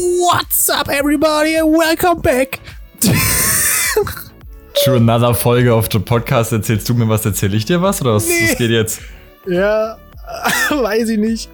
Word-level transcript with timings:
What's 0.00 0.68
up, 0.68 0.88
everybody? 0.90 1.54
Welcome 1.62 2.20
back. 2.20 2.60
To 4.84 4.94
another 4.94 5.32
Folge 5.34 5.72
auf 5.72 5.88
dem 5.88 6.04
Podcast. 6.04 6.52
Erzählst 6.52 6.86
du 6.90 6.92
mir 6.94 7.08
was, 7.08 7.24
erzähle 7.24 7.56
ich 7.56 7.64
dir 7.64 7.80
was? 7.80 8.02
Oder 8.02 8.14
was, 8.16 8.28
Nee. 8.28 8.50
was 8.50 8.58
geht 8.58 8.70
jetzt? 8.70 9.00
Ja, 9.46 9.96
weiß 10.68 11.08
ich 11.08 11.18
nicht. 11.18 11.48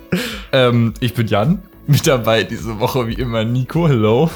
Ähm, 0.51 0.93
ich 0.99 1.15
bin 1.15 1.29
Jan. 1.29 1.63
Mit 1.87 2.05
dabei 2.05 2.43
diese 2.43 2.81
Woche 2.81 3.07
wie 3.07 3.15
immer 3.15 3.45
Nico. 3.45 3.87
Hello. 3.87 4.29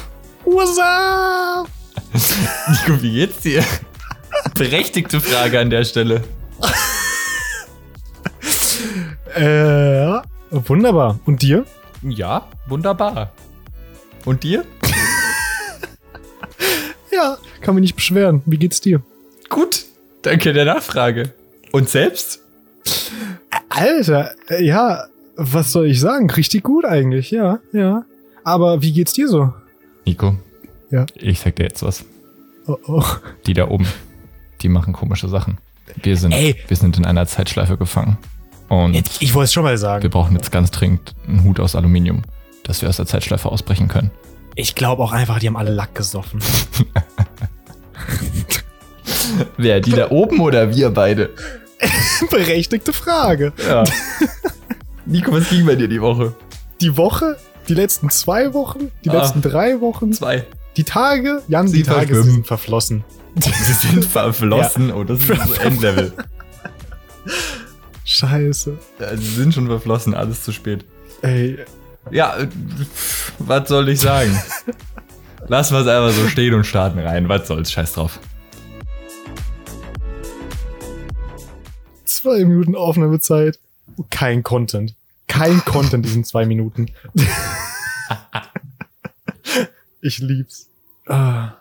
What's 0.45 0.79
up? 0.79 1.67
Nico, 2.69 3.01
wie 3.01 3.11
geht's 3.11 3.41
dir? 3.41 3.61
Berechtigte 4.55 5.19
Frage 5.19 5.59
an 5.59 5.69
der 5.69 5.83
Stelle. 5.83 6.23
Äh, 9.35 10.21
wunderbar. 10.51 11.19
Und 11.25 11.41
dir? 11.41 11.65
Ja, 12.03 12.47
wunderbar. 12.67 13.31
Und 14.27 14.43
dir? 14.43 14.65
Ja, 17.11 17.37
kann 17.61 17.73
mich 17.73 17.81
nicht 17.81 17.95
beschweren. 17.95 18.43
Wie 18.45 18.57
geht's 18.57 18.79
dir? 18.79 19.01
Gut. 19.49 19.85
Danke 20.21 20.53
der 20.53 20.65
Nachfrage. 20.65 21.33
Und 21.71 21.89
selbst? 21.89 22.41
Alter, 23.69 24.33
äh, 24.49 24.63
ja, 24.63 25.05
was 25.35 25.71
soll 25.71 25.87
ich 25.87 25.99
sagen? 25.99 26.29
Richtig 26.29 26.61
gut 26.63 26.85
eigentlich, 26.85 27.31
ja, 27.31 27.57
ja. 27.71 28.03
Aber 28.43 28.83
wie 28.83 28.91
geht's 28.91 29.13
dir 29.13 29.27
so? 29.29 29.51
Nico. 30.05 30.35
Ja. 30.91 31.07
Ich 31.15 31.39
sag 31.39 31.55
dir 31.55 31.63
jetzt 31.63 31.81
was. 31.81 32.05
Oh, 32.67 32.77
oh. 32.85 33.03
Die 33.47 33.53
da 33.55 33.67
oben, 33.67 33.87
die 34.61 34.69
machen 34.69 34.93
komische 34.93 35.27
Sachen. 35.27 35.57
Wir 36.03 36.17
sind, 36.17 36.33
Ey. 36.33 36.55
wir 36.67 36.77
sind 36.77 36.97
in 36.99 37.05
einer 37.05 37.25
Zeitschleife 37.25 37.77
gefangen. 37.77 38.17
Und 38.69 38.93
Jetzt, 38.93 39.23
ich 39.23 39.33
wollte 39.33 39.45
es 39.45 39.53
schon 39.53 39.63
mal 39.63 39.71
wir 39.73 39.77
sagen. 39.79 40.07
brauchen 40.11 40.35
jetzt 40.35 40.51
ganz 40.51 40.69
dringend 40.69 41.15
einen 41.27 41.43
Hut 41.45 41.59
aus 41.59 41.75
Aluminium, 41.75 42.23
dass 42.67 42.81
wir 42.81 42.89
aus 42.89 42.97
der 42.97 43.05
Zeitschleife 43.05 43.49
ausbrechen 43.49 43.87
können. 43.87 44.11
Ich 44.55 44.75
glaube 44.75 45.03
auch 45.03 45.13
einfach, 45.13 45.39
die 45.39 45.47
haben 45.47 45.55
alle 45.57 45.71
Lack 45.71 45.95
gesoffen. 45.95 46.39
Wer, 49.57 49.79
die 49.81 49.91
da 49.91 50.09
oben 50.09 50.39
oder 50.39 50.75
wir 50.75 50.89
beide? 50.89 51.29
Berechtigte 52.31 52.93
Frage. 52.93 53.53
Ja. 53.67 53.83
Nico, 55.05 55.31
was 55.31 55.49
ging 55.49 55.65
bei 55.65 55.75
dir 55.75 55.87
die 55.87 56.01
Woche? 56.01 56.33
Die 56.81 56.95
Woche, 56.97 57.37
die 57.67 57.73
letzten 57.73 58.09
zwei 58.09 58.53
Wochen, 58.53 58.91
die 59.03 59.09
Ah. 59.09 59.21
letzten 59.21 59.41
drei 59.41 59.79
Wochen, 59.81 60.13
Zwei. 60.13 60.45
die 60.75 60.83
Tage, 60.83 61.41
Jan, 61.47 61.67
Sie 61.67 61.77
die 61.77 61.83
Tage 61.83 62.07
verschwimmen. 62.07 62.31
sind 62.33 62.47
verflossen. 62.47 63.03
Sie 63.39 63.73
sind 63.73 64.05
verflossen. 64.05 64.91
Oh, 64.91 65.03
das 65.03 65.19
ist 65.21 65.29
das 65.29 65.57
Endlevel. 65.59 66.13
Scheiße. 68.05 68.77
Ja, 68.99 69.15
Sie 69.17 69.35
sind 69.35 69.53
schon 69.53 69.67
verflossen, 69.67 70.13
alles 70.13 70.43
zu 70.43 70.51
spät. 70.51 70.85
Ey, 71.21 71.57
Ja, 72.11 72.37
äh, 72.37 72.47
was 73.39 73.67
soll 73.67 73.89
ich 73.89 73.99
sagen? 73.99 74.37
Lass 75.47 75.71
wir 75.71 75.79
es 75.79 75.87
einfach 75.87 76.11
so 76.11 76.27
stehen 76.27 76.53
und 76.53 76.65
starten 76.65 76.99
rein. 76.99 77.29
Was 77.29 77.47
soll's, 77.47 77.71
scheiß 77.71 77.93
drauf. 77.93 78.19
zwei 82.27 82.43
Minuten 82.43 82.75
Aufnahmezeit, 82.75 83.59
kein 84.09 84.43
Content. 84.43 84.95
Kein 85.27 85.63
Content 85.63 85.93
in 85.93 86.01
diesen 86.03 86.23
zwei 86.23 86.45
Minuten. 86.45 86.87
ich 90.01 90.19
lieb's. 90.19 90.67
Ah, 91.05 91.53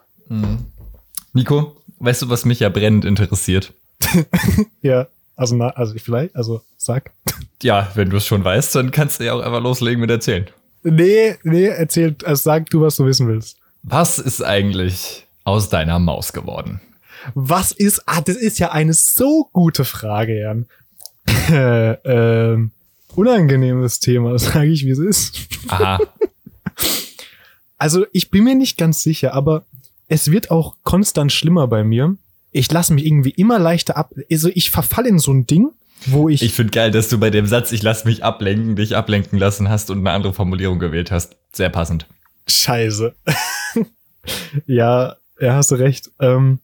Nico, 1.33 1.77
weißt 2.01 2.23
du, 2.23 2.29
was 2.31 2.45
mich 2.45 2.61
ja 2.61 2.69
brennend 2.69 3.05
interessiert? 3.05 3.75
ja, 4.83 5.07
also, 5.37 5.55
na, 5.55 5.69
also 5.71 5.95
vielleicht, 5.99 6.35
also 6.35 6.63
sag. 6.77 7.13
Ja, 7.63 7.91
wenn 7.95 8.11
du 8.11 8.19
es 8.19 8.27
schon 8.27 8.45
weißt, 8.45 8.75
dann 8.75 8.91
kannst 8.91 9.21
du 9.21 9.25
ja 9.25 9.35
auch 9.35 9.41
einfach 9.41 9.63
loslegen 9.63 10.01
mit 10.01 10.11
erzählen. 10.11 10.47
Nee, 10.83 11.37
nee, 11.43 11.67
erzähl, 11.67 12.15
also 12.25 12.43
sag 12.43 12.71
du, 12.71 12.83
was 12.83 12.97
du 12.97 13.07
wissen 13.07 13.27
willst. 13.27 13.57
Was 13.83 14.19
ist 14.19 14.43
eigentlich 14.43 15.27
aus 15.45 15.69
deiner 15.69 15.99
Maus 15.99 16.33
geworden? 16.33 16.81
Was 17.35 17.73
ist, 17.73 18.03
ah, 18.07 18.21
das 18.21 18.37
ist 18.37 18.59
ja 18.59 18.73
eine 18.73 18.93
so 18.93 19.49
gute 19.53 19.85
Frage, 19.85 20.41
Jan. 20.41 20.67
Äh, 21.51 21.93
ähm, 22.05 22.71
unangenehmes 23.15 24.01
Thema, 24.01 24.39
sage 24.39 24.67
ich, 24.67 24.85
wie 24.85 24.91
es 24.91 24.99
ist. 24.99 25.49
Aha. 25.69 25.99
Also 27.79 28.07
ich 28.13 28.31
bin 28.31 28.45
mir 28.45 28.55
nicht 28.55 28.79
ganz 28.79 29.03
sicher, 29.03 29.35
aber 29.35 29.67
es 30.09 30.31
wird 30.31 30.51
auch 30.51 30.77
konstant 30.83 31.31
schlimmer 31.31 31.67
bei 31.67 31.85
mir. 31.85 32.17
Ich 32.51 32.73
lasse 32.73 32.95
mich 32.95 33.05
irgendwie 33.05 33.31
immer 33.31 33.59
leichter 33.59 33.99
ab. 33.99 34.15
Also 34.31 34.49
ich 34.55 34.71
verfalle 34.71 35.11
in 35.11 35.19
so 35.19 35.31
ein 35.31 35.47
Ding, 35.47 35.73
wo 36.05 36.29
ich, 36.29 36.43
Ich 36.43 36.53
finde 36.53 36.71
geil, 36.71 36.91
dass 36.91 37.09
du 37.09 37.19
bei 37.19 37.31
dem 37.31 37.47
Satz, 37.47 37.73
ich 37.73 37.83
lass 37.83 38.05
mich 38.05 38.23
ablenken, 38.23 38.77
dich 38.77 38.97
ablenken 38.97 39.39
lassen 39.39 39.69
hast 39.69 39.91
und 39.91 39.99
eine 39.99 40.11
andere 40.11 40.35
Formulierung 40.35 40.79
gewählt 40.79 41.11
hast. 41.11 41.37
Sehr 41.53 41.71
passend. 41.71 42.07
Scheiße. 42.49 43.15
ja, 44.67 45.17
ja, 45.41 45.55
hast 45.55 45.71
du 45.71 45.77
recht. 45.77 46.11
Ähm, 46.21 46.61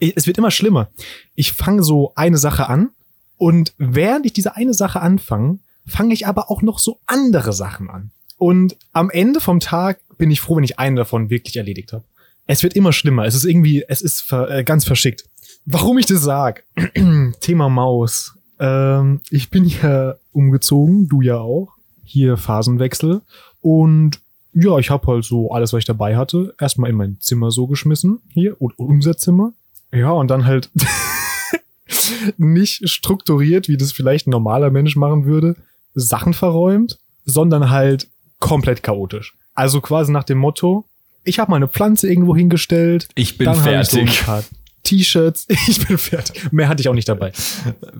es 0.00 0.26
wird 0.26 0.38
immer 0.38 0.50
schlimmer. 0.50 0.90
Ich 1.34 1.52
fange 1.52 1.82
so 1.82 2.12
eine 2.14 2.38
Sache 2.38 2.68
an 2.68 2.90
und 3.36 3.74
während 3.78 4.26
ich 4.26 4.32
diese 4.32 4.56
eine 4.56 4.74
Sache 4.74 5.00
anfange, 5.00 5.58
fange 5.86 6.14
ich 6.14 6.26
aber 6.26 6.50
auch 6.50 6.62
noch 6.62 6.78
so 6.78 7.00
andere 7.06 7.52
Sachen 7.52 7.90
an. 7.90 8.10
Und 8.38 8.76
am 8.92 9.10
Ende 9.10 9.40
vom 9.40 9.60
Tag 9.60 10.00
bin 10.18 10.30
ich 10.30 10.40
froh, 10.40 10.56
wenn 10.56 10.64
ich 10.64 10.78
einen 10.78 10.96
davon 10.96 11.30
wirklich 11.30 11.56
erledigt 11.56 11.92
habe. 11.92 12.04
Es 12.46 12.62
wird 12.62 12.76
immer 12.76 12.92
schlimmer. 12.92 13.24
Es 13.24 13.34
ist 13.34 13.44
irgendwie, 13.44 13.84
es 13.88 14.02
ist 14.02 14.20
ver, 14.22 14.50
äh, 14.50 14.64
ganz 14.64 14.84
verschickt. 14.84 15.24
Warum 15.64 15.98
ich 15.98 16.06
das 16.06 16.22
sag? 16.22 16.64
Thema 17.40 17.68
Maus. 17.68 18.35
Ähm, 18.58 19.20
ich 19.30 19.50
bin 19.50 19.64
hier 19.64 20.18
umgezogen, 20.32 21.08
du 21.08 21.20
ja 21.20 21.38
auch. 21.38 21.72
Hier 22.04 22.36
Phasenwechsel. 22.36 23.22
Und 23.60 24.20
ja, 24.52 24.78
ich 24.78 24.90
habe 24.90 25.06
halt 25.06 25.24
so 25.24 25.50
alles, 25.50 25.72
was 25.72 25.80
ich 25.80 25.84
dabei 25.84 26.16
hatte, 26.16 26.54
erstmal 26.58 26.90
in 26.90 26.96
mein 26.96 27.18
Zimmer 27.20 27.50
so 27.50 27.66
geschmissen. 27.66 28.20
Hier, 28.32 28.60
und 28.60 28.78
unser 28.78 29.16
Zimmer. 29.16 29.52
Ja, 29.92 30.10
und 30.10 30.28
dann 30.28 30.46
halt 30.46 30.70
nicht 32.36 32.88
strukturiert, 32.88 33.68
wie 33.68 33.76
das 33.76 33.92
vielleicht 33.92 34.26
ein 34.26 34.30
normaler 34.30 34.70
Mensch 34.70 34.96
machen 34.96 35.26
würde, 35.26 35.56
Sachen 35.94 36.32
verräumt, 36.32 36.98
sondern 37.24 37.70
halt 37.70 38.08
komplett 38.38 38.82
chaotisch. 38.82 39.34
Also 39.54 39.80
quasi 39.80 40.12
nach 40.12 40.24
dem 40.24 40.38
Motto, 40.38 40.84
ich 41.24 41.38
habe 41.38 41.50
meine 41.50 41.68
Pflanze 41.68 42.08
irgendwo 42.08 42.36
hingestellt, 42.36 43.08
Ich 43.14 43.38
bin 43.38 43.46
dann 43.46 43.62
hab 43.62 43.82
ich 43.82 43.88
so 43.88 43.98
fertig. 43.98 44.46
T-Shirts, 44.86 45.46
ich 45.68 45.86
bin 45.86 45.98
fertig. 45.98 46.52
Mehr 46.52 46.68
hatte 46.68 46.80
ich 46.80 46.88
auch 46.88 46.94
nicht 46.94 47.08
dabei. 47.08 47.32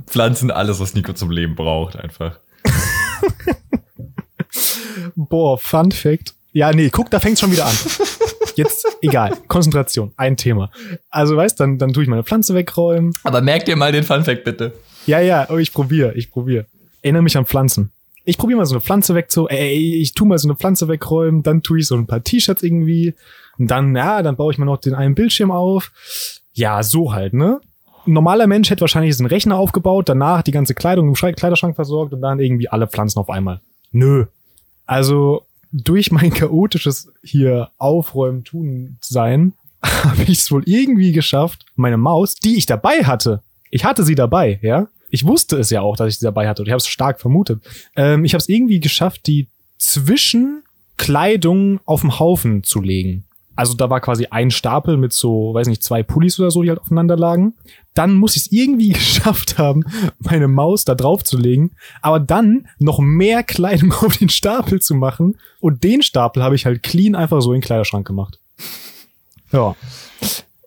Pflanzen 0.06 0.50
alles, 0.50 0.78
was 0.78 0.94
Nico 0.94 1.12
zum 1.12 1.30
Leben 1.30 1.56
braucht, 1.56 1.96
einfach. 1.96 2.38
Boah, 5.16 5.58
Fun 5.58 5.90
Fact. 5.90 6.34
Ja, 6.52 6.72
nee, 6.72 6.88
guck, 6.90 7.10
da 7.10 7.20
fängt's 7.20 7.40
schon 7.40 7.52
wieder 7.52 7.66
an. 7.66 7.74
Jetzt, 8.54 8.86
egal, 9.02 9.36
Konzentration, 9.48 10.12
ein 10.16 10.36
Thema. 10.36 10.70
Also 11.10 11.36
weißt, 11.36 11.60
dann, 11.60 11.76
dann 11.76 11.92
tue 11.92 12.04
ich 12.04 12.08
meine 12.08 12.22
Pflanze 12.22 12.54
wegräumen. 12.54 13.12
Aber 13.24 13.42
merk 13.42 13.66
dir 13.66 13.76
mal 13.76 13.92
den 13.92 14.04
Funfact 14.04 14.44
bitte. 14.44 14.72
Ja, 15.06 15.20
ja, 15.20 15.46
oh, 15.50 15.58
ich 15.58 15.72
probiere, 15.72 16.14
ich 16.14 16.30
probiere. 16.30 16.66
Erinnere 17.02 17.22
mich 17.22 17.36
an 17.36 17.44
Pflanzen. 17.44 17.90
Ich 18.24 18.38
probiere 18.38 18.58
mal 18.58 18.64
so 18.64 18.74
eine 18.74 18.80
Pflanze 18.80 19.14
wegzu, 19.14 19.48
ey, 19.48 20.00
ich 20.00 20.14
tu 20.14 20.24
mal 20.24 20.38
so 20.38 20.48
eine 20.48 20.56
Pflanze 20.56 20.88
wegräumen, 20.88 21.42
dann 21.42 21.62
tue 21.62 21.80
ich 21.80 21.86
so 21.86 21.96
ein 21.96 22.06
paar 22.06 22.24
T-Shirts 22.24 22.62
irgendwie 22.62 23.14
und 23.58 23.70
dann, 23.70 23.94
ja, 23.96 24.22
dann 24.22 24.36
baue 24.36 24.52
ich 24.52 24.58
mal 24.58 24.64
noch 24.64 24.78
den 24.78 24.94
einen 24.94 25.14
Bildschirm 25.14 25.50
auf. 25.50 25.90
Ja, 26.56 26.82
so 26.82 27.12
halt, 27.12 27.34
ne? 27.34 27.60
Ein 28.06 28.12
normaler 28.14 28.46
Mensch 28.46 28.70
hätte 28.70 28.80
wahrscheinlich 28.80 29.18
einen 29.18 29.28
Rechner 29.28 29.58
aufgebaut, 29.58 30.08
danach 30.08 30.42
die 30.42 30.52
ganze 30.52 30.74
Kleidung 30.74 31.08
im 31.08 31.14
Schrank- 31.16 31.36
Kleiderschrank 31.36 31.76
versorgt 31.76 32.14
und 32.14 32.22
dann 32.22 32.40
irgendwie 32.40 32.68
alle 32.68 32.86
Pflanzen 32.86 33.18
auf 33.18 33.28
einmal. 33.28 33.60
Nö. 33.92 34.24
Also 34.86 35.42
durch 35.70 36.10
mein 36.12 36.32
chaotisches 36.32 37.12
hier 37.22 37.70
Aufräumen, 37.76 38.44
Tun 38.44 38.96
sein, 39.02 39.52
habe 39.84 40.22
ich 40.22 40.38
es 40.38 40.50
wohl 40.50 40.62
irgendwie 40.64 41.12
geschafft, 41.12 41.66
meine 41.74 41.98
Maus, 41.98 42.36
die 42.36 42.56
ich 42.56 42.64
dabei 42.64 43.04
hatte, 43.04 43.42
ich 43.70 43.84
hatte 43.84 44.04
sie 44.04 44.14
dabei, 44.14 44.58
ja. 44.62 44.88
Ich 45.10 45.26
wusste 45.26 45.58
es 45.58 45.68
ja 45.70 45.82
auch, 45.82 45.96
dass 45.96 46.08
ich 46.08 46.18
sie 46.18 46.24
dabei 46.24 46.48
hatte 46.48 46.62
und 46.62 46.68
ich 46.68 46.72
habe 46.72 46.78
es 46.78 46.88
stark 46.88 47.20
vermutet. 47.20 47.62
Ähm, 47.96 48.24
ich 48.24 48.32
habe 48.32 48.40
es 48.40 48.48
irgendwie 48.48 48.80
geschafft, 48.80 49.26
die 49.26 49.48
zwischen 49.78 50.62
Kleidung 50.96 51.80
auf 51.84 52.00
dem 52.00 52.18
Haufen 52.18 52.64
zu 52.64 52.80
legen. 52.80 53.24
Also 53.56 53.74
da 53.74 53.88
war 53.88 54.00
quasi 54.00 54.26
ein 54.30 54.50
Stapel 54.50 54.98
mit 54.98 55.12
so, 55.12 55.54
weiß 55.54 55.66
nicht, 55.66 55.82
zwei 55.82 56.02
Pullis 56.02 56.38
oder 56.38 56.50
so, 56.50 56.62
die 56.62 56.68
halt 56.68 56.80
aufeinander 56.80 57.16
lagen. 57.16 57.54
Dann 57.94 58.14
muss 58.14 58.36
ich 58.36 58.42
es 58.42 58.52
irgendwie 58.52 58.90
geschafft 58.92 59.58
haben, 59.58 59.84
meine 60.18 60.46
Maus 60.46 60.84
da 60.84 60.94
drauf 60.94 61.24
zu 61.24 61.38
legen, 61.38 61.72
aber 62.02 62.20
dann 62.20 62.68
noch 62.78 62.98
mehr 62.98 63.42
Kleidung 63.42 63.92
auf 64.04 64.18
den 64.18 64.28
Stapel 64.28 64.80
zu 64.80 64.94
machen. 64.94 65.38
Und 65.60 65.82
den 65.82 66.02
Stapel 66.02 66.42
habe 66.42 66.54
ich 66.54 66.66
halt 66.66 66.82
clean 66.82 67.14
einfach 67.14 67.40
so 67.40 67.52
in 67.52 67.60
den 67.60 67.64
Kleiderschrank 67.64 68.06
gemacht. 68.06 68.38
Ja. 69.52 69.74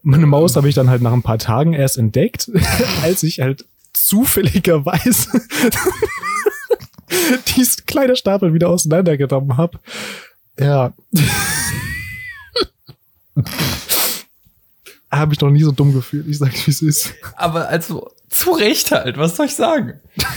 Meine 0.02 0.26
Maus 0.26 0.56
habe 0.56 0.70
ich 0.70 0.76
dann 0.76 0.90
halt 0.90 1.02
nach 1.02 1.14
ein 1.14 1.22
paar 1.22 1.38
Tagen 1.38 1.74
erst 1.74 1.98
entdeckt, 1.98 2.50
als 3.04 3.22
ich 3.24 3.40
halt 3.40 3.66
zufälligerweise 3.94 5.30
diesen 7.56 7.86
Kleiderstapel 7.86 8.54
wieder 8.54 8.70
auseinandergenommen 8.70 9.58
habe. 9.58 9.78
Ja. 10.60 10.94
habe 15.12 15.34
ich 15.34 15.42
noch 15.42 15.50
nie 15.50 15.64
so 15.64 15.72
dumm 15.72 15.94
gefühlt. 15.94 16.28
Ich 16.28 16.38
sag's, 16.38 16.66
wie 16.68 16.72
es 16.72 16.82
ist. 16.82 17.14
Aber 17.36 17.68
also, 17.68 18.12
zu 18.30 18.52
Recht 18.52 18.92
halt, 18.92 19.18
was 19.18 19.36
soll 19.36 19.48
ich 19.48 19.56
sagen? 19.56 20.00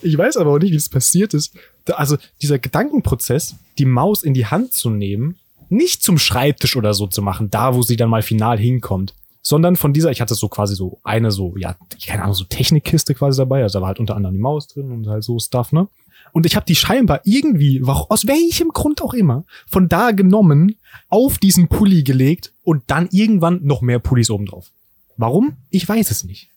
Ich 0.00 0.16
weiß 0.18 0.36
aber 0.36 0.52
auch 0.52 0.58
nicht, 0.58 0.72
wie 0.72 0.76
das 0.76 0.88
passiert 0.88 1.34
ist. 1.34 1.54
Also 1.92 2.16
dieser 2.40 2.58
Gedankenprozess, 2.58 3.56
die 3.78 3.84
Maus 3.84 4.22
in 4.22 4.34
die 4.34 4.46
Hand 4.46 4.72
zu 4.72 4.90
nehmen, 4.90 5.38
nicht 5.68 6.02
zum 6.02 6.18
Schreibtisch 6.18 6.76
oder 6.76 6.92
so 6.94 7.06
zu 7.06 7.22
machen, 7.22 7.50
da 7.50 7.74
wo 7.74 7.82
sie 7.82 7.96
dann 7.96 8.10
mal 8.10 8.22
final 8.22 8.58
hinkommt, 8.58 9.14
sondern 9.40 9.76
von 9.76 9.92
dieser, 9.92 10.10
ich 10.10 10.20
hatte 10.20 10.34
so 10.34 10.48
quasi 10.48 10.74
so 10.74 10.98
eine 11.02 11.30
so, 11.30 11.56
ja, 11.56 11.76
keine 12.06 12.22
Ahnung, 12.22 12.34
so 12.34 12.44
Technikkiste 12.44 13.14
quasi 13.14 13.38
dabei, 13.38 13.62
also 13.62 13.78
da 13.78 13.82
war 13.82 13.88
halt 13.88 14.00
unter 14.00 14.16
anderem 14.16 14.34
die 14.34 14.40
Maus 14.40 14.68
drin 14.68 14.90
und 14.92 15.06
halt 15.08 15.24
so 15.24 15.38
Stuff, 15.38 15.72
ne? 15.72 15.88
Und 16.32 16.46
ich 16.46 16.56
habe 16.56 16.66
die 16.66 16.74
scheinbar 16.74 17.20
irgendwie, 17.24 17.82
aus 17.84 18.26
welchem 18.26 18.68
Grund 18.68 19.02
auch 19.02 19.14
immer, 19.14 19.44
von 19.66 19.88
da 19.88 20.12
genommen, 20.12 20.76
auf 21.08 21.38
diesen 21.38 21.68
Pulli 21.68 22.02
gelegt 22.02 22.52
und 22.64 22.84
dann 22.86 23.08
irgendwann 23.12 23.60
noch 23.64 23.82
mehr 23.82 23.98
Pullis 23.98 24.30
oben 24.30 24.46
drauf. 24.46 24.70
Warum? 25.16 25.56
Ich 25.70 25.86
weiß 25.86 26.10
es 26.10 26.24
nicht. 26.24 26.48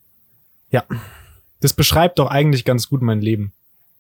Ja. 0.72 0.84
Das 1.60 1.74
beschreibt 1.74 2.20
doch 2.20 2.28
eigentlich 2.28 2.64
ganz 2.64 2.90
gut 2.90 3.02
mein 3.02 3.22
Leben. 3.22 3.52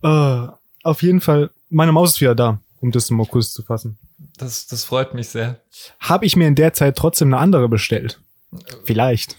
Äh, 0.01 0.48
auf 0.83 1.01
jeden 1.01 1.22
Fall, 1.22 1.50
meine 1.69 1.92
Maus 1.92 2.13
ist 2.13 2.21
wieder 2.21 2.36
da, 2.36 2.60
um 2.80 2.92
das 2.92 3.10
mal 3.10 3.25
kurz 3.25 3.51
zu 3.51 3.63
fassen. 3.63 3.98
Das, 4.38 4.68
das 4.68 4.83
freut 4.83 5.13
mich 5.13 5.30
sehr. 5.30 5.60
Habe 6.00 6.25
ich 6.25 6.36
mir 6.36 6.48
in 6.48 6.56
der 6.56 6.74
Zeit 6.74 6.95
trotzdem 6.95 7.30
eine 7.30 7.38
andere 7.38 7.68
bestellt? 7.69 8.19
Vielleicht. 8.83 9.38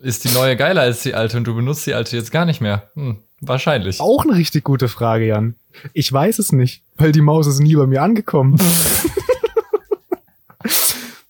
Ist 0.00 0.24
die 0.24 0.30
neue 0.30 0.56
geiler 0.56 0.82
als 0.82 1.02
die 1.02 1.14
alte 1.14 1.36
und 1.36 1.44
du 1.44 1.54
benutzt 1.54 1.86
die 1.86 1.94
alte 1.94 2.16
jetzt 2.16 2.30
gar 2.30 2.44
nicht 2.44 2.60
mehr? 2.60 2.90
Hm, 2.94 3.18
wahrscheinlich. 3.40 4.00
Auch 4.00 4.24
eine 4.24 4.36
richtig 4.36 4.64
gute 4.64 4.88
Frage, 4.88 5.26
Jan. 5.26 5.54
Ich 5.92 6.12
weiß 6.12 6.38
es 6.38 6.52
nicht, 6.52 6.82
weil 6.96 7.12
die 7.12 7.20
Maus 7.20 7.46
ist 7.46 7.60
nie 7.60 7.76
bei 7.76 7.86
mir 7.86 8.02
angekommen. 8.02 8.58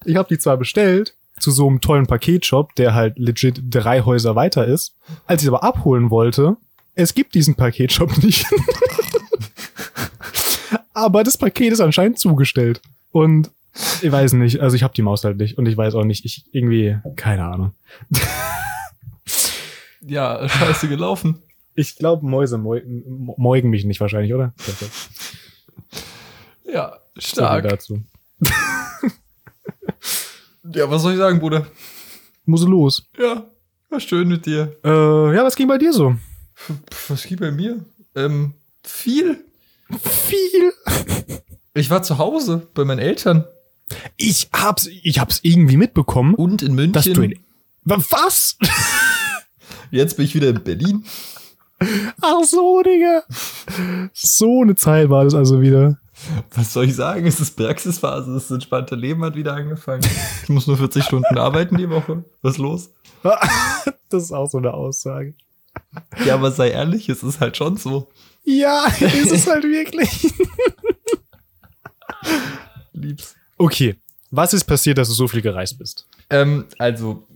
ich 0.05 0.17
habe 0.17 0.29
die 0.29 0.39
zwar 0.39 0.57
bestellt 0.57 1.15
zu 1.39 1.51
so 1.51 1.69
einem 1.69 1.81
tollen 1.81 2.07
Paketshop, 2.07 2.75
der 2.75 2.95
halt 2.95 3.19
legit 3.19 3.61
drei 3.71 4.03
Häuser 4.03 4.35
weiter 4.35 4.67
ist. 4.67 4.95
Als 5.27 5.43
ich 5.43 5.49
aber 5.49 5.63
abholen 5.63 6.11
wollte, 6.11 6.57
es 6.95 7.15
gibt 7.15 7.35
diesen 7.35 7.55
Paketshop 7.55 8.17
nicht. 8.23 8.47
aber 10.95 11.23
das 11.23 11.39
Paket 11.39 11.73
ist 11.73 11.81
anscheinend 11.81 12.19
zugestellt. 12.19 12.81
Und 13.13 13.51
ich 14.03 14.11
weiß 14.11 14.33
nicht, 14.33 14.61
also 14.61 14.75
ich 14.75 14.83
habe 14.83 14.95
die 14.95 15.03
Maus 15.03 15.25
halt 15.25 15.37
nicht 15.37 15.59
und 15.59 15.67
ich 15.67 15.77
weiß 15.77 15.95
auch 15.95 16.05
nicht, 16.05 16.25
ich 16.25 16.45
irgendwie, 16.53 16.99
keine 17.17 17.45
Ahnung. 17.45 17.73
Ja, 20.01 20.49
scheiße 20.49 20.89
gelaufen. 20.89 21.43
Ich 21.81 21.95
glaube, 21.95 22.27
Mäuse 22.27 22.59
meugen, 22.59 23.71
mich 23.71 23.85
nicht 23.85 24.01
wahrscheinlich, 24.01 24.35
oder? 24.35 24.53
Ja, 26.65 26.99
So 27.15 27.21
stark. 27.21 27.69
dazu. 27.69 28.03
Ja, 30.75 30.91
was 30.91 31.01
soll 31.03 31.13
ich 31.13 31.19
sagen, 31.19 31.39
Bruder? 31.39 31.67
Muss 32.45 32.63
los. 32.63 33.03
Ja, 33.19 33.47
war 33.89 34.01
schön 34.01 34.29
mit 34.29 34.45
dir. 34.45 34.77
Äh, 34.85 35.35
ja, 35.35 35.43
was 35.45 35.57
ging 35.57 35.67
bei 35.69 35.79
dir 35.79 35.93
so? 35.95 36.15
Was 37.09 37.23
geht 37.25 37.41
bei 37.41 37.51
mir? 37.51 37.83
Ähm, 38.15 38.53
viel. 38.85 39.43
Viel. 40.03 40.73
Ich 41.75 41.89
war 41.89 42.03
zu 42.03 42.19
Hause 42.19 42.67
bei 42.75 42.85
meinen 42.85 42.99
Eltern 42.99 43.45
Ich 44.19 44.51
hab's, 44.53 44.87
ich 44.89 45.19
hab's 45.21 45.41
irgendwie 45.43 45.79
mitbekommen, 45.79 46.35
und 46.35 46.61
in 46.63 46.75
München. 46.75 46.93
dass 46.93 47.05
du 47.07 47.23
in, 47.23 47.39
Wa- 47.85 48.03
was? 48.11 48.59
Jetzt 49.91 50.17
bin 50.19 50.27
ich 50.27 50.35
wieder 50.35 50.49
in 50.51 50.63
Berlin. 50.63 51.05
Ach 52.21 52.45
so, 52.45 52.83
Digga. 52.83 53.23
So 54.13 54.63
eine 54.63 54.75
Zeit 54.75 55.09
war 55.11 55.25
das 55.25 55.35
also 55.35 55.61
wieder. 55.61 55.99
Was 56.55 56.73
soll 56.73 56.87
ich 56.87 56.97
sagen? 56.97 57.27
Es 57.27 57.41
ist 57.41 57.57
Praxisphase, 57.57 58.35
das 58.35 58.51
entspannte 58.51 58.97
Leben 58.97 59.25
hat 59.25 59.37
wieder 59.37 59.55
angefangen. 59.55 60.03
Ich 60.43 60.49
muss 60.49 60.67
nur 60.67 60.77
40 60.77 61.05
Stunden 61.05 61.39
arbeiten 61.39 61.77
die 61.77 61.89
Woche. 61.89 62.25
Was 62.43 62.55
ist 62.55 62.59
los? 62.59 62.91
Das 64.11 64.23
ist 64.23 64.33
auch 64.33 64.49
so 64.49 64.57
eine 64.57 64.73
Aussage. 64.73 65.35
Ja, 66.25 66.33
aber 66.33 66.51
sei 66.51 66.71
ehrlich, 66.71 67.11
es 67.11 67.23
ist 67.23 67.41
halt 67.41 67.59
schon 67.59 67.77
so. 67.77 68.09
Ja, 68.43 68.87
ist 69.01 69.31
es 69.31 69.47
halt 69.47 69.65
wirklich. 69.65 70.33
Lieb's. 72.95 73.37
Okay. 73.59 73.97
Was 74.31 74.55
ist 74.55 74.65
passiert, 74.65 74.97
dass 74.97 75.09
du 75.09 75.15
so 75.15 75.29
viel 75.29 75.43
gereist 75.43 75.79
bist? 75.79 76.07
Ähm, 76.31 76.67
also, 76.79 77.27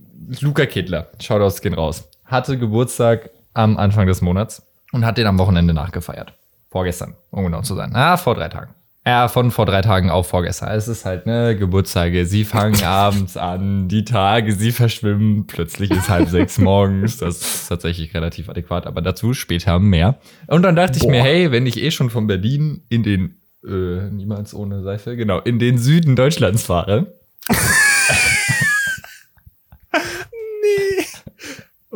Luca 0.41 0.65
Kedler, 0.65 1.11
Shoutouts 1.19 1.61
gehen 1.61 1.75
raus, 1.75 2.05
hatte 2.25 2.57
Geburtstag 2.57 3.29
am 3.53 3.77
Anfang 3.77 4.07
des 4.07 4.21
Monats 4.21 4.65
und 4.91 5.05
hat 5.05 5.17
den 5.17 5.27
am 5.27 5.37
Wochenende 5.37 5.73
nachgefeiert. 5.73 6.33
Vorgestern, 6.69 7.15
um 7.31 7.43
genau 7.43 7.61
zu 7.61 7.75
sein. 7.75 7.95
Ah, 7.95 8.17
vor 8.17 8.35
drei 8.35 8.49
Tagen. 8.49 8.73
Ja, 9.05 9.27
von 9.27 9.51
vor 9.51 9.65
drei 9.65 9.81
Tagen 9.81 10.09
auf 10.09 10.27
vorgestern. 10.27 10.69
Es 10.69 10.87
ist 10.87 11.03
halt, 11.03 11.25
ne, 11.25 11.57
Geburtstage. 11.57 12.25
Sie 12.25 12.45
fangen 12.45 12.81
abends 12.85 13.35
an, 13.35 13.89
die 13.89 14.05
Tage, 14.05 14.53
sie 14.53 14.71
verschwimmen. 14.71 15.45
Plötzlich 15.45 15.91
ist 15.91 16.09
halb 16.09 16.29
sechs 16.29 16.57
morgens. 16.59 17.17
Das 17.17 17.41
ist 17.41 17.67
tatsächlich 17.67 18.13
relativ 18.13 18.47
adäquat, 18.47 18.87
aber 18.87 19.01
dazu 19.01 19.33
später 19.33 19.77
mehr. 19.79 20.19
Und 20.47 20.61
dann 20.61 20.77
dachte 20.77 20.97
ich 20.97 21.03
Boah. 21.03 21.11
mir, 21.11 21.21
hey, 21.21 21.51
wenn 21.51 21.65
ich 21.65 21.81
eh 21.81 21.91
schon 21.91 22.09
von 22.09 22.27
Berlin 22.27 22.83
in 22.87 23.03
den, 23.03 23.35
äh, 23.67 24.09
niemals 24.09 24.53
ohne 24.53 24.83
Seife, 24.83 25.17
genau, 25.17 25.39
in 25.39 25.59
den 25.59 25.77
Süden 25.77 26.15
Deutschlands 26.15 26.63
fahre, 26.63 27.13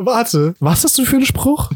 Warte, 0.00 0.54
was 0.60 0.84
hast 0.84 0.96
du 0.96 1.04
für 1.04 1.16
einen 1.16 1.26
Spruch? 1.26 1.70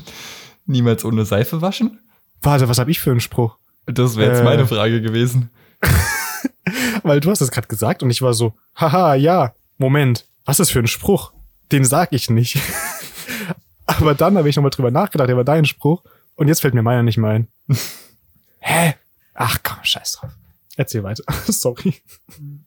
niemals 0.67 1.05
ohne 1.05 1.25
Seife 1.25 1.61
waschen? 1.61 1.99
Warte, 2.41 2.69
was 2.69 2.79
hab 2.79 2.87
ich 2.89 3.01
für 3.01 3.11
einen 3.11 3.21
Spruch? 3.21 3.57
Das 3.87 4.17
wäre 4.17 4.31
jetzt 4.31 4.41
Äh. 4.41 4.45
meine 4.45 4.67
Frage 4.67 5.03
gewesen. 5.03 5.51
Weil 7.03 7.19
du 7.21 7.31
hast 7.31 7.41
das 7.41 7.51
gerade 7.51 7.67
gesagt 7.67 8.03
und 8.05 8.11
ich 8.11 8.23
war 8.23 8.33
so, 8.33 8.55
haha, 8.77 9.15
ja, 9.17 9.55
Moment, 9.77 10.25
was 10.45 10.61
ist 10.61 10.71
für 10.71 10.79
ein 10.79 10.87
Spruch? 10.87 11.33
Den 11.73 11.85
sag 11.85 12.13
ich 12.13 12.31
nicht. 12.31 12.59
Aber 13.87 14.15
dann 14.15 14.39
habe 14.39 14.49
ich 14.49 14.55
nochmal 14.57 14.71
drüber 14.71 14.91
nachgedacht, 14.93 15.29
der 15.29 15.37
war 15.37 15.45
dein 15.45 15.65
Spruch 15.65 16.03
und 16.37 16.47
jetzt 16.49 16.61
fällt 16.61 16.75
mir 16.75 16.83
meiner 16.83 17.03
nicht 17.03 17.19
mehr 17.19 17.31
ein. 17.31 17.49
Hä? 18.61 18.95
Ach 19.35 19.59
komm, 19.65 19.79
scheiß 19.83 20.13
drauf. 20.13 20.31
Erzähl 20.77 21.03
weiter. 21.03 21.25
Sorry. 21.49 21.95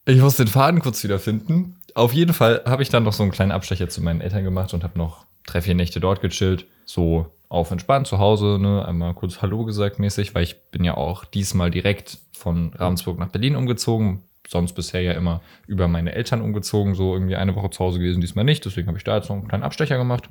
Ich 0.05 0.19
muss 0.19 0.35
den 0.35 0.47
Faden 0.47 0.81
kurz 0.81 1.01
wiederfinden. 1.03 1.77
Auf 1.95 2.11
jeden 2.13 2.33
Fall 2.33 2.61
habe 2.65 2.83
ich 2.83 2.89
dann 2.89 3.03
noch 3.03 3.13
so 3.13 3.23
einen 3.23 3.31
kleinen 3.31 3.51
Abstecher 3.53 3.87
zu 3.87 4.01
meinen 4.01 4.19
Eltern 4.21 4.43
gemacht 4.43 4.73
und 4.73 4.83
habe 4.83 4.97
noch 4.97 5.25
drei, 5.45 5.61
vier 5.61 5.75
Nächte 5.75 5.99
dort 5.99 6.21
gechillt. 6.21 6.65
So 6.85 7.27
auf 7.49 7.71
entspannt 7.71 8.07
zu 8.07 8.17
Hause, 8.19 8.57
ne, 8.59 8.85
einmal 8.85 9.13
kurz 9.13 9.41
Hallo 9.41 9.65
gesagt 9.65 9.99
mäßig, 9.99 10.33
weil 10.35 10.43
ich 10.43 10.69
bin 10.71 10.83
ja 10.83 10.95
auch 10.97 11.25
diesmal 11.25 11.71
direkt 11.71 12.17
von 12.33 12.73
Ravensburg 12.75 13.17
nach 13.19 13.29
Berlin 13.29 13.55
umgezogen. 13.55 14.23
Sonst 14.47 14.73
bisher 14.73 15.01
ja 15.01 15.13
immer 15.13 15.41
über 15.65 15.87
meine 15.87 16.13
Eltern 16.13 16.41
umgezogen, 16.41 16.93
so 16.93 17.13
irgendwie 17.13 17.35
eine 17.35 17.55
Woche 17.55 17.69
zu 17.71 17.83
Hause 17.83 17.97
gewesen, 17.99 18.21
diesmal 18.21 18.45
nicht. 18.45 18.63
Deswegen 18.65 18.87
habe 18.87 18.97
ich 18.97 19.03
da 19.03 19.15
jetzt 19.15 19.29
noch 19.29 19.37
einen 19.37 19.47
kleinen 19.47 19.63
Abstecher 19.63 19.97
gemacht. 19.97 20.29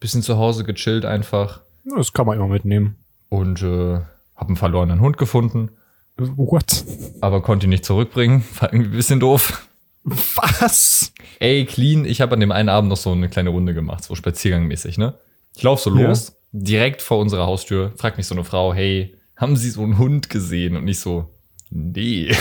Bisschen 0.00 0.22
zu 0.22 0.36
Hause 0.36 0.64
gechillt 0.64 1.04
einfach 1.06 1.60
Das 1.96 2.12
kann 2.12 2.26
man 2.26 2.36
immer 2.38 2.48
mitnehmen. 2.48 2.96
und 3.30 3.62
äh, 3.62 4.00
habe 4.36 4.48
einen 4.48 4.56
verlorenen 4.56 5.00
Hund 5.00 5.16
gefunden, 5.16 5.70
What? 6.16 6.84
aber 7.22 7.40
konnte 7.42 7.66
ihn 7.66 7.70
nicht 7.70 7.84
zurückbringen. 7.84 8.44
War 8.60 8.72
irgendwie 8.72 8.90
ein 8.90 8.96
bisschen 8.96 9.20
doof. 9.20 9.66
Was? 10.04 11.12
Ey, 11.40 11.64
clean, 11.64 12.04
ich 12.04 12.20
habe 12.20 12.34
an 12.34 12.40
dem 12.40 12.52
einen 12.52 12.68
Abend 12.68 12.90
noch 12.90 12.96
so 12.96 13.12
eine 13.12 13.28
kleine 13.28 13.50
Runde 13.50 13.74
gemacht, 13.74 14.04
so 14.04 14.14
spaziergangmäßig, 14.14 14.98
ne? 14.98 15.14
Ich 15.56 15.62
lauf 15.62 15.80
so 15.80 15.90
Ja. 15.96 16.08
los, 16.08 16.36
direkt 16.52 17.00
vor 17.02 17.18
unserer 17.18 17.46
Haustür, 17.46 17.92
fragt 17.96 18.16
mich 18.18 18.26
so 18.26 18.34
eine 18.34 18.44
Frau, 18.44 18.74
hey, 18.74 19.14
haben 19.36 19.56
Sie 19.56 19.70
so 19.70 19.82
einen 19.82 19.98
Hund 19.98 20.28
gesehen? 20.30 20.76
Und 20.76 20.86
ich 20.88 21.00
so, 21.00 21.30
nee. 21.70 22.34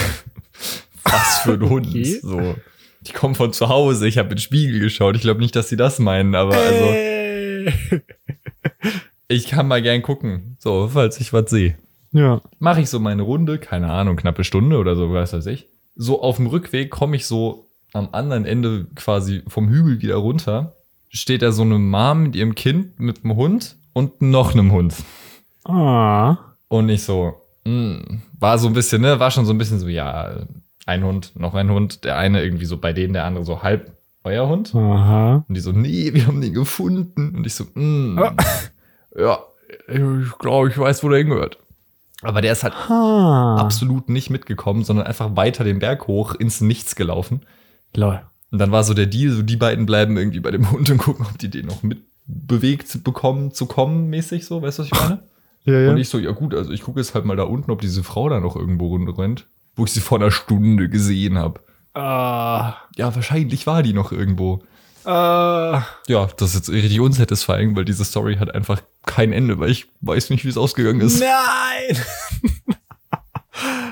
Was 1.03 1.39
für 1.39 1.53
ein 1.53 1.70
Hund? 1.70 1.88
Okay. 1.88 2.20
So. 2.22 2.55
Ich 3.05 3.13
komme 3.13 3.36
von 3.36 3.51
zu 3.53 3.70
Hause, 3.70 4.08
ich 4.08 4.17
habe 4.17 4.29
in 4.29 4.36
den 4.36 4.41
Spiegel 4.41 4.79
geschaut. 4.79 5.15
Ich 5.15 5.22
glaube 5.22 5.41
nicht, 5.41 5.55
dass 5.55 5.67
sie 5.70 5.75
das 5.75 6.00
meinen, 6.00 6.36
aber 6.36 6.55
also, 6.55 7.72
ich 9.27 9.48
kann 9.48 9.67
mal 9.67 9.82
gern 9.82 10.01
gucken. 10.01 10.55
So, 10.60 10.89
falls 10.93 11.20
ich 11.20 11.34
was 11.34 11.50
sehe. 11.50 11.77
Ja. 12.12 12.41
mache 12.60 12.79
ich 12.82 12.89
so 12.89 13.00
meine 13.00 13.24
Runde, 13.24 13.58
keine 13.58 13.91
Ahnung, 13.91 14.15
knappe 14.17 14.43
Stunde 14.43 14.77
oder 14.77 14.96
so, 14.96 15.12
weiß 15.12 15.34
weiß 15.34 15.48
ich. 15.48 15.67
So 15.96 16.22
auf 16.22 16.38
dem 16.38 16.48
Rückweg 16.48 16.90
komme 16.90 17.16
ich 17.16 17.26
so 17.28 17.68
am 17.94 18.10
anderen 18.12 18.46
Ende 18.46 18.88
quasi 18.96 19.44
vom 19.48 19.70
Hügel 19.70 20.02
wieder 20.02 20.16
runter. 20.16 20.74
Steht 21.10 21.42
da 21.44 21.52
so 21.52 21.62
eine 21.62 21.78
Mom 21.78 22.24
mit 22.24 22.36
ihrem 22.36 22.56
Kind 22.56 23.00
mit 23.00 23.24
einem 23.24 23.36
Hund 23.36 23.76
und 23.94 24.22
noch 24.22 24.54
einem 24.54 24.72
Hund. 24.72 24.96
Ah. 25.66 26.38
Und 26.68 26.90
ich 26.90 27.04
so, 27.04 27.36
mh, 27.66 28.02
war 28.40 28.58
so 28.58 28.68
ein 28.68 28.74
bisschen, 28.74 29.02
ne, 29.04 29.20
war 29.20 29.30
schon 29.30 29.46
so 29.46 29.54
ein 29.54 29.58
bisschen 29.60 29.80
so, 29.80 29.88
ja, 29.88 30.46
ein 30.88 31.04
Hund, 31.04 31.34
noch 31.36 31.54
ein 31.54 31.70
Hund, 31.70 32.04
der 32.04 32.18
eine 32.18 32.44
irgendwie 32.44 32.66
so 32.66 32.78
bei 32.78 32.92
denen, 32.94 33.14
der 33.14 33.26
andere 33.26 33.46
so 33.46 33.62
halb 33.62 33.96
euer 34.24 34.48
Hund. 34.50 34.74
Aha. 34.74 35.46
Und 35.48 35.54
die 35.56 35.62
so, 35.62 35.72
nee, 35.72 36.14
wir 36.14 36.26
haben 36.28 36.42
den 36.42 36.54
gefunden. 36.54 37.36
Und 37.36 37.46
ich 37.46 37.54
so, 37.54 37.66
mh, 37.76 38.22
Ah. 38.22 38.36
ja, 39.18 39.40
ich 39.88 40.38
glaube, 40.40 40.70
ich 40.70 40.78
weiß, 40.78 41.04
wo 41.04 41.10
der 41.10 41.20
hingehört. 41.20 41.60
Aber 42.24 42.42
der 42.42 42.51
ist 42.53 42.63
halt 42.63 42.74
Ha. 42.89 43.58
absolut 43.58 44.10
nicht 44.10 44.30
mitgekommen, 44.30 44.84
sondern 44.84 45.06
einfach 45.08 45.36
weiter 45.36 45.63
den 45.63 45.80
Berg 45.80 46.08
hoch 46.08 46.36
ins 46.36 46.62
Nichts 46.62 46.96
gelaufen. 46.96 47.42
Lol. 47.96 48.22
Und 48.51 48.60
dann 48.60 48.72
war 48.72 48.84
so 48.84 48.94
der 48.94 49.08
Deal, 49.08 49.32
so 49.32 49.42
die 49.42 49.58
beiden 49.58 49.86
bleiben 49.86 50.18
irgendwie 50.18 50.39
bei 50.39 50.51
dem 50.51 50.70
Hund 50.72 50.89
und 50.89 50.98
gucken, 50.98 51.25
ob 51.30 51.38
die 51.39 51.50
den 51.50 51.65
noch 51.65 51.82
mitbewegt 51.84 53.03
bekommen, 53.03 53.51
zu 53.51 53.65
kommen, 53.65 54.10
mäßig 54.10 54.46
so, 54.46 54.62
weißt 54.62 54.80
du, 54.80 54.84
was 54.84 54.89
ich 54.92 55.00
meine? 55.00 55.20
Ja, 55.65 55.80
ja. 55.80 55.92
Und 55.92 55.98
ich 55.98 56.10
so, 56.10 56.20
ja 56.20 56.32
gut, 56.32 56.53
also 56.53 56.74
ich 56.74 56.82
gucke 56.82 57.00
jetzt 57.00 57.15
halt 57.15 57.24
mal 57.24 57.38
da 57.38 57.44
unten, 57.44 57.72
ob 57.72 57.80
diese 57.80 58.03
Frau 58.03 58.27
da 58.27 58.42
noch 58.42 58.58
irgendwo 58.58 58.88
rumrennt, 58.88 59.48
wo 59.77 59.86
ich 59.86 59.94
sie 59.94 60.01
vor 60.01 60.18
einer 60.20 60.30
Stunde 60.30 60.89
gesehen 60.89 61.38
habe. 61.38 61.62
ah. 61.94 62.74
Ja, 62.98 63.15
wahrscheinlich 63.15 63.65
war 63.65 63.82
die 63.82 63.94
noch 63.94 64.12
irgendwo. 64.12 64.62
Äh, 65.06 65.10
Ja, 65.10 66.28
das 66.38 66.50
ist 66.50 66.56
jetzt 66.56 66.70
richtig 66.70 67.00
unsatisfying, 67.00 67.76
weil 67.76 67.86
diese 67.86 68.06
Story 68.06 68.36
hat 68.38 68.54
einfach 68.54 68.82
kein 69.06 69.34
Ende, 69.34 69.60
weil 69.60 69.70
ich 69.72 69.88
weiß 70.02 70.30
nicht, 70.30 70.46
wie 70.46 70.50
es 70.50 70.58
ausgegangen 70.58 71.02
ist. 71.02 71.20
nein! 71.20 71.98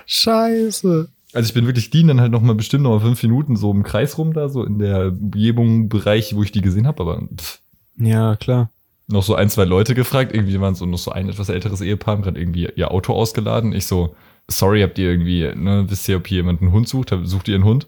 Scheiße. 0.06 1.10
Also 1.34 1.48
ich 1.48 1.54
bin 1.54 1.66
wirklich 1.66 1.90
die 1.90 2.06
dann 2.06 2.20
halt 2.20 2.32
noch 2.32 2.42
mal 2.42 2.56
bestimmt 2.56 2.84
noch 2.84 2.92
mal 2.92 3.00
fünf 3.00 3.22
Minuten 3.24 3.56
so 3.56 3.72
im 3.72 3.84
Kreis 3.84 4.18
rum 4.18 4.34
da, 4.34 4.50
so 4.50 4.64
in 4.66 4.80
der 4.80 5.08
Umgebung, 5.08 5.88
Bereich, 5.88 6.36
wo 6.36 6.44
ich 6.44 6.52
die 6.52 6.62
gesehen 6.62 6.88
habe, 6.88 7.02
aber 7.04 7.22
pff, 7.38 7.60
Ja, 7.98 8.36
klar. 8.36 8.70
noch 9.08 9.24
so 9.24 9.36
ein, 9.36 9.50
zwei 9.50 9.64
Leute 9.66 9.96
gefragt. 9.96 10.34
Irgendwie 10.34 10.60
waren 10.60 10.76
so 10.76 10.86
noch 10.86 10.98
so 10.98 11.12
ein 11.12 11.30
etwas 11.30 11.48
älteres 11.50 11.80
Ehepaar, 11.82 12.16
haben 12.16 12.24
gerade 12.24 12.40
irgendwie 12.40 12.68
ihr 12.76 12.92
Auto 12.92 13.14
ausgeladen. 13.14 13.72
Ich 13.74 13.86
so, 13.88 14.16
sorry, 14.50 14.82
habt 14.82 14.98
ihr 14.98 15.10
irgendwie, 15.10 15.50
ne, 15.56 15.86
wisst 15.88 16.10
ihr, 16.10 16.18
ob 16.18 16.28
hier 16.28 16.38
jemand 16.38 16.62
einen 16.62 16.72
Hund 16.74 16.90
sucht? 16.90 17.14
Sucht 17.24 17.48
ihr 17.48 17.56
einen 17.56 17.64
Hund? 17.64 17.88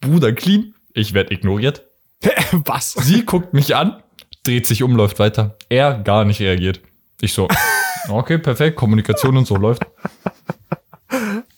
Bruder, 0.00 0.32
clean. 0.32 0.74
Ich 0.92 1.14
werde 1.14 1.32
ignoriert. 1.32 1.86
Was? 2.52 2.92
Sie 2.92 3.24
guckt 3.24 3.52
mich 3.54 3.74
an, 3.74 4.02
dreht 4.42 4.66
sich 4.66 4.82
um, 4.82 4.96
läuft 4.96 5.18
weiter. 5.18 5.56
Er 5.68 5.98
gar 5.98 6.24
nicht 6.24 6.40
reagiert. 6.40 6.80
Ich 7.20 7.32
so, 7.32 7.48
okay, 8.08 8.38
perfekt, 8.38 8.76
Kommunikation 8.76 9.36
und 9.36 9.46
so 9.46 9.56
läuft. 9.56 9.82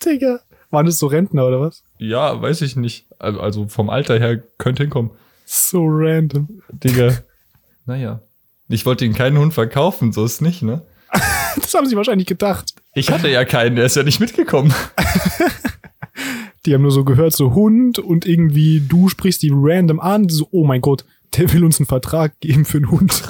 Digga. 0.05 0.41
Waren 0.71 0.87
das 0.87 0.99
so 0.99 1.07
Rentner 1.07 1.47
oder 1.47 1.61
was? 1.61 1.85
Ja, 1.99 2.43
weiß 2.43 2.63
ich 2.63 2.75
nicht. 2.75 3.07
Also, 3.21 3.41
also 3.41 3.69
vom 3.69 3.91
Alter 3.91 4.19
her 4.19 4.43
könnte 4.59 4.83
hinkommen. 4.83 5.13
So 5.45 5.85
random. 5.87 6.63
Digga. 6.71 7.19
Naja. 7.87 8.23
Ich 8.69 8.87
wollte 8.87 9.05
ihnen 9.05 9.15
keinen 9.15 9.37
Hund 9.37 9.53
verkaufen, 9.53 10.11
so 10.11 10.25
ist 10.25 10.41
nicht, 10.41 10.63
ne? 10.63 10.81
Das 11.61 11.75
haben 11.75 11.87
sie 11.87 11.97
wahrscheinlich 11.97 12.27
gedacht. 12.27 12.73
Ich 12.95 13.11
hatte 13.11 13.29
ja 13.29 13.45
keinen, 13.45 13.77
der 13.77 13.85
ist 13.85 13.95
ja 13.95 14.03
nicht 14.03 14.21
mitgekommen. 14.21 14.73
Die 16.67 16.75
haben 16.75 16.83
nur 16.83 16.91
so 16.91 17.05
gehört, 17.05 17.35
so 17.35 17.55
Hund 17.55 17.99
und 17.99 18.27
irgendwie 18.27 18.81
du 18.81 19.09
sprichst 19.09 19.43
die 19.43 19.53
random 19.53 20.01
an. 20.01 20.29
So, 20.29 20.49
oh 20.51 20.65
mein 20.65 20.81
Gott, 20.81 21.05
der 21.37 21.53
will 21.53 21.65
uns 21.65 21.79
einen 21.79 21.87
Vertrag 21.87 22.41
geben 22.41 22.65
für 22.65 22.79
einen 22.79 22.91
Hund. 22.91 23.23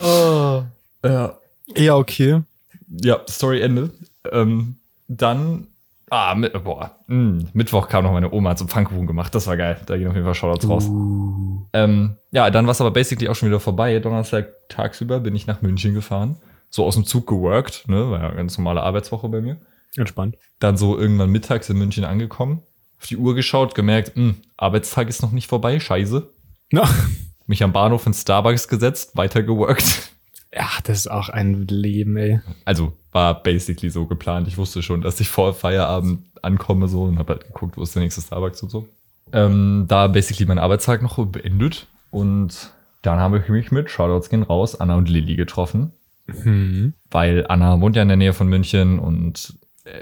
Oh. 0.00 0.62
Ja. 1.04 1.38
Ja, 1.76 1.94
okay. 1.94 2.42
Ja, 2.88 3.20
Story 3.28 3.60
Ende. 3.60 3.90
Ähm, 4.32 4.74
dann, 5.06 5.68
ah, 6.10 6.34
mit, 6.34 6.52
boah, 6.64 6.96
mh, 7.06 7.44
Mittwoch 7.52 7.88
kam 7.88 8.02
noch 8.02 8.12
meine 8.12 8.32
Oma 8.32 8.56
zum 8.56 8.68
Pfannkuchen 8.68 9.06
gemacht. 9.06 9.32
Das 9.32 9.46
war 9.46 9.56
geil. 9.56 9.78
Da 9.86 9.96
gehen 9.96 10.08
auf 10.08 10.14
jeden 10.14 10.24
Fall 10.24 10.34
Shoutouts 10.34 10.68
raus. 10.68 10.88
Uh. 10.88 11.66
Ähm, 11.72 12.16
ja, 12.32 12.50
dann 12.50 12.66
war 12.66 12.72
es 12.72 12.80
aber 12.80 12.90
basically 12.90 13.28
auch 13.28 13.36
schon 13.36 13.48
wieder 13.48 13.60
vorbei. 13.60 13.98
Donnerstag 14.00 14.48
tagsüber 14.68 15.20
bin 15.20 15.36
ich 15.36 15.46
nach 15.46 15.62
München 15.62 15.94
gefahren. 15.94 16.36
So 16.68 16.84
aus 16.84 16.94
dem 16.94 17.04
Zug 17.04 17.26
geworkt, 17.26 17.84
ne? 17.88 18.10
War 18.10 18.20
ja 18.20 18.26
eine 18.28 18.36
ganz 18.36 18.58
normale 18.58 18.82
Arbeitswoche 18.82 19.28
bei 19.28 19.40
mir. 19.40 19.56
Entspannt. 19.96 20.36
Dann 20.58 20.76
so 20.76 20.98
irgendwann 20.98 21.30
mittags 21.30 21.68
in 21.70 21.78
München 21.78 22.04
angekommen, 22.04 22.62
auf 23.00 23.06
die 23.06 23.16
Uhr 23.16 23.34
geschaut, 23.34 23.74
gemerkt, 23.74 24.16
mh, 24.16 24.34
Arbeitstag 24.56 25.08
ist 25.08 25.22
noch 25.22 25.32
nicht 25.32 25.48
vorbei, 25.48 25.78
scheiße. 25.80 26.28
Na, 26.70 26.88
Mich 27.46 27.62
am 27.62 27.72
Bahnhof 27.72 28.06
in 28.06 28.12
Starbucks 28.12 28.68
gesetzt, 28.68 29.16
weiter 29.16 29.42
geworkt. 29.42 30.10
ja, 30.54 30.68
das 30.84 30.98
ist 30.98 31.10
auch 31.10 31.30
ein 31.30 31.66
Leben, 31.66 32.16
ey. 32.18 32.40
Also 32.66 32.92
war 33.12 33.42
basically 33.42 33.88
so 33.88 34.04
geplant. 34.06 34.46
Ich 34.48 34.58
wusste 34.58 34.82
schon, 34.82 35.00
dass 35.00 35.18
ich 35.20 35.30
vor 35.30 35.54
Feierabend 35.54 36.26
ankomme 36.42 36.88
so 36.88 37.04
und 37.04 37.18
habe 37.18 37.32
halt 37.34 37.46
geguckt, 37.46 37.78
wo 37.78 37.82
ist 37.82 37.94
der 37.94 38.02
nächste 38.02 38.20
Starbucks 38.20 38.62
und 38.62 38.68
so. 38.68 38.86
Ähm, 39.32 39.86
da 39.88 40.08
basically 40.08 40.46
mein 40.46 40.58
Arbeitstag 40.58 41.00
noch 41.02 41.24
beendet 41.26 41.86
und 42.10 42.72
dann 43.02 43.18
habe 43.18 43.38
ich 43.38 43.48
mich 43.48 43.70
mit 43.70 43.90
Shoutouts 43.90 44.28
gehen 44.28 44.42
raus, 44.42 44.78
Anna 44.78 44.96
und 44.96 45.08
Lilly 45.08 45.34
getroffen, 45.36 45.92
Hm. 46.26 46.92
weil 47.10 47.46
Anna 47.48 47.80
wohnt 47.80 47.96
ja 47.96 48.02
in 48.02 48.08
der 48.08 48.16
Nähe 48.18 48.34
von 48.34 48.48
München 48.48 48.98
und 48.98 49.54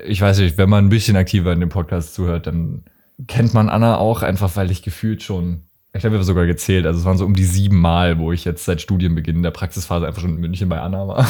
ich 0.06 0.20
weiß 0.20 0.38
nicht, 0.38 0.58
wenn 0.58 0.68
man 0.70 0.86
ein 0.86 0.90
bisschen 0.90 1.16
aktiver 1.16 1.52
in 1.52 1.60
dem 1.60 1.68
Podcast 1.68 2.14
zuhört, 2.14 2.46
dann 2.46 2.84
kennt 3.26 3.54
man 3.54 3.68
Anna 3.68 3.98
auch 3.98 4.22
einfach, 4.22 4.56
weil 4.56 4.70
ich 4.70 4.82
gefühlt 4.82 5.22
schon, 5.22 5.62
ich 5.92 6.00
glaube, 6.00 6.14
wir 6.14 6.18
haben 6.18 6.26
sogar 6.26 6.46
gezählt, 6.46 6.86
also 6.86 6.98
es 6.98 7.04
waren 7.04 7.18
so 7.18 7.24
um 7.24 7.34
die 7.34 7.44
sieben 7.44 7.80
Mal, 7.80 8.18
wo 8.18 8.32
ich 8.32 8.44
jetzt 8.44 8.64
seit 8.64 8.80
Studienbeginn 8.80 9.42
der 9.42 9.50
Praxisphase 9.50 10.06
einfach 10.06 10.20
schon 10.20 10.34
in 10.34 10.40
München 10.40 10.68
bei 10.68 10.80
Anna 10.80 11.08
war. 11.08 11.28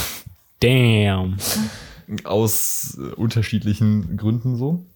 Damn. 0.60 1.36
aus 2.25 2.98
unterschiedlichen 3.16 4.16
Gründen 4.16 4.56
so. 4.56 4.86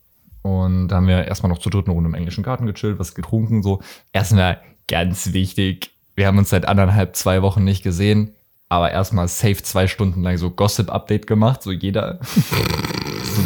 Und 0.43 0.88
da 0.88 0.97
haben 0.97 1.07
wir 1.07 1.26
erstmal 1.26 1.50
noch 1.50 1.59
zur 1.59 1.73
dritten 1.73 1.90
Runde 1.90 2.09
im 2.09 2.14
englischen 2.14 2.43
Garten 2.43 2.67
gechillt, 2.67 2.99
was 2.99 3.14
getrunken 3.14 3.62
so. 3.62 3.81
Erstmal 4.12 4.61
ganz 4.88 5.33
wichtig, 5.33 5.90
wir 6.17 6.26
haben 6.26 6.38
uns 6.38 6.50
seit 6.50 6.67
anderthalb, 6.67 7.14
zwei 7.14 7.43
Wochen 7.43 7.64
nicht 7.64 7.83
gesehen, 7.83 8.35
aber 8.69 8.90
erstmal 8.90 9.29
safe 9.29 9.62
zwei 9.62 9.87
Stunden 9.87 10.23
lang 10.23 10.38
so 10.38 10.50
Gossip-Update 10.50 11.26
gemacht, 11.26 11.62
so 11.62 11.73
jeder 11.73 12.21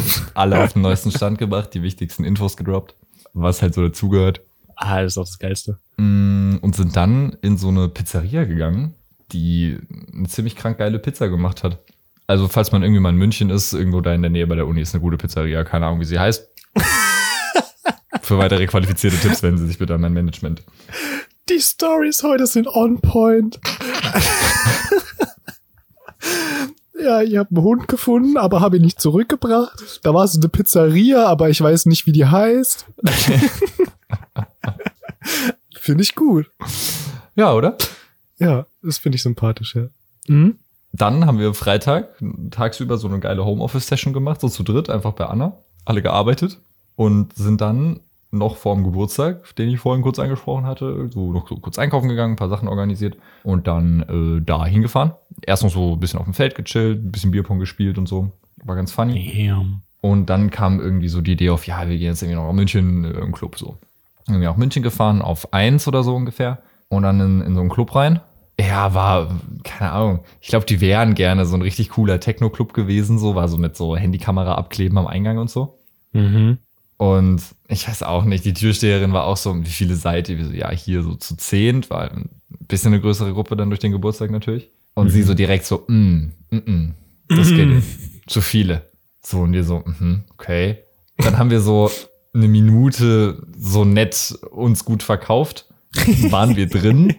alle 0.33 0.63
auf 0.63 0.73
den 0.73 0.81
neuesten 0.81 1.11
Stand 1.11 1.37
gebracht, 1.37 1.73
die 1.73 1.81
wichtigsten 1.83 2.23
Infos 2.23 2.57
gedroppt, 2.57 2.95
was 3.33 3.61
halt 3.61 3.73
so 3.73 3.87
dazugehört. 3.87 4.41
Ah, 4.75 5.01
das 5.01 5.13
ist 5.13 5.17
auch 5.17 5.25
das 5.25 5.39
Geilste. 5.39 5.77
Mm, 5.97 6.57
Und 6.61 6.75
sind 6.75 6.95
dann 6.95 7.37
in 7.41 7.57
so 7.57 7.69
eine 7.69 7.87
Pizzeria 7.87 8.43
gegangen, 8.43 8.95
die 9.31 9.77
eine 10.13 10.27
ziemlich 10.27 10.55
krank 10.55 10.77
geile 10.77 10.99
Pizza 10.99 11.29
gemacht 11.29 11.63
hat. 11.63 11.79
Also, 12.27 12.47
falls 12.47 12.71
man 12.71 12.81
irgendwie 12.83 12.99
mal 13.01 13.09
in 13.11 13.17
München 13.17 13.49
ist, 13.49 13.73
irgendwo 13.73 14.01
da 14.01 14.13
in 14.13 14.21
der 14.21 14.31
Nähe 14.31 14.47
bei 14.47 14.55
der 14.55 14.67
Uni 14.67 14.81
ist 14.81 14.93
eine 14.95 15.01
gute 15.01 15.17
Pizzeria, 15.17 15.63
keine 15.63 15.85
Ahnung, 15.85 15.99
wie 15.99 16.05
sie 16.05 16.19
heißt. 16.19 16.47
Für 18.21 18.37
weitere 18.39 18.65
qualifizierte 18.65 19.17
Tipps 19.17 19.43
wenden 19.43 19.59
Sie 19.59 19.67
sich 19.67 19.77
bitte 19.77 19.93
an 19.93 20.01
mein 20.01 20.13
Management. 20.13 20.63
Die 21.49 21.61
Stories 21.61 22.23
heute 22.23 22.47
sind 22.47 22.67
on 22.67 22.99
point. 22.99 23.59
ja, 27.01 27.21
ich 27.21 27.37
habe 27.37 27.49
einen 27.49 27.63
Hund 27.63 27.87
gefunden, 27.87 28.37
aber 28.37 28.61
habe 28.61 28.77
ihn 28.77 28.83
nicht 28.83 29.01
zurückgebracht. 29.01 29.99
Da 30.03 30.13
war 30.13 30.23
es 30.23 30.35
eine 30.35 30.49
Pizzeria, 30.49 31.25
aber 31.25 31.49
ich 31.49 31.61
weiß 31.61 31.85
nicht, 31.87 32.05
wie 32.05 32.11
die 32.11 32.25
heißt. 32.25 32.85
finde 35.79 36.03
ich 36.03 36.15
gut. 36.15 36.49
Ja, 37.35 37.53
oder? 37.53 37.77
Ja, 38.37 38.65
das 38.81 38.97
finde 38.97 39.17
ich 39.17 39.23
sympathisch, 39.23 39.75
ja. 39.75 39.87
Mhm. 40.27 40.57
Dann 40.91 41.25
haben 41.25 41.39
wir 41.39 41.53
Freitag 41.53 42.15
tagsüber 42.51 42.97
so 42.97 43.07
eine 43.07 43.19
geile 43.19 43.43
Homeoffice-Session 43.45 44.13
gemacht, 44.13 44.39
so 44.39 44.47
zu 44.47 44.63
dritt, 44.63 44.89
einfach 44.89 45.13
bei 45.13 45.25
Anna. 45.25 45.57
Alle 45.83 46.01
gearbeitet 46.01 46.59
und 46.95 47.35
sind 47.35 47.61
dann 47.61 47.99
noch 48.37 48.57
vor 48.57 48.75
dem 48.75 48.83
Geburtstag, 48.83 49.55
den 49.55 49.69
ich 49.69 49.79
vorhin 49.79 50.03
kurz 50.03 50.19
angesprochen 50.19 50.65
hatte, 50.65 51.09
so 51.11 51.31
noch 51.31 51.47
so 51.47 51.55
kurz 51.57 51.79
einkaufen 51.79 52.09
gegangen, 52.09 52.33
ein 52.33 52.37
paar 52.37 52.49
Sachen 52.49 52.67
organisiert 52.67 53.17
und 53.43 53.67
dann 53.67 54.01
äh, 54.39 54.41
da 54.45 54.65
hingefahren. 54.65 55.13
Erst 55.45 55.63
noch 55.63 55.71
so 55.71 55.93
ein 55.93 55.99
bisschen 55.99 56.19
auf 56.19 56.25
dem 56.25 56.33
Feld 56.33 56.55
gechillt, 56.55 57.03
ein 57.03 57.11
bisschen 57.11 57.31
Bierpong 57.31 57.59
gespielt 57.59 57.97
und 57.97 58.07
so. 58.07 58.31
War 58.63 58.75
ganz 58.75 58.91
funny. 58.91 59.47
Damn. 59.47 59.81
Und 60.01 60.27
dann 60.29 60.51
kam 60.51 60.79
irgendwie 60.79 61.07
so 61.07 61.21
die 61.21 61.31
Idee 61.31 61.49
auf, 61.49 61.65
ja, 61.65 61.89
wir 61.89 61.97
gehen 61.97 62.07
jetzt 62.07 62.21
irgendwie 62.21 62.37
noch 62.37 62.47
nach 62.47 62.53
München 62.53 63.05
äh, 63.05 63.19
im 63.19 63.31
Club 63.31 63.57
so. 63.57 63.77
Dann 64.25 64.35
sind 64.35 64.41
wir 64.41 64.49
nach 64.49 64.57
München 64.57 64.83
gefahren, 64.83 65.21
auf 65.21 65.53
eins 65.53 65.87
oder 65.87 66.03
so 66.03 66.15
ungefähr. 66.15 66.59
Und 66.89 67.03
dann 67.03 67.19
in, 67.19 67.41
in 67.41 67.55
so 67.55 67.61
einen 67.61 67.69
Club 67.69 67.95
rein. 67.95 68.19
Ja, 68.59 68.93
war, 68.93 69.39
keine 69.63 69.91
Ahnung. 69.91 70.19
Ich 70.39 70.47
glaube, 70.47 70.65
die 70.65 70.79
wären 70.79 71.15
gerne 71.15 71.45
so 71.45 71.55
ein 71.55 71.61
richtig 71.61 71.89
cooler 71.89 72.19
Techno-Club 72.19 72.73
gewesen, 72.73 73.19
so, 73.19 73.35
war 73.35 73.47
so 73.47 73.57
mit 73.57 73.75
so 73.75 73.97
Handykamera 73.97 74.55
abkleben 74.55 74.97
am 74.97 75.07
Eingang 75.07 75.39
und 75.39 75.49
so. 75.49 75.79
Mhm. 76.13 76.59
Und 76.97 77.41
ich 77.67 77.87
weiß 77.87 78.03
auch 78.03 78.23
nicht, 78.23 78.45
die 78.45 78.53
Türsteherin 78.53 79.11
war 79.11 79.25
auch 79.25 79.37
so, 79.37 79.55
wie 79.63 79.69
viele 79.69 79.95
seid 79.95 80.29
ihr? 80.29 80.37
Wir 80.37 80.45
so, 80.45 80.53
ja, 80.53 80.71
hier 80.71 81.03
so 81.03 81.15
zu 81.15 81.35
zehnt, 81.35 81.89
war 81.89 82.11
ein 82.11 82.29
bisschen 82.67 82.93
eine 82.93 83.01
größere 83.01 83.33
Gruppe 83.33 83.55
dann 83.55 83.69
durch 83.69 83.79
den 83.79 83.91
Geburtstag 83.91 84.31
natürlich. 84.31 84.69
Und 84.93 85.09
sie 85.09 85.23
so 85.23 85.33
direkt 85.33 85.65
so, 85.65 85.83
mm, 85.87 86.31
mm, 86.51 86.55
mm, 86.55 86.93
das 87.27 87.49
geht 87.49 87.67
nicht. 87.67 87.87
Zu 88.27 88.41
viele. 88.41 88.89
So, 89.21 89.41
und 89.41 89.53
wir 89.53 89.63
so, 89.63 89.83
mhm, 89.85 90.23
okay. 90.33 90.79
Dann 91.17 91.37
haben 91.37 91.49
wir 91.49 91.59
so 91.59 91.91
eine 92.33 92.47
Minute 92.47 93.45
so 93.57 93.83
nett 93.83 94.37
uns 94.51 94.85
gut 94.85 95.03
verkauft. 95.03 95.67
Waren 96.29 96.55
wir 96.55 96.67
drin. 96.67 97.15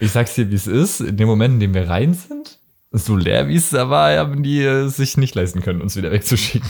Ich 0.00 0.10
sag's 0.10 0.34
dir, 0.34 0.50
wie 0.50 0.56
es 0.56 0.66
ist. 0.66 1.00
In 1.00 1.16
dem 1.16 1.28
Moment, 1.28 1.54
in 1.54 1.60
dem 1.60 1.74
wir 1.74 1.88
rein 1.88 2.14
sind, 2.14 2.58
so 2.90 3.16
leer 3.16 3.48
wie 3.48 3.56
es 3.56 3.70
da 3.70 3.88
war, 3.90 4.16
haben 4.16 4.42
die 4.42 4.62
äh, 4.62 4.88
sich 4.88 5.16
nicht 5.16 5.34
leisten 5.34 5.60
können, 5.60 5.80
uns 5.80 5.96
wieder 5.96 6.10
wegzuschicken. 6.10 6.68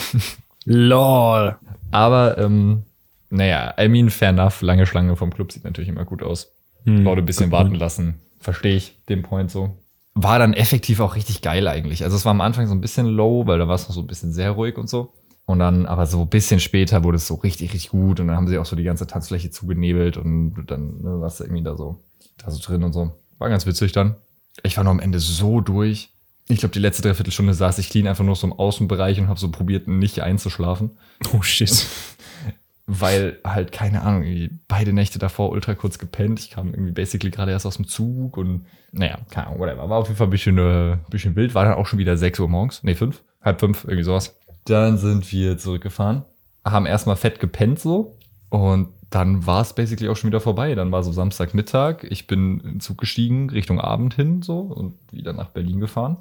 Lol. 0.71 1.57
Aber, 1.91 2.37
ähm, 2.37 2.83
naja, 3.31 3.75
I 3.81 3.89
mean, 3.89 4.11
fair 4.11 4.31
enough. 4.31 4.61
Lange 4.61 4.87
Schlange 4.87 5.17
vom 5.17 5.33
Club 5.33 5.51
sieht 5.51 5.65
natürlich 5.65 5.89
immer 5.89 6.05
gut 6.05 6.23
aus. 6.23 6.53
Hm, 6.85 7.05
Leute 7.05 7.23
ein 7.23 7.27
bisschen 7.27 7.51
warten 7.51 7.71
point. 7.71 7.81
lassen. 7.81 8.21
Verstehe 8.39 8.77
ich 8.77 9.03
den 9.09 9.23
Point 9.23 9.51
so. 9.51 9.79
War 10.15 10.39
dann 10.39 10.53
effektiv 10.53 11.01
auch 11.01 11.17
richtig 11.17 11.41
geil 11.43 11.69
eigentlich. 11.69 12.05
Also 12.05 12.17
es 12.17 12.25
war 12.25 12.33
am 12.33 12.41
Anfang 12.41 12.67
so 12.67 12.75
ein 12.75 12.81
bisschen 12.81 13.07
low, 13.07 13.47
weil 13.47 13.59
da 13.59 13.67
war 13.67 13.77
es 13.77 13.89
noch 13.89 13.95
so 13.95 14.01
ein 14.01 14.07
bisschen 14.07 14.33
sehr 14.33 14.51
ruhig 14.53 14.77
und 14.77 14.91
so. 14.91 15.15
Und 15.47 15.61
dann, 15.61 15.87
aber 15.87 16.05
so 16.05 16.21
ein 16.21 16.29
bisschen 16.29 16.61
später 16.61 17.03
wurde 17.05 17.17
es 17.17 17.27
so 17.27 17.37
richtig, 17.37 17.73
richtig 17.73 17.91
gut. 17.91 18.21
Und 18.21 18.29
dann 18.29 18.37
haben 18.37 18.49
sie 18.49 18.59
auch 18.59 18.67
so 18.67 18.77
die 18.77 18.85
ganze 18.85 19.07
Tanzfläche 19.07 19.51
zugenebelt 19.51 20.19
und 20.19 20.67
dann 20.67 21.01
ne, 21.01 21.21
warst 21.21 21.41
du 21.41 21.45
irgendwie 21.45 21.63
da 21.63 21.77
so, 21.77 22.05
da 22.37 22.51
so 22.51 22.61
drin 22.63 22.83
und 22.83 22.93
so. 22.93 23.13
War 23.39 23.49
ganz 23.49 23.65
witzig 23.65 23.93
dann. 23.93 24.17
Ich 24.63 24.77
war 24.77 24.85
noch 24.85 24.91
am 24.91 25.01
Ende 25.01 25.19
so 25.21 25.63
durch. 25.63 26.13
Ich 26.49 26.61
glaube, 26.61 26.73
die 26.73 26.78
letzte 26.78 27.02
Dreiviertelstunde 27.02 27.52
saß 27.52 27.78
ich 27.78 27.90
clean 27.90 28.07
einfach 28.07 28.25
nur 28.25 28.35
so 28.35 28.47
im 28.47 28.55
Außenbereich 28.55 29.21
und 29.21 29.28
habe 29.28 29.38
so 29.38 29.50
probiert, 29.50 29.87
nicht 29.87 30.21
einzuschlafen 30.21 30.93
Oh 31.33 31.43
shit. 31.43 31.87
weil 32.90 33.38
halt, 33.45 33.71
keine 33.71 34.00
Ahnung, 34.00 34.25
beide 34.67 34.95
Nächte 34.95 35.19
davor 35.19 35.50
ultra 35.50 35.75
kurz 35.75 35.99
gepennt. 35.99 36.40
Ich 36.40 36.50
kam 36.50 36.71
irgendwie 36.73 36.93
basically 36.93 37.31
gerade 37.31 37.52
erst 37.52 37.67
aus 37.67 37.76
dem 37.76 37.87
Zug 37.87 38.38
und 38.38 38.64
naja, 38.93 39.19
keine 39.31 39.49
Ahnung, 39.49 39.61
whatever. 39.61 39.90
War 39.90 39.99
auf 39.99 40.07
jeden 40.09 40.17
Fall 40.17 40.26
ein 40.26 40.31
bisschen, 40.31 40.57
äh, 40.57 40.97
bisschen 41.11 41.37
wild. 41.37 41.55
War 41.55 41.67
dann 41.67 41.75
auch 41.75 41.87
schon 41.87 41.99
wieder 41.99 42.17
6 42.17 42.40
Uhr 42.40 42.49
morgens. 42.49 42.83
Nee, 42.83 42.95
5, 42.95 43.23
halb 43.43 43.61
5, 43.61 43.85
irgendwie 43.85 44.05
sowas. 44.05 44.38
Dann 44.64 44.97
sind 44.97 45.31
wir 45.31 45.59
zurückgefahren, 45.59 46.25
haben 46.64 46.87
erstmal 46.87 47.17
fett 47.17 47.40
gepennt 47.40 47.78
so 47.78 48.17
und 48.49 48.88
dann 49.11 49.47
war 49.47 49.61
es 49.62 49.75
basically 49.75 50.09
auch 50.09 50.17
schon 50.17 50.28
wieder 50.28 50.40
vorbei. 50.40 50.75
Dann 50.75 50.90
war 50.90 51.02
so 51.02 51.12
Samstagmittag. 51.12 52.05
Ich 52.05 52.26
bin 52.26 52.61
in 52.61 52.71
den 52.73 52.81
Zug 52.81 52.99
gestiegen, 52.99 53.50
Richtung 53.50 53.81
Abend 53.81 54.14
hin 54.14 54.40
so 54.40 54.61
und 54.61 54.95
wieder 55.12 55.35
nach 55.35 55.50
Berlin 55.50 55.81
gefahren. 55.81 56.17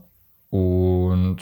Und 0.50 1.40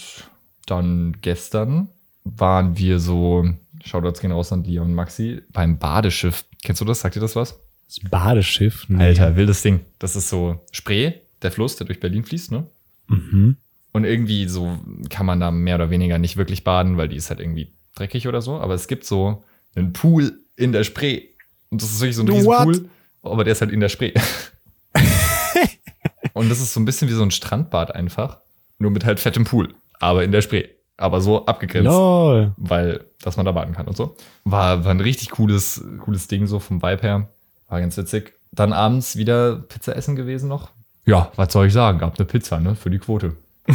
dann 0.66 1.18
gestern 1.22 1.90
waren 2.24 2.78
wir 2.78 3.00
so, 3.00 3.48
Shoutouts 3.84 4.20
gehen 4.20 4.32
raus 4.32 4.52
an 4.52 4.64
Leon 4.64 4.88
und 4.88 4.94
Maxi, 4.96 5.42
beim 5.52 5.78
Badeschiff. 5.78 6.46
Kennst 6.64 6.82
du 6.82 6.86
das? 6.86 7.02
Sagt 7.02 7.16
dir 7.16 7.20
das 7.20 7.36
was? 7.36 7.60
Das 7.88 8.00
Badeschiff. 8.10 8.86
Nee. 8.88 9.04
Alter, 9.04 9.36
wildes 9.36 9.62
Ding. 9.62 9.82
Das 10.00 10.16
ist 10.16 10.30
so 10.30 10.60
Spree, 10.72 11.14
der 11.42 11.52
Fluss, 11.52 11.76
der 11.76 11.86
durch 11.86 12.00
Berlin 12.00 12.26
fließt, 12.26 12.52
ne? 12.52 12.66
Mhm. 13.08 13.58
Und 13.92 14.04
irgendwie 14.04 14.48
so 14.48 14.78
kann 15.10 15.26
man 15.26 15.40
da 15.40 15.52
mehr 15.52 15.76
oder 15.76 15.90
weniger 15.90 16.18
nicht 16.18 16.36
wirklich 16.36 16.64
baden, 16.64 16.98
weil 16.98 17.08
die 17.08 17.16
ist 17.16 17.30
halt 17.30 17.40
irgendwie 17.40 17.72
dreckig 17.96 18.28
oder 18.28 18.42
so. 18.42 18.60
Aber 18.60 18.74
es 18.74 18.88
gibt 18.88 19.06
so 19.06 19.44
einen 19.76 19.94
Pool 19.94 20.40
in 20.56 20.72
der 20.72 20.84
Spree. 20.84 21.22
Und 21.70 21.82
das 21.82 21.92
ist 21.92 22.02
wirklich 22.02 22.16
so 22.16 22.24
ein 22.24 22.30
riesen? 22.30 22.46
Pool, 22.46 22.90
aber 23.22 23.44
der 23.44 23.54
ist 23.54 23.62
halt 23.62 23.72
in 23.72 23.80
der 23.80 23.90
Spree. 23.90 24.14
und 26.34 26.50
das 26.50 26.60
ist 26.60 26.74
so 26.74 26.80
ein 26.80 26.86
bisschen 26.86 27.08
wie 27.08 27.14
so 27.14 27.24
ein 27.24 27.32
Strandbad 27.32 27.94
einfach. 27.96 28.42
Nur 28.80 28.92
mit 28.92 29.06
halt 29.06 29.20
fettem 29.20 29.44
Pool. 29.44 29.74
Aber 30.00 30.24
in 30.24 30.32
der 30.32 30.42
Spree. 30.42 30.68
Aber 30.98 31.20
so 31.20 31.46
abgegrenzt 31.46 31.92
Lol. 31.92 32.54
weil, 32.56 33.04
dass 33.22 33.36
man 33.36 33.46
da 33.46 33.52
baden 33.52 33.74
kann 33.74 33.88
und 33.88 33.98
so. 33.98 34.16
War, 34.46 34.86
war 34.86 34.92
ein 34.92 35.02
richtig 35.02 35.32
cooles, 35.32 35.84
cooles 36.00 36.28
Ding 36.28 36.48
so 36.48 36.60
vom 36.60 36.82
Vibe 36.82 37.02
her. 37.02 37.28
War 37.68 37.82
ganz 37.82 37.98
witzig. 37.98 38.34
Dann 38.52 38.72
abends 38.72 39.18
wieder 39.18 39.58
Pizza 39.58 39.96
essen 39.96 40.16
gewesen 40.16 40.48
noch. 40.48 40.72
Ja, 41.06 41.32
was 41.36 41.52
soll 41.52 41.68
ich 41.68 41.74
sagen? 41.74 42.00
Gab 42.00 42.18
eine 42.18 42.26
Pizza, 42.26 42.60
ne? 42.60 42.76
Für 42.76 42.90
die 42.90 43.00
Quote. 43.00 43.36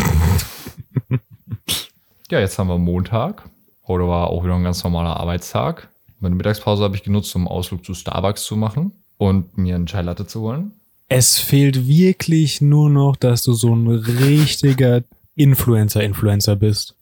ja, 2.31 2.41
jetzt 2.41 2.59
haben 2.59 2.69
wir 2.69 2.79
Montag. 2.79 3.45
Heute 3.87 4.09
war 4.09 4.29
auch 4.29 4.43
wieder 4.45 4.55
ein 4.55 4.65
ganz 4.65 4.83
normaler 4.83 5.17
Arbeitstag. 5.19 5.89
Meine 6.21 6.35
Mittagspause 6.35 6.83
habe 6.85 6.97
ich 6.97 7.03
genutzt, 7.03 7.35
um 7.37 7.43
einen 7.43 7.49
Ausflug 7.49 7.85
zu 7.85 7.95
Starbucks 7.95 8.45
zu 8.45 8.57
machen 8.57 8.93
und 9.19 9.59
mir 9.59 9.75
einen 9.75 9.87
Chai 9.87 10.03
Latte 10.03 10.27
zu 10.27 10.41
holen. 10.41 10.73
Es 11.13 11.41
fehlt 11.41 11.89
wirklich 11.89 12.61
nur 12.61 12.89
noch, 12.89 13.17
dass 13.17 13.43
du 13.43 13.53
so 13.53 13.75
ein 13.75 13.89
richtiger 13.89 15.03
Influencer-Influencer 15.35 16.55
bist. 16.55 16.95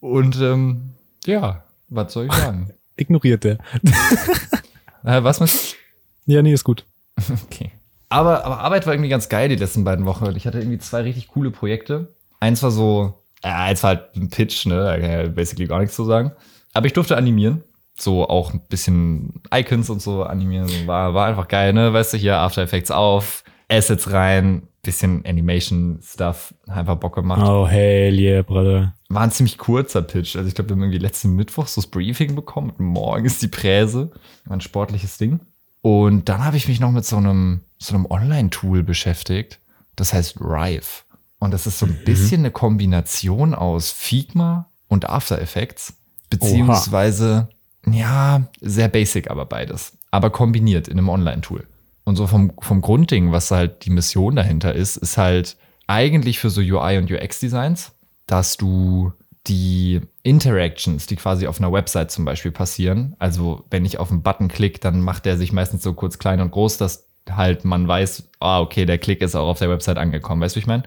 Und 0.00 0.40
ähm, 0.40 0.94
ja, 1.26 1.62
was 1.88 2.14
soll 2.14 2.26
ich 2.26 2.32
sagen? 2.32 2.70
Ignoriert 2.96 3.44
der. 3.44 3.58
äh, 5.04 5.22
was 5.22 5.40
mit 5.40 5.76
Ja, 6.24 6.40
nee, 6.40 6.54
ist 6.54 6.64
gut. 6.64 6.86
Okay. 7.44 7.70
Aber, 8.08 8.46
aber 8.46 8.60
Arbeit 8.60 8.86
war 8.86 8.94
irgendwie 8.94 9.10
ganz 9.10 9.28
geil 9.28 9.50
die 9.50 9.56
letzten 9.56 9.84
beiden 9.84 10.06
Wochen. 10.06 10.34
Ich 10.34 10.46
hatte 10.46 10.58
irgendwie 10.58 10.78
zwei 10.78 11.02
richtig 11.02 11.28
coole 11.28 11.50
Projekte. 11.50 12.14
Eins 12.40 12.62
war 12.62 12.70
so, 12.70 13.22
äh, 13.42 13.48
eins 13.48 13.82
war 13.82 13.90
halt 13.90 14.16
ein 14.16 14.30
Pitch, 14.30 14.64
ne? 14.64 14.82
Da 14.82 14.98
kann 14.98 15.04
ich 15.04 15.16
ja 15.16 15.28
basically 15.28 15.68
gar 15.68 15.80
nichts 15.80 15.96
zu 15.96 16.06
sagen. 16.06 16.32
Aber 16.72 16.86
ich 16.86 16.94
durfte 16.94 17.18
animieren. 17.18 17.62
So 18.00 18.28
auch 18.28 18.52
ein 18.54 18.60
bisschen 18.68 19.42
Icons 19.52 19.90
und 19.90 20.00
so 20.00 20.22
animieren. 20.22 20.68
War, 20.86 21.14
war 21.14 21.26
einfach 21.26 21.48
geil, 21.48 21.72
ne? 21.72 21.92
Weißt 21.92 22.12
du, 22.12 22.16
hier 22.16 22.38
After 22.38 22.62
Effects 22.62 22.90
auf, 22.90 23.44
Assets 23.68 24.12
rein, 24.12 24.62
bisschen 24.82 25.24
Animation-Stuff. 25.26 26.54
Einfach 26.66 26.96
Bock 26.96 27.14
gemacht. 27.16 27.42
Oh, 27.46 27.68
hell 27.68 28.18
yeah, 28.18 28.42
Brother. 28.42 28.94
War 29.08 29.22
ein 29.22 29.30
ziemlich 29.30 29.58
kurzer 29.58 30.02
Pitch. 30.02 30.36
Also 30.36 30.48
ich 30.48 30.54
glaube, 30.54 30.70
wir 30.70 30.76
haben 30.76 30.82
irgendwie 30.82 30.98
letzten 30.98 31.34
Mittwoch 31.34 31.66
so 31.66 31.80
das 31.80 31.90
Briefing 31.90 32.34
bekommen. 32.34 32.72
Morgen 32.78 33.26
ist 33.26 33.42
die 33.42 33.48
Präse. 33.48 34.10
War 34.44 34.56
ein 34.56 34.60
sportliches 34.60 35.18
Ding. 35.18 35.40
Und 35.82 36.28
dann 36.28 36.44
habe 36.44 36.56
ich 36.56 36.68
mich 36.68 36.80
noch 36.80 36.90
mit 36.90 37.04
so 37.04 37.16
einem, 37.16 37.62
so 37.78 37.94
einem 37.94 38.06
Online-Tool 38.06 38.82
beschäftigt. 38.82 39.60
Das 39.96 40.12
heißt 40.12 40.40
Rive. 40.40 41.04
Und 41.38 41.52
das 41.52 41.66
ist 41.66 41.78
so 41.78 41.86
ein 41.86 41.98
bisschen 42.04 42.40
eine 42.40 42.50
Kombination 42.50 43.54
aus 43.54 43.90
Figma 43.90 44.70
und 44.88 45.08
After 45.08 45.40
Effects. 45.40 45.94
Beziehungsweise, 46.28 47.48
ja, 47.86 48.48
sehr 48.60 48.88
basic 48.88 49.30
aber 49.30 49.46
beides. 49.46 49.96
Aber 50.10 50.30
kombiniert 50.30 50.88
in 50.88 50.98
einem 50.98 51.08
Online-Tool. 51.08 51.66
Und 52.04 52.16
so 52.16 52.26
vom, 52.26 52.52
vom 52.60 52.80
Grundding, 52.80 53.32
was 53.32 53.50
halt 53.50 53.84
die 53.84 53.90
Mission 53.90 54.36
dahinter 54.36 54.74
ist, 54.74 54.96
ist 54.96 55.16
halt 55.16 55.56
eigentlich 55.86 56.38
für 56.38 56.50
so 56.50 56.60
UI 56.60 56.98
und 56.98 57.10
UX-Designs, 57.10 57.92
dass 58.26 58.56
du 58.56 59.12
die 59.46 60.00
Interactions, 60.22 61.06
die 61.06 61.16
quasi 61.16 61.46
auf 61.46 61.58
einer 61.58 61.72
Website 61.72 62.10
zum 62.10 62.24
Beispiel 62.24 62.52
passieren, 62.52 63.16
also 63.18 63.64
wenn 63.70 63.84
ich 63.84 63.98
auf 63.98 64.10
einen 64.10 64.22
Button 64.22 64.48
klicke, 64.48 64.80
dann 64.80 65.00
macht 65.00 65.24
der 65.24 65.38
sich 65.38 65.52
meistens 65.52 65.82
so 65.82 65.94
kurz 65.94 66.18
klein 66.18 66.40
und 66.40 66.50
groß, 66.50 66.76
dass 66.76 67.06
halt 67.28 67.64
man 67.64 67.86
weiß, 67.86 68.28
ah, 68.40 68.60
okay, 68.60 68.84
der 68.86 68.98
Klick 68.98 69.22
ist 69.22 69.34
auch 69.34 69.48
auf 69.48 69.58
der 69.58 69.70
Website 69.70 69.98
angekommen. 69.98 70.42
Weißt 70.42 70.54
du, 70.54 70.58
wie 70.58 70.62
ich 70.62 70.66
meine? 70.66 70.84